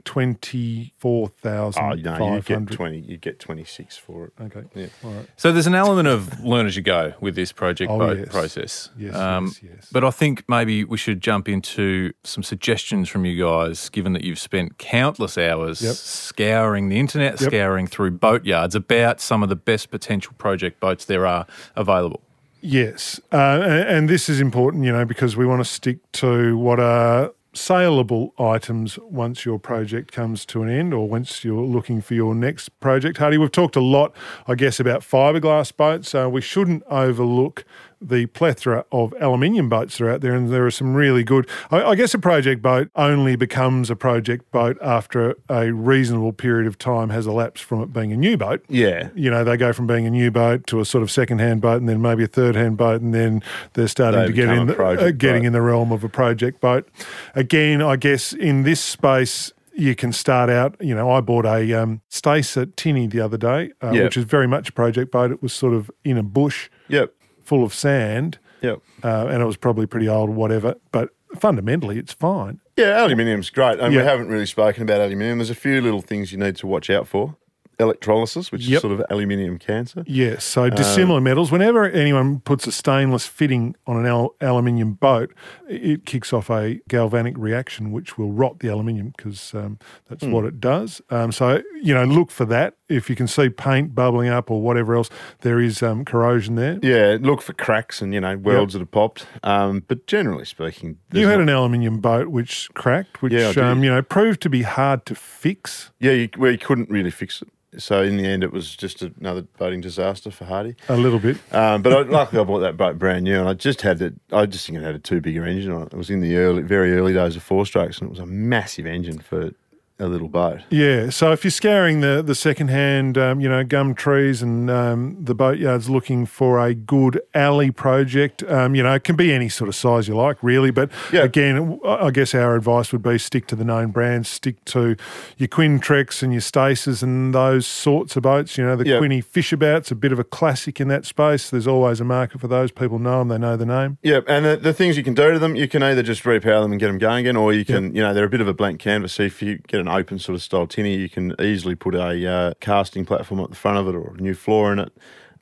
twenty 0.07 0.93
four 0.97 1.27
thousand 1.27 1.83
oh 1.83 1.89
no, 1.89 2.35
you 2.35 2.41
get 2.41 2.67
twenty. 2.71 2.99
You 2.99 3.17
get 3.17 3.39
twenty 3.39 3.65
six 3.65 3.97
for 3.97 4.25
it. 4.25 4.33
Okay, 4.41 4.63
Yeah. 4.73 4.87
all 5.03 5.11
right. 5.11 5.27
So 5.35 5.51
there's 5.51 5.67
an 5.67 5.75
element 5.75 6.07
of 6.07 6.43
learn 6.43 6.65
as 6.65 6.75
you 6.75 6.81
go 6.81 7.13
with 7.19 7.35
this 7.35 7.51
project 7.51 7.91
Oh, 7.91 7.99
boat 7.99 8.17
yes. 8.17 8.29
process. 8.29 8.89
Yes, 8.97 9.13
Um, 9.15 9.45
yes, 9.47 9.59
yes. 9.63 9.89
But 9.91 10.03
I 10.03 10.11
think 10.11 10.43
maybe 10.47 10.83
we 10.85 10.97
should 10.97 11.19
jump 11.21 11.49
into 11.49 12.13
some 12.23 12.41
suggestions 12.43 13.09
from 13.09 13.25
you 13.25 13.43
guys, 13.43 13.89
given 13.89 14.13
that 14.13 14.23
you've 14.23 14.39
spent 14.39 14.77
countless 14.77 15.37
hours 15.37 15.81
Yep. 15.81 15.95
scouring 15.95 16.89
the 16.89 16.99
internet, 16.99 17.39
Yep. 17.41 17.49
scouring 17.51 17.87
through 17.87 18.11
boatyards 18.11 18.75
about 18.75 19.19
some 19.21 19.43
of 19.43 19.49
the 19.49 19.55
best 19.55 19.91
potential 19.91 20.33
project 20.37 20.79
boats 20.79 21.05
there 21.05 21.27
are 21.27 21.45
available. 21.75 22.21
Yes, 22.59 23.21
uh, 23.31 23.35
and, 23.63 23.87
and 23.89 24.09
this 24.09 24.29
is 24.29 24.41
important, 24.41 24.83
you 24.83 24.91
know, 24.91 25.05
because 25.05 25.37
we 25.37 25.45
want 25.45 25.59
to 25.63 25.65
stick 25.69 25.99
to 26.13 26.57
what 26.57 26.79
are 26.79 27.31
saleable 27.57 28.33
items 28.39 28.97
once 28.99 29.45
your 29.45 29.59
project 29.59 30.11
comes 30.11 30.45
to 30.45 30.61
an 30.61 30.69
end 30.69 30.93
or 30.93 31.09
once 31.09 31.43
you're 31.43 31.65
looking 31.65 32.01
for 32.01 32.13
your 32.13 32.35
next 32.35 32.69
project. 32.79 33.17
Hardy, 33.17 33.37
we've 33.37 33.51
talked 33.51 33.75
a 33.75 33.81
lot, 33.81 34.15
I 34.47 34.55
guess, 34.55 34.79
about 34.79 35.01
fiberglass 35.01 35.75
boats. 35.75 36.13
Uh, 36.13 36.29
we 36.29 36.41
shouldn't 36.41 36.83
overlook 36.89 37.65
the 38.01 38.25
plethora 38.27 38.85
of 38.91 39.13
aluminium 39.19 39.69
boats 39.69 39.97
that 39.97 40.05
are 40.05 40.09
out 40.11 40.21
there, 40.21 40.33
and 40.35 40.49
there 40.49 40.65
are 40.65 40.71
some 40.71 40.93
really 40.93 41.23
good. 41.23 41.47
I, 41.71 41.83
I 41.83 41.95
guess 41.95 42.13
a 42.13 42.19
project 42.19 42.61
boat 42.61 42.89
only 42.95 43.35
becomes 43.35 43.89
a 43.89 43.95
project 43.95 44.49
boat 44.51 44.77
after 44.81 45.35
a 45.49 45.71
reasonable 45.71 46.33
period 46.33 46.67
of 46.67 46.77
time 46.77 47.09
has 47.09 47.25
elapsed 47.27 47.63
from 47.63 47.81
it 47.81 47.91
being 47.93 48.11
a 48.13 48.17
new 48.17 48.37
boat 48.37 48.63
Yeah. 48.69 49.09
you 49.15 49.31
know, 49.31 49.43
they 49.43 49.57
go 49.57 49.73
from 49.73 49.87
being 49.87 50.05
a 50.05 50.11
new 50.11 50.29
boat 50.31 50.67
to 50.67 50.79
a 50.79 50.85
sort 50.85 51.01
of 51.03 51.09
second-hand 51.11 51.61
boat, 51.61 51.77
and 51.79 51.89
then 51.89 52.01
maybe 52.01 52.23
a 52.23 52.27
third-hand 52.27 52.77
boat, 52.77 53.01
and 53.01 53.13
then 53.13 53.41
they're 53.73 53.87
starting 53.87 54.19
They 54.21 54.27
to 54.27 54.33
get 54.33 54.49
in, 54.49 54.67
the, 54.67 54.81
uh, 54.83 55.11
getting 55.11 55.41
boat. 55.43 55.47
in 55.47 55.53
the 55.53 55.61
realm 55.61 55.91
of 55.91 56.03
a 56.03 56.09
project 56.09 56.61
boat. 56.61 56.87
Again, 57.35 57.81
I 57.81 57.95
guess 57.95 58.33
in 58.33 58.63
this 58.63 58.79
space. 58.79 59.51
You 59.79 59.93
can 59.93 60.11
start 60.11 60.49
out, 60.49 60.75
you 60.81 60.95
know, 60.95 61.11
I 61.11 61.21
bought 61.21 61.45
a 61.45 61.71
um, 61.75 62.01
Stacer 62.09 62.65
Tinny 62.65 63.05
the 63.05 63.19
other 63.21 63.37
day, 63.37 63.73
uh, 63.83 63.91
Yep. 63.91 64.03
which 64.05 64.17
is 64.17 64.23
very 64.23 64.47
much 64.47 64.69
a 64.69 64.71
project 64.71 65.11
boat. 65.11 65.29
It 65.29 65.43
was 65.43 65.53
sort 65.53 65.75
of 65.75 65.91
in 66.03 66.17
a 66.17 66.23
bush 66.23 66.69
Yep. 66.87 67.13
Full 67.47 67.63
of 67.63 67.73
sand, 67.73 68.37
Yep. 68.61 68.79
uh, 69.03 69.27
and 69.31 69.41
it 69.41 69.45
was 69.45 69.55
probably 69.55 69.85
pretty 69.87 70.09
old, 70.09 70.29
whatever. 70.31 70.75
But 70.91 71.09
fundamentally, 71.39 71.97
it's 71.97 72.11
fine. 72.13 72.59
Yeah, 72.75 73.01
aluminium's 73.01 73.49
great. 73.49 73.79
And 73.79 73.93
Yeah. 73.93 74.01
we 74.01 74.05
haven't 74.07 74.27
really 74.27 74.45
spoken 74.45 74.83
about 74.83 74.99
aluminium. 74.99 75.37
There's 75.37 75.49
a 75.49 75.55
few 75.55 75.79
little 75.81 76.01
things 76.01 76.31
you 76.33 76.37
need 76.37 76.57
to 76.57 76.67
watch 76.67 76.89
out 76.89 77.07
for. 77.07 77.35
Electrolysis, 77.79 78.51
which 78.51 78.63
Yep. 78.67 78.75
is 78.77 78.81
sort 78.81 78.93
of 78.99 79.05
aluminium 79.11 79.59
cancer. 79.59 80.03
Yes, 80.07 80.43
so 80.43 80.63
Uh, 80.63 80.69
dissimilar 80.69 81.21
metals. 81.21 81.51
Whenever 81.51 81.85
anyone 81.85 82.39
puts 82.39 82.65
a 82.65 82.71
stainless 82.71 83.27
fitting 83.27 83.75
on 83.85 83.97
an 83.97 84.05
al- 84.07 84.33
aluminium 84.41 84.93
boat, 84.93 85.31
it 85.69 86.05
kicks 86.05 86.33
off 86.33 86.49
a 86.49 86.79
galvanic 86.89 87.35
reaction 87.37 87.91
which 87.91 88.17
will 88.17 88.31
rot 88.31 88.59
the 88.59 88.67
aluminium 88.67 89.13
because 89.15 89.53
um, 89.53 89.77
that's 90.09 90.23
Hmm. 90.25 90.31
what 90.31 90.45
it 90.45 90.59
does. 90.59 91.01
Um, 91.11 91.31
so 91.31 91.61
you 91.83 91.93
know, 91.93 92.03
look 92.05 92.31
for 92.31 92.45
that. 92.45 92.73
If 92.89 93.09
you 93.09 93.15
can 93.15 93.27
see 93.27 93.49
paint 93.49 93.93
bubbling 93.93 94.29
up 94.29 94.49
or 94.49 94.61
whatever 94.61 94.95
else, 94.95 95.09
there 95.41 95.59
is 95.59 95.83
um, 95.83 96.03
corrosion 96.03 96.55
there. 96.55 96.79
Yeah, 96.81 97.17
look 97.21 97.41
for 97.43 97.53
cracks 97.53 98.01
and, 98.01 98.13
you 98.13 98.21
know, 98.21 98.35
welds 98.37 98.73
that 98.73 98.79
have 98.79 98.89
popped. 98.89 99.27
Um, 99.43 99.83
but 99.87 100.07
generally 100.07 100.45
speaking, 100.45 100.97
You 101.13 101.27
had 101.27 101.35
not- 101.39 101.41
an 101.43 101.49
aluminium 101.49 101.99
boat 101.99 102.29
which 102.29 102.69
cracked, 102.73 103.21
which 103.21 103.33
Yeah, 103.33 103.49
um, 103.57 103.83
you 103.83 103.89
know 103.91 104.01
proved 104.01 104.41
to 104.41 104.49
be 104.49 104.63
hard 104.63 105.05
to 105.05 105.13
fix 105.15 105.91
Yeah, 105.99 106.13
you, 106.13 106.29
well, 106.37 106.51
you 106.51 106.57
couldn't 106.57 106.89
really 106.89 107.11
fix 107.11 107.41
it. 107.43 107.49
So 107.77 108.01
in 108.01 108.17
the 108.17 108.25
end, 108.25 108.43
it 108.43 108.53
was 108.53 108.75
just 108.75 109.01
another 109.01 109.41
boating 109.41 109.81
disaster 109.81 110.31
for 110.31 110.45
Hardy. 110.45 110.75
a 110.87 110.95
little 110.95 111.19
bit. 111.19 111.37
Um, 111.53 111.81
but 111.81 111.93
I, 111.93 112.01
luckily, 112.03 112.41
I 112.41 112.45
bought 112.45 112.59
that 112.59 112.77
boat 112.77 112.97
brand 112.97 113.25
new, 113.25 113.39
and 113.39 113.49
I 113.49 113.53
just 113.53 113.81
had 113.81 114.01
it. 114.01 114.13
I 114.31 114.45
just 114.45 114.65
think 114.65 114.77
it 114.77 114.83
had 114.83 114.95
a 114.95 114.99
two 114.99 115.19
bigger 115.19 115.45
engine 115.45 115.71
on 115.71 115.83
it. 115.83 115.93
It 115.93 115.97
was 115.97 116.09
in 116.09 116.21
the 116.21 116.37
early, 116.37 116.61
very 116.61 116.93
early 116.97 117.13
days 117.13 117.35
of 117.35 117.43
four 117.43 117.65
strokes, 117.65 117.99
and 117.99 118.07
it 118.07 118.11
was 118.11 118.19
a 118.19 118.25
massive 118.25 118.85
engine 118.85 119.19
for 119.19 119.51
a 119.99 120.07
little 120.07 120.27
boat. 120.27 120.61
Yeah, 120.69 121.09
so 121.09 121.31
if 121.31 121.43
you're 121.43 121.51
scouring 121.51 122.01
the 122.01 122.21
the 122.21 122.35
second-hand, 122.35 123.17
um, 123.17 123.39
you 123.39 123.49
know, 123.49 123.63
gum 123.63 123.95
trees 123.95 124.41
and 124.41 124.69
um, 124.69 125.17
the 125.19 125.33
boatyards 125.33 125.89
looking 125.89 126.25
for 126.25 126.59
a 126.59 126.73
good 126.73 127.19
alley 127.33 127.71
project, 127.71 128.43
um, 128.43 128.75
you 128.75 128.83
know, 128.83 128.93
it 128.93 129.03
can 129.03 129.15
be 129.15 129.33
any 129.33 129.49
sort 129.49 129.67
of 129.69 129.75
size 129.75 130.07
you 130.07 130.15
like, 130.15 130.37
really. 130.43 130.69
But 130.71 130.91
Yeah. 131.11 131.23
again, 131.23 131.79
I 131.85 132.11
guess 132.11 132.35
our 132.35 132.55
advice 132.55 132.91
would 132.91 133.01
be 133.01 133.17
stick 133.17 133.47
to 133.47 133.55
the 133.55 133.65
known 133.65 133.91
brands, 133.91 134.29
stick 134.29 134.63
to 134.65 134.95
your 135.37 135.47
Quintrex 135.47 136.21
and 136.21 136.31
your 136.31 136.41
Stacers 136.41 137.01
and 137.01 137.33
those 137.33 137.65
sorts 137.65 138.15
of 138.15 138.23
boats. 138.23 138.57
You 138.57 138.65
know, 138.65 138.75
the 138.75 138.87
Yeah. 138.87 138.99
Quinny 138.99 139.21
Fishabout's 139.21 139.89
a 139.91 139.95
bit 139.95 140.11
of 140.11 140.19
a 140.19 140.23
classic 140.23 140.79
in 140.79 140.87
that 140.89 141.05
space. 141.05 141.49
There's 141.49 141.67
always 141.67 141.99
a 141.99 142.05
market 142.05 142.39
for 142.39 142.47
those. 142.47 142.71
People 142.71 142.99
know 142.99 143.19
them; 143.19 143.29
they 143.29 143.37
know 143.39 143.57
the 143.57 143.65
name. 143.65 143.97
Yeah, 144.03 144.19
and 144.27 144.45
the, 144.45 144.57
the 144.57 144.73
things 144.73 144.95
you 144.97 145.03
can 145.03 145.13
do 145.15 145.31
to 145.31 145.39
them, 145.39 145.55
you 145.55 145.67
can 145.67 145.81
either 145.81 146.03
just 146.03 146.23
repower 146.23 146.61
them 146.61 146.71
and 146.71 146.79
get 146.79 146.87
them 146.87 146.97
going 146.99 147.25
again, 147.25 147.35
or 147.35 147.51
you 147.51 147.65
can, 147.65 147.95
you 147.95 148.01
know, 148.01 148.13
they're 148.13 148.25
a 148.25 148.29
bit 148.29 148.41
of 148.41 148.47
a 148.47 148.53
blank 148.53 148.79
canvas. 148.79 149.13
So 149.13 149.23
if 149.23 149.41
you 149.41 149.57
get 149.67 149.79
an 149.79 149.86
open 149.87 150.19
sort 150.19 150.35
of 150.35 150.41
style 150.41 150.67
tinny, 150.67 150.95
you 150.95 151.09
can 151.09 151.33
easily 151.41 151.75
put 151.75 151.95
a 151.95 152.27
uh, 152.27 152.53
casting 152.59 153.05
platform 153.05 153.41
at 153.41 153.49
the 153.49 153.55
front 153.55 153.77
of 153.77 153.87
it 153.87 153.95
or 153.95 154.15
a 154.17 154.21
new 154.21 154.33
floor 154.33 154.73
in 154.73 154.79
it. 154.79 154.91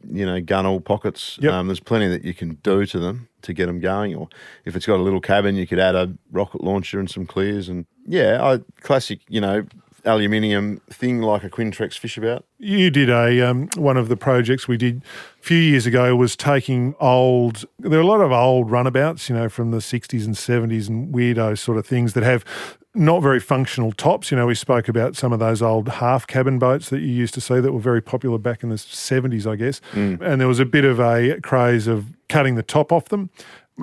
You 0.08 0.26
know, 0.26 0.40
gunnel 0.40 0.82
pockets. 0.82 1.40
Yep. 1.42 1.52
Um, 1.52 1.68
there's 1.68 1.80
plenty 1.80 2.08
that 2.10 2.24
you 2.24 2.36
can 2.36 2.56
do 2.62 2.86
to 2.86 3.00
them 3.00 3.28
to 3.42 3.54
get 3.54 3.66
them 3.66 3.80
going. 3.80 4.14
Or 4.14 4.28
if 4.64 4.76
it's 4.76 4.86
got 4.86 5.00
a 5.00 5.02
little 5.04 5.22
cabin, 5.22 5.56
you 5.56 5.66
could 5.66 5.80
add 5.80 5.96
a 5.96 6.14
rocket 6.32 6.64
launcher 6.64 7.00
and 7.00 7.10
some 7.10 7.26
clears. 7.26 7.70
And 7.70 7.88
yeah, 8.06 8.44
I, 8.44 8.60
classic, 8.82 9.22
you 9.30 9.42
know, 9.42 9.66
aluminium 10.06 10.82
thing 10.90 11.22
like 11.22 11.44
a 11.44 11.50
Quintrex 11.50 12.00
Fishabout. 12.00 12.44
You 12.60 12.90
did 12.90 13.10
a 13.10 13.42
um, 13.42 13.70
one 13.76 13.98
of 13.98 14.08
the 14.08 14.18
projects 14.18 14.68
we 14.68 14.78
did 14.78 15.04
a 15.40 15.44
few 15.44 15.58
years 15.58 15.86
ago 15.86 16.16
was 16.16 16.36
taking 16.36 16.96
old. 17.00 17.66
There 17.80 18.00
are 18.00 18.04
a 18.04 18.08
lot 18.08 18.22
of 18.22 18.32
old 18.32 18.72
runabouts, 18.72 19.30
you 19.30 19.36
know, 19.36 19.50
from 19.50 19.72
the 19.72 19.78
'60s 19.78 20.26
and 20.26 20.36
'70s 20.36 20.88
and 20.88 21.14
weirdo 21.14 21.58
sort 21.58 21.78
of 21.78 21.86
things 21.86 22.14
that 22.14 22.24
have 22.24 22.46
not 22.94 23.22
very 23.22 23.40
functional 23.40 23.92
tops. 23.92 24.32
You 24.32 24.38
know, 24.38 24.48
we 24.48 24.56
spoke 24.56 24.88
about 24.88 25.16
some 25.16 25.34
of 25.34 25.40
those 25.40 25.62
old 25.62 25.90
half 25.90 26.26
cabin 26.28 26.60
boats 26.60 26.90
that 26.90 27.02
you 27.02 27.08
used 27.08 27.34
to 27.34 27.42
see 27.42 27.60
that 27.60 27.74
were 27.74 27.80
very 27.80 28.02
popular 28.02 28.38
back 28.38 28.64
in 28.64 28.70
the 28.70 28.76
'70s, 28.76 29.46
I 29.46 29.56
guess. 29.56 29.82
And 30.22 30.40
there 30.40 30.48
was 30.48 30.60
a 30.60 30.66
bit 30.66 30.86
of 30.86 31.00
a 31.00 31.40
craze 31.42 31.88
of 31.88 32.14
cutting 32.30 32.56
the 32.56 32.64
top 32.64 32.92
off 32.92 33.10
them 33.10 33.30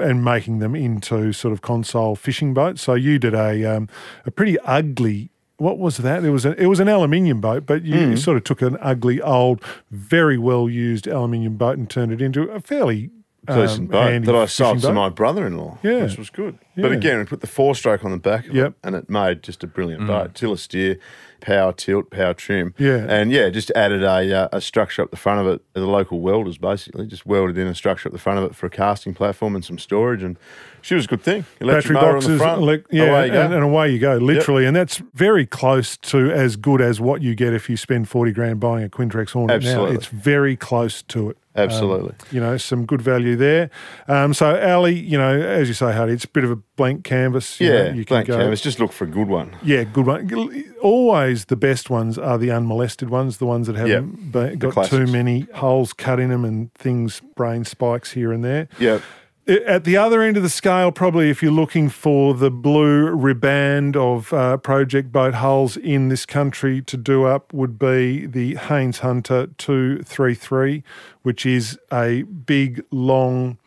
and 0.00 0.24
making 0.24 0.60
them 0.60 0.74
into 0.74 1.34
sort 1.34 1.52
of 1.52 1.60
console 1.60 2.16
fishing 2.16 2.54
boats. 2.54 2.80
So 2.80 2.94
you 2.94 3.18
did 3.18 3.34
a 3.34 3.64
um, 3.64 3.88
a 4.24 4.30
pretty 4.30 4.58
ugly. 4.60 5.28
What 5.62 5.78
was 5.78 5.98
that? 5.98 6.24
It 6.24 6.30
was 6.30 6.44
an 6.44 6.54
it 6.58 6.66
was 6.66 6.80
an 6.80 6.88
aluminium 6.88 7.40
boat, 7.40 7.66
but 7.66 7.84
you, 7.84 7.94
you 8.10 8.16
sort 8.16 8.36
of 8.36 8.44
took 8.44 8.62
an 8.62 8.76
ugly 8.80 9.20
old, 9.20 9.62
very 9.92 10.36
well 10.36 10.68
used 10.68 11.06
aluminium 11.06 11.56
boat 11.56 11.78
and 11.78 11.88
turned 11.88 12.10
it 12.12 12.20
into 12.20 12.42
a 12.50 12.60
fairly 12.60 13.10
decent 13.46 13.80
um, 13.80 13.86
boat 13.88 14.24
that 14.24 14.34
I 14.34 14.46
fishing 14.46 14.66
sold 14.66 14.80
to 14.82 14.92
my 14.92 15.08
brother-in-law, 15.08 15.78
Yeah. 15.82 16.02
which 16.04 16.16
was 16.18 16.30
good. 16.30 16.58
But 16.76 16.92
again, 16.92 17.18
we 17.18 17.24
put 17.24 17.40
the 17.40 17.46
four-stroke 17.46 18.04
on 18.04 18.10
the 18.10 18.16
back 18.16 18.46
of 18.48 18.54
Yep. 18.54 18.66
it, 18.68 18.74
and 18.84 18.94
it 18.96 19.08
made 19.10 19.42
just 19.42 19.62
a 19.64 19.66
brilliant 19.66 20.06
boat. 20.06 20.34
Tiller 20.34 20.56
steer, 20.56 20.98
power 21.42 21.72
tilt, 21.74 22.10
power 22.10 22.32
trim. 22.32 22.72
Yeah. 22.78 23.04
and 23.08 23.30
yeah, 23.30 23.50
just 23.50 23.70
added 23.72 24.02
a 24.02 24.34
uh, 24.34 24.48
a 24.52 24.60
structure 24.62 25.02
up 25.02 25.10
the 25.10 25.16
front 25.18 25.46
of 25.46 25.52
it. 25.52 25.60
The 25.74 25.86
local 25.86 26.20
welders 26.20 26.56
basically 26.56 27.06
just 27.06 27.26
welded 27.26 27.58
in 27.58 27.66
a 27.66 27.74
structure 27.74 28.08
up 28.08 28.12
the 28.14 28.18
front 28.18 28.38
of 28.38 28.44
it 28.46 28.54
for 28.54 28.66
a 28.66 28.70
casting 28.70 29.12
platform 29.12 29.54
and 29.54 29.62
some 29.64 29.78
storage, 29.78 30.22
and 30.22 30.38
she 30.80 30.94
was 30.94 31.04
a 31.04 31.08
good 31.08 31.22
thing. 31.22 31.44
Electric 31.60 31.94
battery 31.94 31.94
motor 31.94 32.06
on 32.08 32.14
boxes, 32.14 32.30
the 32.30 32.38
front, 32.38 32.62
elec- 32.62 32.84
yeah, 32.90 33.04
away 33.04 33.30
and, 33.30 33.52
and 33.52 33.62
away 33.62 33.90
you 33.92 33.98
go, 33.98 34.16
literally. 34.16 34.64
And 34.64 34.74
that's 34.74 34.98
very 35.14 35.44
close 35.46 35.96
to 35.98 36.30
as 36.30 36.56
good 36.56 36.80
as 36.80 37.00
what 37.00 37.20
you 37.20 37.34
get 37.34 37.52
if 37.52 37.68
you 37.68 37.76
spend 37.76 38.08
forty 38.08 38.32
grand 38.32 38.60
buying 38.60 38.84
a 38.84 38.88
Quintrex 38.88 39.30
Hornet. 39.32 39.56
Absolutely. 39.56 39.90
Now 39.90 39.96
it's 39.96 40.06
very 40.06 40.56
close 40.56 41.02
to 41.02 41.30
it. 41.30 41.36
Absolutely. 41.54 42.14
you 42.30 42.40
know, 42.40 42.56
some 42.56 42.86
good 42.86 43.02
value 43.02 43.36
there. 43.36 43.68
Um, 44.08 44.32
so, 44.32 44.58
Ali, 44.58 44.98
you 44.98 45.18
know, 45.18 45.38
as 45.38 45.68
you 45.68 45.74
say, 45.74 45.92
Hardy, 45.92 46.14
it's 46.14 46.24
a 46.24 46.28
bit 46.28 46.44
of 46.44 46.50
a 46.50 46.56
blank 46.56 47.04
canvas. 47.04 47.60
you 47.60 47.66
yeah, 47.66 47.72
know, 47.72 47.88
you 47.90 48.04
can 48.06 48.14
blank 48.14 48.26
go- 48.28 48.38
canvas. 48.38 48.62
Just 48.62 48.80
look 48.80 48.90
for 48.90 49.04
a 49.04 49.08
good 49.08 49.28
one. 49.28 49.54
Yeah, 49.62 49.84
good 49.84 50.06
one. 50.06 50.64
Always 50.80 51.31
the 51.46 51.56
best 51.56 51.90
ones 51.90 52.18
are 52.18 52.38
the 52.38 52.50
unmolested 52.50 53.10
ones, 53.10 53.38
the 53.38 53.46
ones 53.46 53.66
that 53.66 53.76
haven't 53.76 54.32
be- 54.32 54.56
got 54.56 54.74
too 54.90 55.06
many 55.12 55.46
holes 55.54 55.92
cut 55.92 56.18
in 56.20 56.30
them 56.30 56.44
and 56.44 56.72
things, 56.74 57.20
brain 57.36 57.64
spikes 57.64 58.12
here 58.12 58.32
and 58.32 58.44
there. 58.44 58.68
Yeah, 58.78 59.00
At 59.46 59.82
the 59.84 59.96
other 59.96 60.22
end 60.22 60.36
of 60.36 60.44
the 60.44 60.48
scale, 60.48 60.92
probably 60.92 61.28
if 61.28 61.42
you're 61.42 61.50
looking 61.50 61.88
for 61.88 62.32
the 62.32 62.50
blue 62.50 63.10
riband 63.10 63.96
of 63.96 64.32
uh, 64.32 64.56
project 64.58 65.10
boat 65.10 65.34
hulls 65.34 65.76
in 65.76 66.08
this 66.10 66.24
country 66.24 66.80
to 66.82 66.96
do 66.96 67.24
up, 67.24 67.52
would 67.52 67.76
be 67.78 68.26
the 68.26 68.54
Haines 68.54 69.00
Hunter 69.00 69.48
233, 69.58 70.84
which 71.22 71.44
is 71.44 71.78
a 71.92 72.22
big, 72.22 72.84
long, 72.92 73.58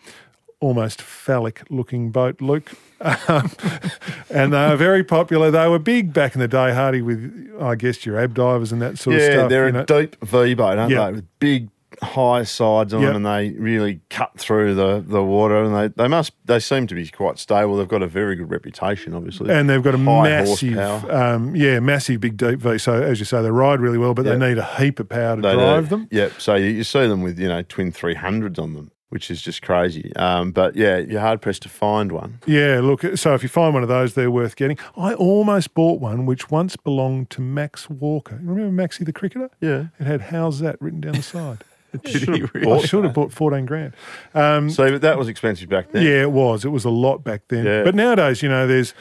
almost 0.65 1.01
phallic 1.01 1.61
looking 1.69 2.11
boat, 2.11 2.41
Luke. 2.41 2.71
Um, 3.01 3.51
and 4.29 4.51
they 4.53 4.57
are 4.57 4.75
very 4.75 5.03
popular. 5.03 5.51
They 5.51 5.67
were 5.67 5.79
big 5.79 6.11
back 6.13 6.33
in 6.33 6.41
the 6.41 6.47
day, 6.47 6.73
Hardy, 6.73 7.01
with, 7.03 7.51
I 7.61 7.75
guess, 7.75 8.05
your 8.05 8.17
ab 8.19 8.33
divers 8.33 8.71
and 8.71 8.81
that 8.81 8.97
sort 8.97 9.15
yeah, 9.17 9.21
of 9.21 9.25
stuff. 9.25 9.41
Yeah, 9.43 9.47
they're 9.47 9.65
you 9.67 9.71
know. 9.73 9.81
a 9.81 9.85
deep 9.85 10.15
V 10.23 10.53
boat, 10.55 10.77
aren't 10.79 10.91
Yeah. 10.91 11.05
they? 11.05 11.11
With 11.17 11.39
big 11.39 11.69
high 12.01 12.43
sides 12.43 12.93
on 12.93 13.01
Yep. 13.01 13.13
them, 13.13 13.15
and 13.17 13.25
they 13.25 13.57
really 13.59 14.01
cut 14.09 14.31
through 14.37 14.75
the, 14.75 15.03
the 15.07 15.23
water. 15.23 15.63
And 15.63 15.73
they, 15.75 15.87
they 16.03 16.07
must 16.09 16.33
they 16.45 16.59
seem 16.59 16.87
to 16.87 16.95
be 16.95 17.07
quite 17.07 17.37
stable. 17.37 17.77
They've 17.77 17.87
got 17.87 18.01
a 18.01 18.07
very 18.07 18.35
good 18.35 18.49
reputation, 18.49 19.13
obviously. 19.13 19.51
and 19.53 19.69
they've 19.69 19.83
got 19.83 19.93
a 19.95 19.97
High 19.99 20.23
massive, 20.23 20.77
um, 21.09 21.55
yeah, 21.55 21.79
massive 21.79 22.19
big 22.21 22.37
deep 22.37 22.59
V. 22.59 22.77
So 22.79 23.01
as 23.01 23.19
you 23.19 23.25
say, 23.25 23.41
they 23.43 23.51
ride 23.51 23.79
really 23.81 23.97
well, 23.99 24.13
but 24.13 24.25
Yep. 24.25 24.39
they 24.39 24.47
need 24.49 24.57
a 24.57 24.65
heap 24.77 24.99
of 24.99 25.07
power 25.09 25.35
to 25.37 25.41
They 25.41 25.51
do. 25.53 25.57
drive 25.59 25.89
them. 25.89 26.07
Yep. 26.11 26.33
So 26.39 26.55
you, 26.55 26.65
you 26.67 26.83
see 26.83 27.05
them 27.07 27.21
with 27.21 27.39
you 27.39 27.47
know 27.47 27.61
twin 27.61 27.91
three 27.91 28.15
hundreds 28.15 28.57
on 28.59 28.73
them, 28.73 28.91
which 29.09 29.29
is 29.31 29.41
just 29.41 29.61
crazy. 29.61 30.13
Um, 30.15 30.51
but 30.51 30.75
yeah, 30.75 30.97
you're 30.97 31.21
hard 31.21 31.41
pressed 31.41 31.61
to 31.63 31.69
find 31.69 32.11
one. 32.11 32.39
Yeah, 32.45 32.79
look, 32.81 33.03
so 33.17 33.33
if 33.33 33.43
you 33.43 33.49
find 33.49 33.73
one 33.73 33.83
of 33.83 33.89
those, 33.89 34.13
they're 34.13 34.31
worth 34.31 34.55
getting. 34.55 34.77
I 34.97 35.13
almost 35.13 35.73
bought 35.73 35.99
one 36.01 36.25
which 36.25 36.49
once 36.49 36.75
belonged 36.75 37.29
to 37.31 37.41
Max 37.41 37.89
Walker. 37.89 38.35
Remember 38.41 38.71
Maxie 38.71 39.03
the 39.03 39.13
cricketer? 39.13 39.49
Yeah. 39.61 39.85
It 39.99 40.05
had 40.07 40.21
"How's 40.21 40.59
that" 40.59 40.81
written 40.81 41.01
down 41.01 41.13
the 41.13 41.21
side. 41.23 41.59
Did 42.03 42.21
Should've 42.23 42.53
really? 42.53 42.71
I 42.73 42.79
should 42.85 43.05
have 43.05 43.13
bought 43.13 43.31
fourteen 43.31 43.65
grand. 43.65 43.93
Um, 44.33 44.69
So 44.69 44.97
that 44.97 45.17
was 45.17 45.29
expensive 45.29 45.69
back 45.69 45.91
then. 45.91 46.03
yeah, 46.03 46.23
it 46.23 46.31
was. 46.31 46.65
It 46.65 46.69
was 46.69 46.83
a 46.83 46.89
lot 46.89 47.23
back 47.23 47.43
then. 47.47 47.65
Yeah. 47.65 47.83
But 47.83 47.95
nowadays, 47.95 48.41
you 48.43 48.49
know, 48.49 48.67
there's 48.67 48.93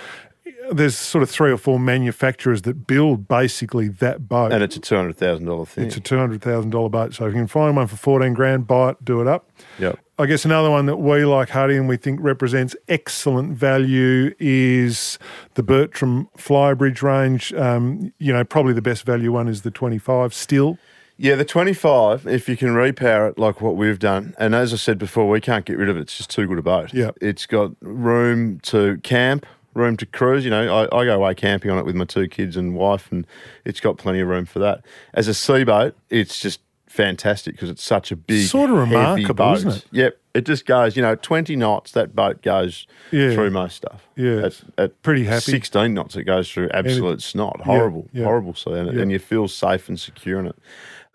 there's 0.72 0.96
sort 0.96 1.22
of 1.22 1.30
three 1.30 1.50
or 1.50 1.56
four 1.56 1.78
manufacturers 1.78 2.62
that 2.62 2.86
build 2.86 3.28
basically 3.28 3.88
that 3.88 4.28
boat. 4.28 4.52
And 4.52 4.62
it's 4.62 4.76
a 4.76 4.80
two 4.80 4.96
hundred 4.96 5.16
thousand 5.16 5.46
dollar 5.46 5.66
thing. 5.66 5.86
it's 5.86 5.96
a 5.96 6.00
two 6.00 6.18
hundred 6.18 6.42
thousand 6.42 6.70
dollar 6.70 6.88
boat. 6.88 7.14
So 7.14 7.26
if 7.26 7.32
you 7.32 7.40
can 7.40 7.46
find 7.46 7.76
one 7.76 7.86
for 7.86 7.96
fourteen 7.96 8.34
grand, 8.34 8.66
buy 8.66 8.90
it, 8.90 9.04
do 9.04 9.20
it 9.20 9.26
up. 9.26 9.50
yep. 9.78 9.98
I 10.16 10.26
guess 10.26 10.44
another 10.44 10.70
one 10.70 10.86
that 10.86 10.98
we 10.98 11.24
like, 11.24 11.50
Huddy, 11.50 11.76
and 11.76 11.88
we 11.88 11.96
think 11.96 12.20
represents 12.22 12.76
excellent 12.86 13.58
value 13.58 14.32
is 14.38 15.18
the 15.54 15.62
Bertram 15.64 16.28
Flybridge 16.38 17.02
range. 17.02 17.52
Um, 17.54 18.12
you 18.18 18.32
know, 18.32 18.44
probably 18.44 18.74
the 18.74 18.82
best 18.82 19.04
value 19.04 19.32
one 19.32 19.48
is 19.48 19.62
the 19.62 19.72
25 19.72 20.32
still. 20.32 20.78
Yeah, 21.16 21.34
the 21.36 21.44
25, 21.44 22.26
if 22.26 22.48
you 22.48 22.56
can 22.56 22.70
repower 22.70 23.30
it 23.30 23.38
like 23.38 23.60
what 23.60 23.76
we've 23.76 23.98
done, 23.98 24.34
and 24.38 24.54
as 24.54 24.72
I 24.72 24.76
said 24.76 24.98
before, 24.98 25.28
we 25.28 25.40
can't 25.40 25.64
get 25.64 25.78
rid 25.78 25.88
of 25.88 25.96
it. 25.96 26.02
It's 26.02 26.16
just 26.16 26.30
too 26.30 26.46
good 26.46 26.58
a 26.58 26.62
boat. 26.62 26.92
Yeah. 26.92 27.10
It's 27.20 27.46
got 27.46 27.72
room 27.80 28.58
to 28.64 28.98
camp, 28.98 29.46
room 29.74 29.96
to 29.98 30.06
cruise. 30.06 30.44
You 30.44 30.50
know, 30.50 30.86
I, 30.90 30.96
I 30.96 31.04
go 31.04 31.14
away 31.16 31.34
camping 31.34 31.70
on 31.70 31.78
it 31.78 31.84
with 31.84 31.94
my 31.94 32.04
two 32.04 32.28
kids 32.28 32.56
and 32.56 32.74
wife, 32.74 33.10
and 33.12 33.26
it's 33.64 33.80
got 33.80 33.98
plenty 33.98 34.20
of 34.20 34.28
room 34.28 34.46
for 34.46 34.58
that. 34.60 34.84
As 35.12 35.28
a 35.28 35.34
sea 35.34 35.64
boat, 35.64 35.94
it's 36.10 36.38
just 36.40 36.60
fantastic 36.86 37.54
because 37.56 37.70
it's 37.70 37.82
such 37.82 38.12
a 38.12 38.16
big, 38.16 38.46
Sort 38.46 38.70
of 38.70 38.76
heavy 38.78 38.90
remarkable, 38.94 39.34
boat. 39.34 39.56
isn't 39.58 39.76
it? 39.76 39.84
Yep. 39.90 40.18
It 40.34 40.46
just 40.46 40.64
goes, 40.66 40.96
you 40.96 41.02
know, 41.02 41.14
20 41.16 41.54
knots, 41.56 41.92
that 41.92 42.14
boat 42.14 42.40
goes 42.42 42.86
Yeah. 43.10 43.34
through 43.34 43.50
most 43.50 43.76
stuff. 43.76 44.06
Yeah, 44.16 44.46
At, 44.46 44.60
at 44.78 45.02
pretty 45.02 45.24
happy. 45.24 45.40
16 45.52 45.92
knots, 45.94 46.14
it 46.16 46.24
goes 46.24 46.50
through 46.50 46.70
absolute 46.72 47.20
snot. 47.22 47.56
Yeah, 47.60 47.64
Horrible, 47.64 48.08
yeah. 48.12 48.24
horrible 48.24 48.54
sea. 48.54 48.72
And, 48.72 48.92
Yeah. 48.94 49.02
and 49.02 49.12
you 49.12 49.18
feel 49.18 49.48
safe 49.48 49.88
and 49.88 49.98
secure 49.98 50.38
in 50.40 50.46
it. 50.46 50.56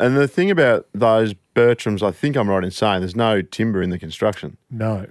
And 0.02 0.16
the 0.18 0.28
thing 0.28 0.50
about 0.52 0.88
those 0.94 1.34
Bertrams, 1.56 2.02
I 2.02 2.12
think 2.12 2.38
I'm 2.38 2.50
right 2.50 2.64
in 2.64 2.72
saying 2.72 3.02
there's 3.02 3.16
no 3.16 3.42
timber 3.42 3.82
in 3.82 3.90
the 3.90 4.00
construction. 4.00 4.56
No. 4.72 5.08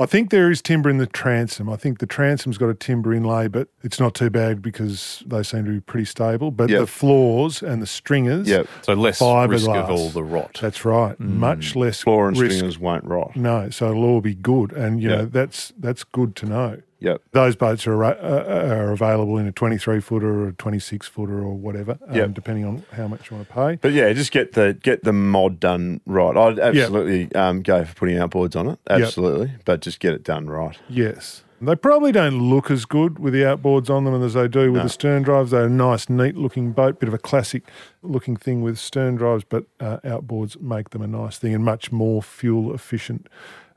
I 0.00 0.06
think 0.06 0.30
there 0.30 0.50
is 0.50 0.62
timber 0.62 0.88
in 0.88 0.98
the 0.98 1.06
transom. 1.06 1.68
I 1.68 1.76
think 1.76 1.98
the 1.98 2.06
transom's 2.06 2.56
got 2.56 2.68
a 2.68 2.74
timber 2.74 3.12
inlay, 3.12 3.48
but 3.48 3.68
it's 3.82 3.98
not 3.98 4.14
too 4.14 4.30
bad 4.30 4.62
because 4.62 5.22
they 5.26 5.42
seem 5.42 5.64
to 5.64 5.70
be 5.72 5.80
pretty 5.80 6.04
stable. 6.04 6.50
But 6.50 6.70
Yep. 6.70 6.80
the 6.80 6.86
floors 6.86 7.62
and 7.62 7.82
the 7.82 7.86
stringers, 7.86 8.48
Yep. 8.48 8.68
So 8.82 8.92
less 8.94 9.18
Fiberglass. 9.18 9.48
risk 9.50 9.68
of 9.70 9.90
all 9.90 10.08
the 10.10 10.22
rot. 10.22 10.58
that's 10.60 10.84
right. 10.84 11.16
Hmm. 11.16 11.38
Much 11.40 11.74
less 11.74 12.02
Floor 12.02 12.28
and 12.28 12.36
risk. 12.38 12.54
stringers 12.56 12.78
won't 12.78 13.04
rot. 13.04 13.34
No, 13.36 13.70
so 13.70 13.90
it'll 13.90 14.04
all 14.04 14.20
be 14.20 14.34
good, 14.34 14.72
and 14.72 15.02
you 15.02 15.08
know 15.08 15.24
that's 15.24 15.72
that's 15.78 16.04
good 16.04 16.36
to 16.36 16.46
know. 16.46 16.76
Yep. 17.00 17.22
Those 17.32 17.54
boats 17.56 17.86
are 17.86 18.02
uh, 18.04 18.14
are 18.16 18.90
available 18.92 19.38
in 19.38 19.46
a 19.46 19.52
23 19.52 20.00
footer 20.00 20.26
or 20.44 20.48
a 20.48 20.52
26 20.52 21.06
footer 21.06 21.38
or 21.40 21.54
whatever, 21.54 21.96
um, 22.08 22.14
Yep. 22.16 22.34
depending 22.34 22.64
on 22.64 22.84
how 22.92 23.06
much 23.06 23.30
you 23.30 23.36
want 23.36 23.48
to 23.48 23.54
pay. 23.54 23.76
But 23.76 23.92
yeah, 23.92 24.12
just 24.12 24.32
get 24.32 24.52
the 24.52 24.76
get 24.82 25.04
the 25.04 25.12
mod 25.12 25.60
done 25.60 26.00
right. 26.06 26.36
I'd 26.36 26.58
absolutely 26.58 27.32
um, 27.34 27.62
go 27.62 27.84
for 27.84 27.94
putting 27.94 28.16
outboards 28.16 28.56
on 28.56 28.68
it. 28.68 28.78
Absolutely. 28.90 29.52
But 29.64 29.80
just 29.80 30.00
get 30.00 30.12
it 30.12 30.24
done 30.24 30.46
right. 30.48 30.76
Yes. 30.88 31.44
They 31.60 31.74
probably 31.74 32.12
don't 32.12 32.38
look 32.38 32.70
as 32.70 32.84
good 32.84 33.18
with 33.18 33.32
the 33.32 33.40
outboards 33.42 33.90
on 33.90 34.04
them 34.04 34.22
as 34.22 34.34
they 34.34 34.46
do 34.46 34.70
with 34.70 34.78
No. 34.78 34.82
the 34.84 34.88
stern 34.88 35.22
drives. 35.24 35.50
They're 35.50 35.64
a 35.64 35.68
nice, 35.68 36.08
neat 36.08 36.36
looking 36.36 36.70
boat, 36.70 37.00
bit 37.00 37.08
of 37.08 37.14
a 37.14 37.18
classic 37.18 37.64
looking 38.00 38.36
thing 38.36 38.62
with 38.62 38.78
stern 38.78 39.16
drives, 39.16 39.42
but 39.42 39.64
uh, 39.80 39.96
outboards 40.04 40.60
make 40.60 40.90
them 40.90 41.02
a 41.02 41.08
nice 41.08 41.36
thing 41.36 41.54
and 41.54 41.64
much 41.64 41.90
more 41.90 42.22
fuel 42.22 42.72
efficient 42.72 43.28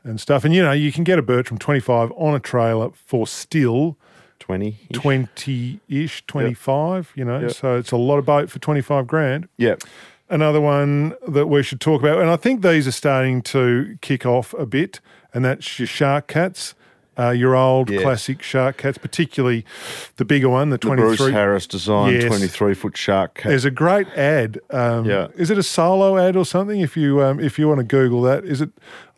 and 0.03 0.19
stuff. 0.19 0.43
And 0.45 0.53
you 0.53 0.61
know, 0.63 0.71
you 0.71 0.91
can 0.91 1.03
get 1.03 1.19
a 1.19 1.21
Bertram 1.21 1.57
25 1.57 2.11
on 2.15 2.33
a 2.35 2.39
trailer 2.39 2.89
for 2.93 3.27
still 3.27 3.97
20. 4.39 4.77
20 4.93 5.79
ish, 5.87 6.25
25, 6.25 7.11
you 7.15 7.23
know, 7.25 7.39
Yep. 7.41 7.51
so 7.51 7.75
it's 7.77 7.91
a 7.91 7.97
lot 7.97 8.17
of 8.17 8.25
boat 8.25 8.49
for 8.49 8.59
25 8.59 9.05
grand. 9.07 9.47
Yep. 9.57 9.83
Another 10.29 10.61
one 10.61 11.13
that 11.27 11.47
we 11.47 11.61
should 11.61 11.81
talk 11.81 12.01
about, 12.01 12.19
and 12.21 12.29
I 12.29 12.37
think 12.37 12.61
these 12.61 12.87
are 12.87 12.91
starting 12.91 13.41
to 13.43 13.97
kick 14.01 14.25
off 14.25 14.53
a 14.55 14.65
bit, 14.65 14.99
and 15.33 15.43
that's 15.45 15.77
your 15.79 15.87
shark 15.87 16.27
cats. 16.27 16.73
Uh, 17.19 17.29
your 17.29 17.55
old 17.57 17.89
Yeah. 17.89 18.01
classic 18.01 18.41
shark 18.41 18.77
cats, 18.77 18.97
particularly 18.97 19.65
the 20.15 20.23
bigger 20.23 20.47
one, 20.47 20.69
the 20.69 20.77
The 20.77 20.87
Bruce 20.87 21.17
23. 21.17 21.33
Harris 21.33 21.67
design 21.67 22.13
Yes. 22.13 22.23
23 22.23 22.73
foot 22.73 22.95
shark 22.97 23.33
cat. 23.35 23.49
There's 23.49 23.65
a 23.65 23.69
great 23.69 24.07
ad. 24.15 24.57
Um, 24.71 25.03
Yeah. 25.05 25.27
Is 25.35 25.51
it 25.51 25.57
a 25.57 25.63
solo 25.63 26.17
ad 26.17 26.37
or 26.37 26.45
something? 26.45 26.79
If 26.79 26.95
you 26.95 27.21
um, 27.21 27.39
if 27.41 27.59
you 27.59 27.67
want 27.67 27.79
to 27.79 27.83
Google 27.83 28.21
that, 28.21 28.45
is 28.45 28.61
it? 28.61 28.69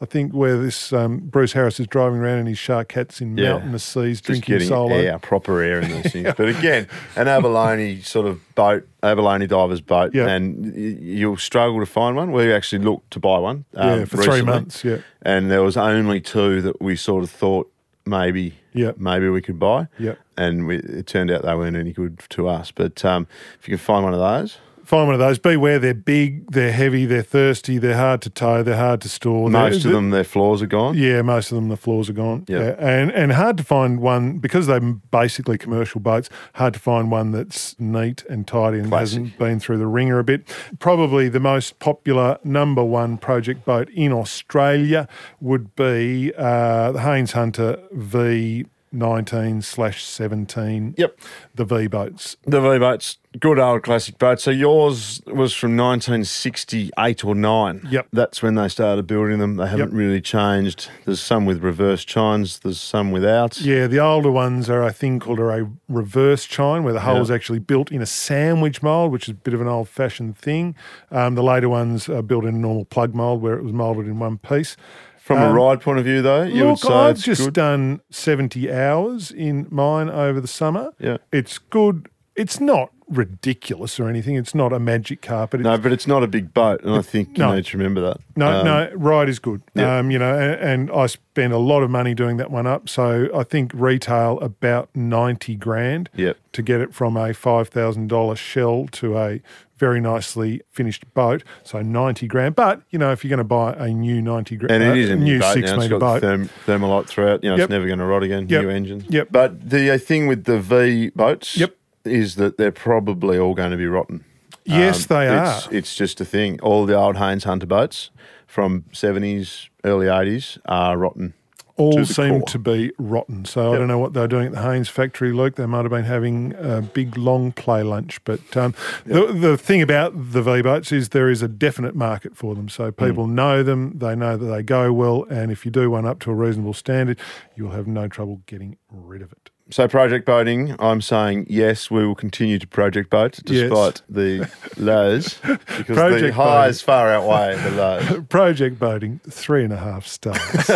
I 0.03 0.05
think 0.05 0.33
where 0.33 0.57
this 0.57 0.91
um, 0.91 1.19
Bruce 1.19 1.53
Harris 1.53 1.79
is 1.79 1.87
driving 1.87 2.19
around 2.19 2.39
in 2.39 2.45
his 2.45 2.57
shark 2.57 2.89
cats 2.89 3.21
in 3.21 3.37
Yeah. 3.37 3.53
mountainous 3.53 3.85
seas, 3.85 4.19
just 4.19 4.23
drinking 4.25 4.53
getting 4.55 4.67
solo. 4.67 4.93
air, 4.93 5.17
proper 5.17 5.61
air 5.61 5.79
in 5.79 5.89
those 5.91 6.11
things. 6.11 6.33
But 6.37 6.49
again, 6.49 6.87
an 7.15 7.29
abalone 7.29 8.01
sort 8.01 8.27
of 8.27 8.41
boat, 8.53 8.85
abalone 9.01 9.47
diver's 9.47 9.79
boat, 9.79 10.13
Yeah. 10.13 10.27
and 10.27 10.75
you'll 10.75 11.37
struggle 11.37 11.79
to 11.79 11.85
find 11.85 12.17
one. 12.17 12.33
We 12.33 12.51
actually 12.51 12.83
looked 12.83 13.11
to 13.11 13.19
buy 13.21 13.37
one. 13.39 13.63
Yeah, 13.73 13.93
um, 13.93 14.05
for 14.05 14.17
three 14.21 14.41
months. 14.41 14.83
Yeah, 14.83 14.97
and 15.21 15.49
there 15.49 15.63
was 15.63 15.77
only 15.77 16.19
two 16.19 16.61
that 16.63 16.81
we 16.81 16.97
sort 16.97 17.23
of 17.23 17.29
thought 17.29 17.71
maybe, 18.05 18.55
Yeah. 18.73 18.91
maybe 18.97 19.29
we 19.29 19.41
could 19.41 19.57
buy. 19.57 19.87
yeah. 19.97 20.15
And 20.35 20.67
we, 20.67 20.79
it 20.79 21.07
turned 21.07 21.31
out 21.31 21.43
they 21.43 21.55
weren't 21.55 21.77
any 21.77 21.93
good 21.93 22.19
to 22.31 22.49
us. 22.49 22.71
But 22.71 23.05
um, 23.05 23.25
if 23.61 23.69
you 23.69 23.77
can 23.77 23.85
find 23.85 24.03
one 24.03 24.13
of 24.13 24.19
those, 24.19 24.57
Find 24.83 25.07
one 25.07 25.13
of 25.15 25.19
those. 25.19 25.39
Beware, 25.39 25.79
they're 25.79 25.93
big, 25.93 26.51
they're 26.51 26.71
heavy, 26.71 27.05
they're 27.05 27.21
thirsty, 27.23 27.77
they're 27.77 27.95
hard 27.97 28.21
to 28.23 28.29
tow, 28.29 28.63
they're 28.63 28.75
hard 28.77 28.99
to 29.01 29.09
store. 29.09 29.49
most 29.49 29.83
They're- 29.83 29.91
of 29.91 29.95
them 29.95 30.09
their 30.09 30.23
floors 30.25 30.61
are 30.61 30.67
gone. 30.67 30.95
Yeah, 30.97 31.21
most 31.21 31.51
of 31.51 31.55
them 31.55 31.69
the 31.69 31.77
floors 31.77 32.09
are 32.09 32.13
gone. 32.13 32.43
Yeah. 32.47 32.75
and 32.77 33.11
and 33.11 33.31
hard 33.31 33.57
to 33.57 33.63
find 33.63 33.99
one 34.01 34.39
because 34.39 34.67
they're 34.67 34.79
basically 34.81 35.57
commercial 35.57 36.01
boats. 36.01 36.29
Hard 36.55 36.73
to 36.73 36.79
find 36.79 37.09
one 37.11 37.31
that's 37.31 37.79
neat 37.79 38.23
and 38.29 38.45
tidy 38.45 38.79
and 38.79 38.89
Classic. 38.89 39.19
hasn't 39.19 39.37
been 39.39 39.59
through 39.59 39.77
the 39.77 39.87
ringer 39.87 40.19
a 40.19 40.23
bit. 40.23 40.43
Probably 40.79 41.29
the 41.29 41.39
most 41.39 41.79
popular 41.79 42.37
number 42.43 42.83
one 42.83 43.17
project 43.17 43.63
boat 43.65 43.89
in 43.91 44.11
Australia 44.11 45.07
would 45.39 45.75
be 45.75 46.33
uh, 46.37 46.91
the 46.91 46.99
Haines 47.01 47.31
Hunter 47.31 47.79
V. 47.93 48.65
19 48.93 49.61
slash 49.61 50.03
17 50.03 50.95
Yep. 50.97 51.19
the 51.55 51.65
v 51.65 51.87
boats 51.87 52.37
The 52.45 52.61
V 52.61 52.77
boats, 52.79 53.17
good 53.39 53.57
old 53.59 53.81
classic 53.83 54.17
boat. 54.19 54.39
So 54.39 54.51
yours 54.51 55.21
was 55.27 55.53
from 55.53 55.75
1968 55.75 57.23
or 57.25 57.35
9. 57.35 57.87
Yep. 57.89 58.07
That's 58.13 58.43
when 58.43 58.55
they 58.55 58.67
started 58.67 59.07
building 59.07 59.39
them. 59.39 59.55
They 59.57 59.67
haven't 59.67 59.89
Yep. 59.89 59.97
really 59.97 60.21
changed. 60.21 60.89
There's 61.05 61.19
some 61.21 61.45
with 61.45 61.63
reverse 61.63 62.05
chines, 62.05 62.59
there's 62.59 62.79
some 62.79 63.11
without. 63.11 63.59
yeah 63.61 63.87
the 63.87 63.99
older 63.99 64.31
ones 64.31 64.69
are 64.69 64.83
a 64.83 64.91
thing 64.93 65.19
called 65.19 65.39
a 65.39 65.67
reverse 65.89 66.45
chine 66.45 66.83
where 66.83 66.93
the 66.93 66.99
hull 67.01 67.21
is 67.21 67.31
actually 67.31 67.59
built 67.59 67.91
in 67.91 68.01
a 68.01 68.05
sandwich 68.05 68.81
mold 68.83 69.11
which 69.11 69.23
is 69.23 69.29
a 69.31 69.33
bit 69.33 69.53
of 69.53 69.61
an 69.61 69.67
old 69.67 69.87
fashioned 69.89 70.37
thing 70.37 70.75
um, 71.11 71.35
the 71.35 71.43
later 71.43 71.69
ones 71.69 72.07
are 72.09 72.21
built 72.21 72.43
in 72.45 72.55
a 72.55 72.57
normal 72.57 72.85
plug 72.85 73.13
mold 73.15 73.41
where 73.41 73.55
it 73.57 73.63
was 73.63 73.73
molded 73.73 74.05
in 74.07 74.19
one 74.19 74.37
piece 74.37 74.75
From 75.23 75.37
a 75.37 75.45
Um, 75.47 75.55
ride 75.55 75.79
point 75.79 75.99
of 75.99 76.03
view, 76.03 76.21
though, 76.21 76.43
you 76.43 76.63
would 76.65 76.69
Look, 76.71 76.79
say 76.79 76.93
I've 76.93 77.17
just 77.17 77.45
good. 77.45 77.53
done 77.53 78.01
70 78.09 78.69
hours 78.69 79.31
in 79.31 79.67
mine 79.71 80.09
over 80.09 80.41
the 80.41 80.49
summer. 80.49 80.91
Yeah. 80.99 81.15
It's 81.31 81.59
good. 81.59 82.09
It's 82.35 82.59
not 82.59 82.89
ridiculous 83.09 83.99
or 83.99 84.07
anything. 84.09 84.35
It's 84.35 84.55
not 84.55 84.73
a 84.73 84.79
magic 84.79 85.21
carpet. 85.21 85.59
It's, 85.61 85.65
No, 85.65 85.77
but 85.77 85.91
it's 85.91 86.07
not 86.07 86.23
a 86.23 86.27
big 86.27 86.53
boat, 86.53 86.81
and 86.83 86.93
I 86.95 87.01
think 87.01 87.37
you 87.37 87.43
No. 87.43 87.55
need 87.55 87.65
to 87.65 87.77
remember 87.77 88.01
that. 88.01 88.17
no, 88.35 88.47
Um, 88.59 88.65
no, 88.65 88.89
ride 88.95 89.29
is 89.29 89.39
good. 89.39 89.61
yeah. 89.75 89.97
Um, 89.99 90.11
you 90.11 90.19
know, 90.19 90.33
and, 90.37 90.89
and 90.89 90.91
I 90.91 91.05
spent 91.07 91.53
a 91.53 91.57
lot 91.57 91.83
of 91.83 91.89
money 91.89 92.13
doing 92.13 92.37
that 92.37 92.51
one 92.51 92.67
up. 92.67 92.87
So 92.89 93.29
I 93.35 93.43
think 93.43 93.71
retail 93.73 94.39
about 94.39 94.89
90 94.95 95.55
grand 95.55 96.09
Yep. 96.15 96.37
to 96.53 96.61
get 96.61 96.81
it 96.81 96.93
from 96.93 97.17
a 97.17 97.33
$5,000 97.33 98.35
shell 98.37 98.87
to 98.93 99.17
a 99.17 99.41
very 99.77 99.99
nicely 99.99 100.61
finished 100.71 101.03
boat. 101.13 101.43
So 101.63 101.81
90 101.81 102.27
grand. 102.27 102.55
But, 102.55 102.81
you 102.89 102.99
know, 102.99 103.11
if 103.11 103.23
you're 103.23 103.29
going 103.29 103.39
to 103.39 103.43
buy 103.43 103.73
a 103.73 103.89
new 103.89 104.21
90 104.21 104.55
grand, 104.55 104.71
And 104.71 104.83
it 104.83 104.97
is 104.97 105.09
a 105.09 105.15
new, 105.15 105.39
boat 105.39 105.53
six 105.53 105.71
now. 105.71 105.87
Got 105.87 105.99
boat. 105.99 106.21
therm- 106.23 106.49
thermalite 106.65 107.07
throughout. 107.07 107.43
You 107.43 107.49
know, 107.49 107.55
Yep. 107.57 107.63
it's 107.65 107.69
never 107.71 107.87
going 107.87 107.99
to 107.99 108.05
rot 108.05 108.23
again. 108.23 108.45
Yep. 108.47 108.61
New 108.63 108.69
engines. 108.69 109.03
Yep. 109.09 109.27
But 109.31 109.69
the 109.69 109.91
uh, 109.93 109.97
thing 109.97 110.27
with 110.27 110.45
the 110.45 110.59
V 110.59 111.09
boats 111.15 111.57
Yep. 111.57 111.75
Is 112.05 112.35
that 112.35 112.57
they're 112.57 112.71
probably 112.71 113.37
all 113.37 113.53
going 113.53 113.71
to 113.71 113.77
be 113.77 113.87
rotten. 113.87 114.25
Yes, 114.65 115.05
they 115.05 115.27
are. 115.27 115.61
It's 115.71 115.95
just 115.95 116.21
a 116.21 116.25
thing. 116.25 116.59
All 116.61 116.85
the 116.85 116.95
old 116.95 117.17
Haines 117.17 117.43
Hunter 117.43 117.65
boats 117.65 118.11
from 118.47 118.83
70s, 118.93 119.69
early 119.83 120.05
80s 120.05 120.57
are 120.65 120.97
rotten. 120.97 121.33
all 121.75 121.95
the 121.97 122.05
seem 122.05 122.39
core. 122.39 122.47
to 122.49 122.59
be 122.59 122.91
rotten. 122.97 123.45
So 123.45 123.73
I 123.73 123.77
don't 123.77 123.87
know 123.87 123.97
what 123.97 124.13
they 124.13 124.21
were 124.21 124.27
doing 124.27 124.47
at 124.47 124.51
the 124.53 124.61
Haines 124.61 124.89
factory, 124.89 125.33
Luke. 125.33 125.55
They 125.55 125.65
might 125.65 125.81
have 125.81 125.89
been 125.89 126.05
having 126.05 126.53
a 126.57 126.81
big 126.81 127.17
long 127.17 127.51
play 127.51 127.83
lunch. 127.83 128.23
But 128.23 128.55
um, 128.55 128.73
the, 129.05 129.33
the 129.33 129.57
thing 129.57 129.81
about 129.81 130.13
the 130.15 130.41
V 130.41 130.61
boats 130.61 130.91
is 130.91 131.09
there 131.09 131.29
is 131.29 131.41
a 131.41 131.47
definite 131.47 131.95
market 131.95 132.37
for 132.37 132.53
them. 132.55 132.69
So 132.69 132.91
people 132.91 133.27
know 133.27 133.63
them, 133.63 133.97
they 133.97 134.15
know 134.15 134.37
that 134.37 134.45
they 134.45 134.63
go 134.63 134.93
well, 134.93 135.25
and 135.29 135.51
if 135.51 135.65
you 135.65 135.71
do 135.71 135.89
one 135.89 136.05
up 136.05 136.19
to 136.21 136.31
a 136.31 136.35
reasonable 136.35 136.73
standard, 136.73 137.19
you'll 137.55 137.71
have 137.71 137.87
no 137.87 138.07
trouble 138.07 138.41
getting 138.45 138.77
rid 138.89 139.21
of 139.21 139.31
it. 139.31 139.49
So 139.69 139.87
project 139.87 140.25
boating, 140.25 140.75
I'm 140.77 141.01
saying 141.01 141.47
yes, 141.49 141.89
we 141.89 142.05
will 142.05 142.15
continue 142.15 142.59
to 142.59 142.67
project 142.67 143.09
boat 143.09 143.39
Yes. 143.45 143.69
despite 143.69 144.01
the 144.09 144.49
lows 144.77 145.35
because 145.43 145.85
the 145.87 145.93
Project 145.93 146.35
highs 146.35 146.81
far 146.81 147.09
outweigh 147.09 147.55
the 147.63 147.71
lows. 147.71 148.25
Project 148.29 148.77
boating, 148.77 149.19
three 149.29 149.63
and 149.63 149.73
a 149.73 149.77
half 149.77 150.05
stars. 150.05 150.69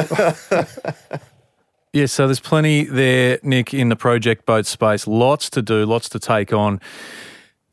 Yeah, 1.93 2.05
so 2.05 2.27
there's 2.27 2.41
plenty 2.41 2.83
there, 2.83 3.39
Nick, 3.41 3.73
in 3.73 3.89
the 3.89 3.95
project 3.95 4.45
boat 4.45 4.67
space. 4.67 5.07
Lots 5.07 5.49
to 5.51 5.63
do, 5.63 5.83
lots 5.85 6.09
to 6.09 6.19
take 6.19 6.53
on. 6.53 6.79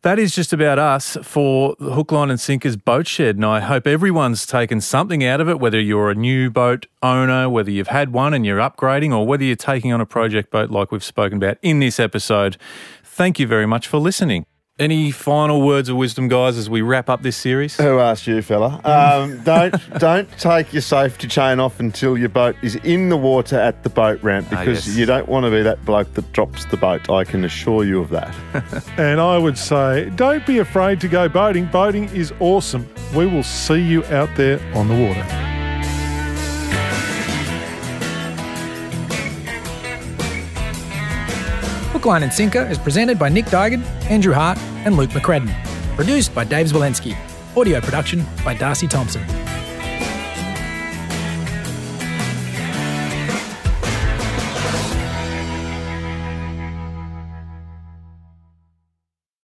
That 0.04 0.18
is 0.18 0.34
just 0.34 0.52
about 0.52 0.78
us 0.78 1.16
for 1.22 1.76
the 1.80 1.94
Hook, 1.94 2.12
Line 2.12 2.28
and 2.28 2.38
Sinkers 2.38 2.76
Boat 2.76 3.06
Shed. 3.06 3.36
And 3.36 3.44
I 3.46 3.60
hope 3.60 3.86
everyone's 3.86 4.44
taken 4.44 4.82
something 4.82 5.24
out 5.24 5.40
of 5.40 5.48
it, 5.48 5.58
whether 5.58 5.80
you're 5.80 6.10
a 6.10 6.14
new 6.14 6.50
boat 6.50 6.84
owner, 7.02 7.48
whether 7.48 7.70
you've 7.70 7.88
had 7.88 8.12
one 8.12 8.34
and 8.34 8.44
you're 8.44 8.58
upgrading, 8.58 9.16
or 9.16 9.26
whether 9.26 9.44
you're 9.44 9.56
taking 9.56 9.94
on 9.94 10.02
a 10.02 10.06
project 10.06 10.50
boat 10.50 10.70
like 10.70 10.92
we've 10.92 11.02
spoken 11.02 11.38
about 11.38 11.56
in 11.62 11.78
this 11.78 11.98
episode. 11.98 12.58
Thank 13.02 13.38
you 13.38 13.46
very 13.46 13.64
much 13.64 13.88
for 13.88 13.96
listening. 13.96 14.44
Any 14.76 15.12
final 15.12 15.62
words 15.62 15.88
of 15.88 15.96
wisdom, 15.96 16.26
guys, 16.26 16.56
as 16.58 16.68
we 16.68 16.82
wrap 16.82 17.08
up 17.08 17.22
this 17.22 17.36
series? 17.36 17.76
Who 17.76 18.00
asked 18.00 18.26
you, 18.26 18.42
fella? 18.42 18.80
Um, 18.94 19.40
don't 19.44 19.72
don't 20.00 20.28
take 20.38 20.72
your 20.72 20.82
safety 20.82 21.28
chain 21.28 21.60
off 21.60 21.78
until 21.78 22.18
your 22.18 22.28
boat 22.28 22.56
is 22.60 22.74
in 22.76 23.08
the 23.08 23.16
water 23.16 23.56
at 23.56 23.84
the 23.84 23.88
boat 23.88 24.20
ramp 24.24 24.48
Ah, 24.50 24.58
because 24.58 24.88
yes. 24.88 24.96
you 24.96 25.06
don't 25.06 25.28
want 25.28 25.44
to 25.44 25.50
be 25.52 25.62
that 25.62 25.84
bloke 25.84 26.12
that 26.14 26.32
drops 26.32 26.64
the 26.64 26.76
boat. 26.76 27.08
I 27.08 27.22
can 27.22 27.44
assure 27.44 27.84
you 27.84 28.00
of 28.00 28.10
that. 28.10 28.34
and 28.98 29.20
I 29.20 29.38
would 29.38 29.56
say, 29.58 30.10
don't 30.16 30.44
be 30.44 30.58
afraid 30.58 31.00
to 31.02 31.08
go 31.08 31.28
boating. 31.28 31.66
Boating 31.66 32.06
is 32.08 32.32
awesome. 32.40 32.88
We 33.14 33.26
will 33.26 33.44
see 33.44 33.80
you 33.80 34.04
out 34.06 34.34
there 34.36 34.58
on 34.74 34.88
the 34.88 34.94
water. 35.00 35.53
Hook, 42.04 42.10
Line 42.10 42.22
and 42.24 42.32
Sinker 42.34 42.60
is 42.66 42.76
presented 42.76 43.18
by 43.18 43.30
Nick 43.30 43.46
Duigan, 43.46 43.82
Andrew 44.10 44.34
Hart, 44.34 44.58
and 44.84 44.94
Luke 44.94 45.08
McCredden. 45.12 45.48
Produced 45.96 46.34
by 46.34 46.44
Dave 46.44 46.66
Zwolensky. 46.66 47.16
Audio 47.56 47.80
production 47.80 48.26
by 48.44 48.52
Darcy 48.52 48.86
Thompson. 48.86 49.43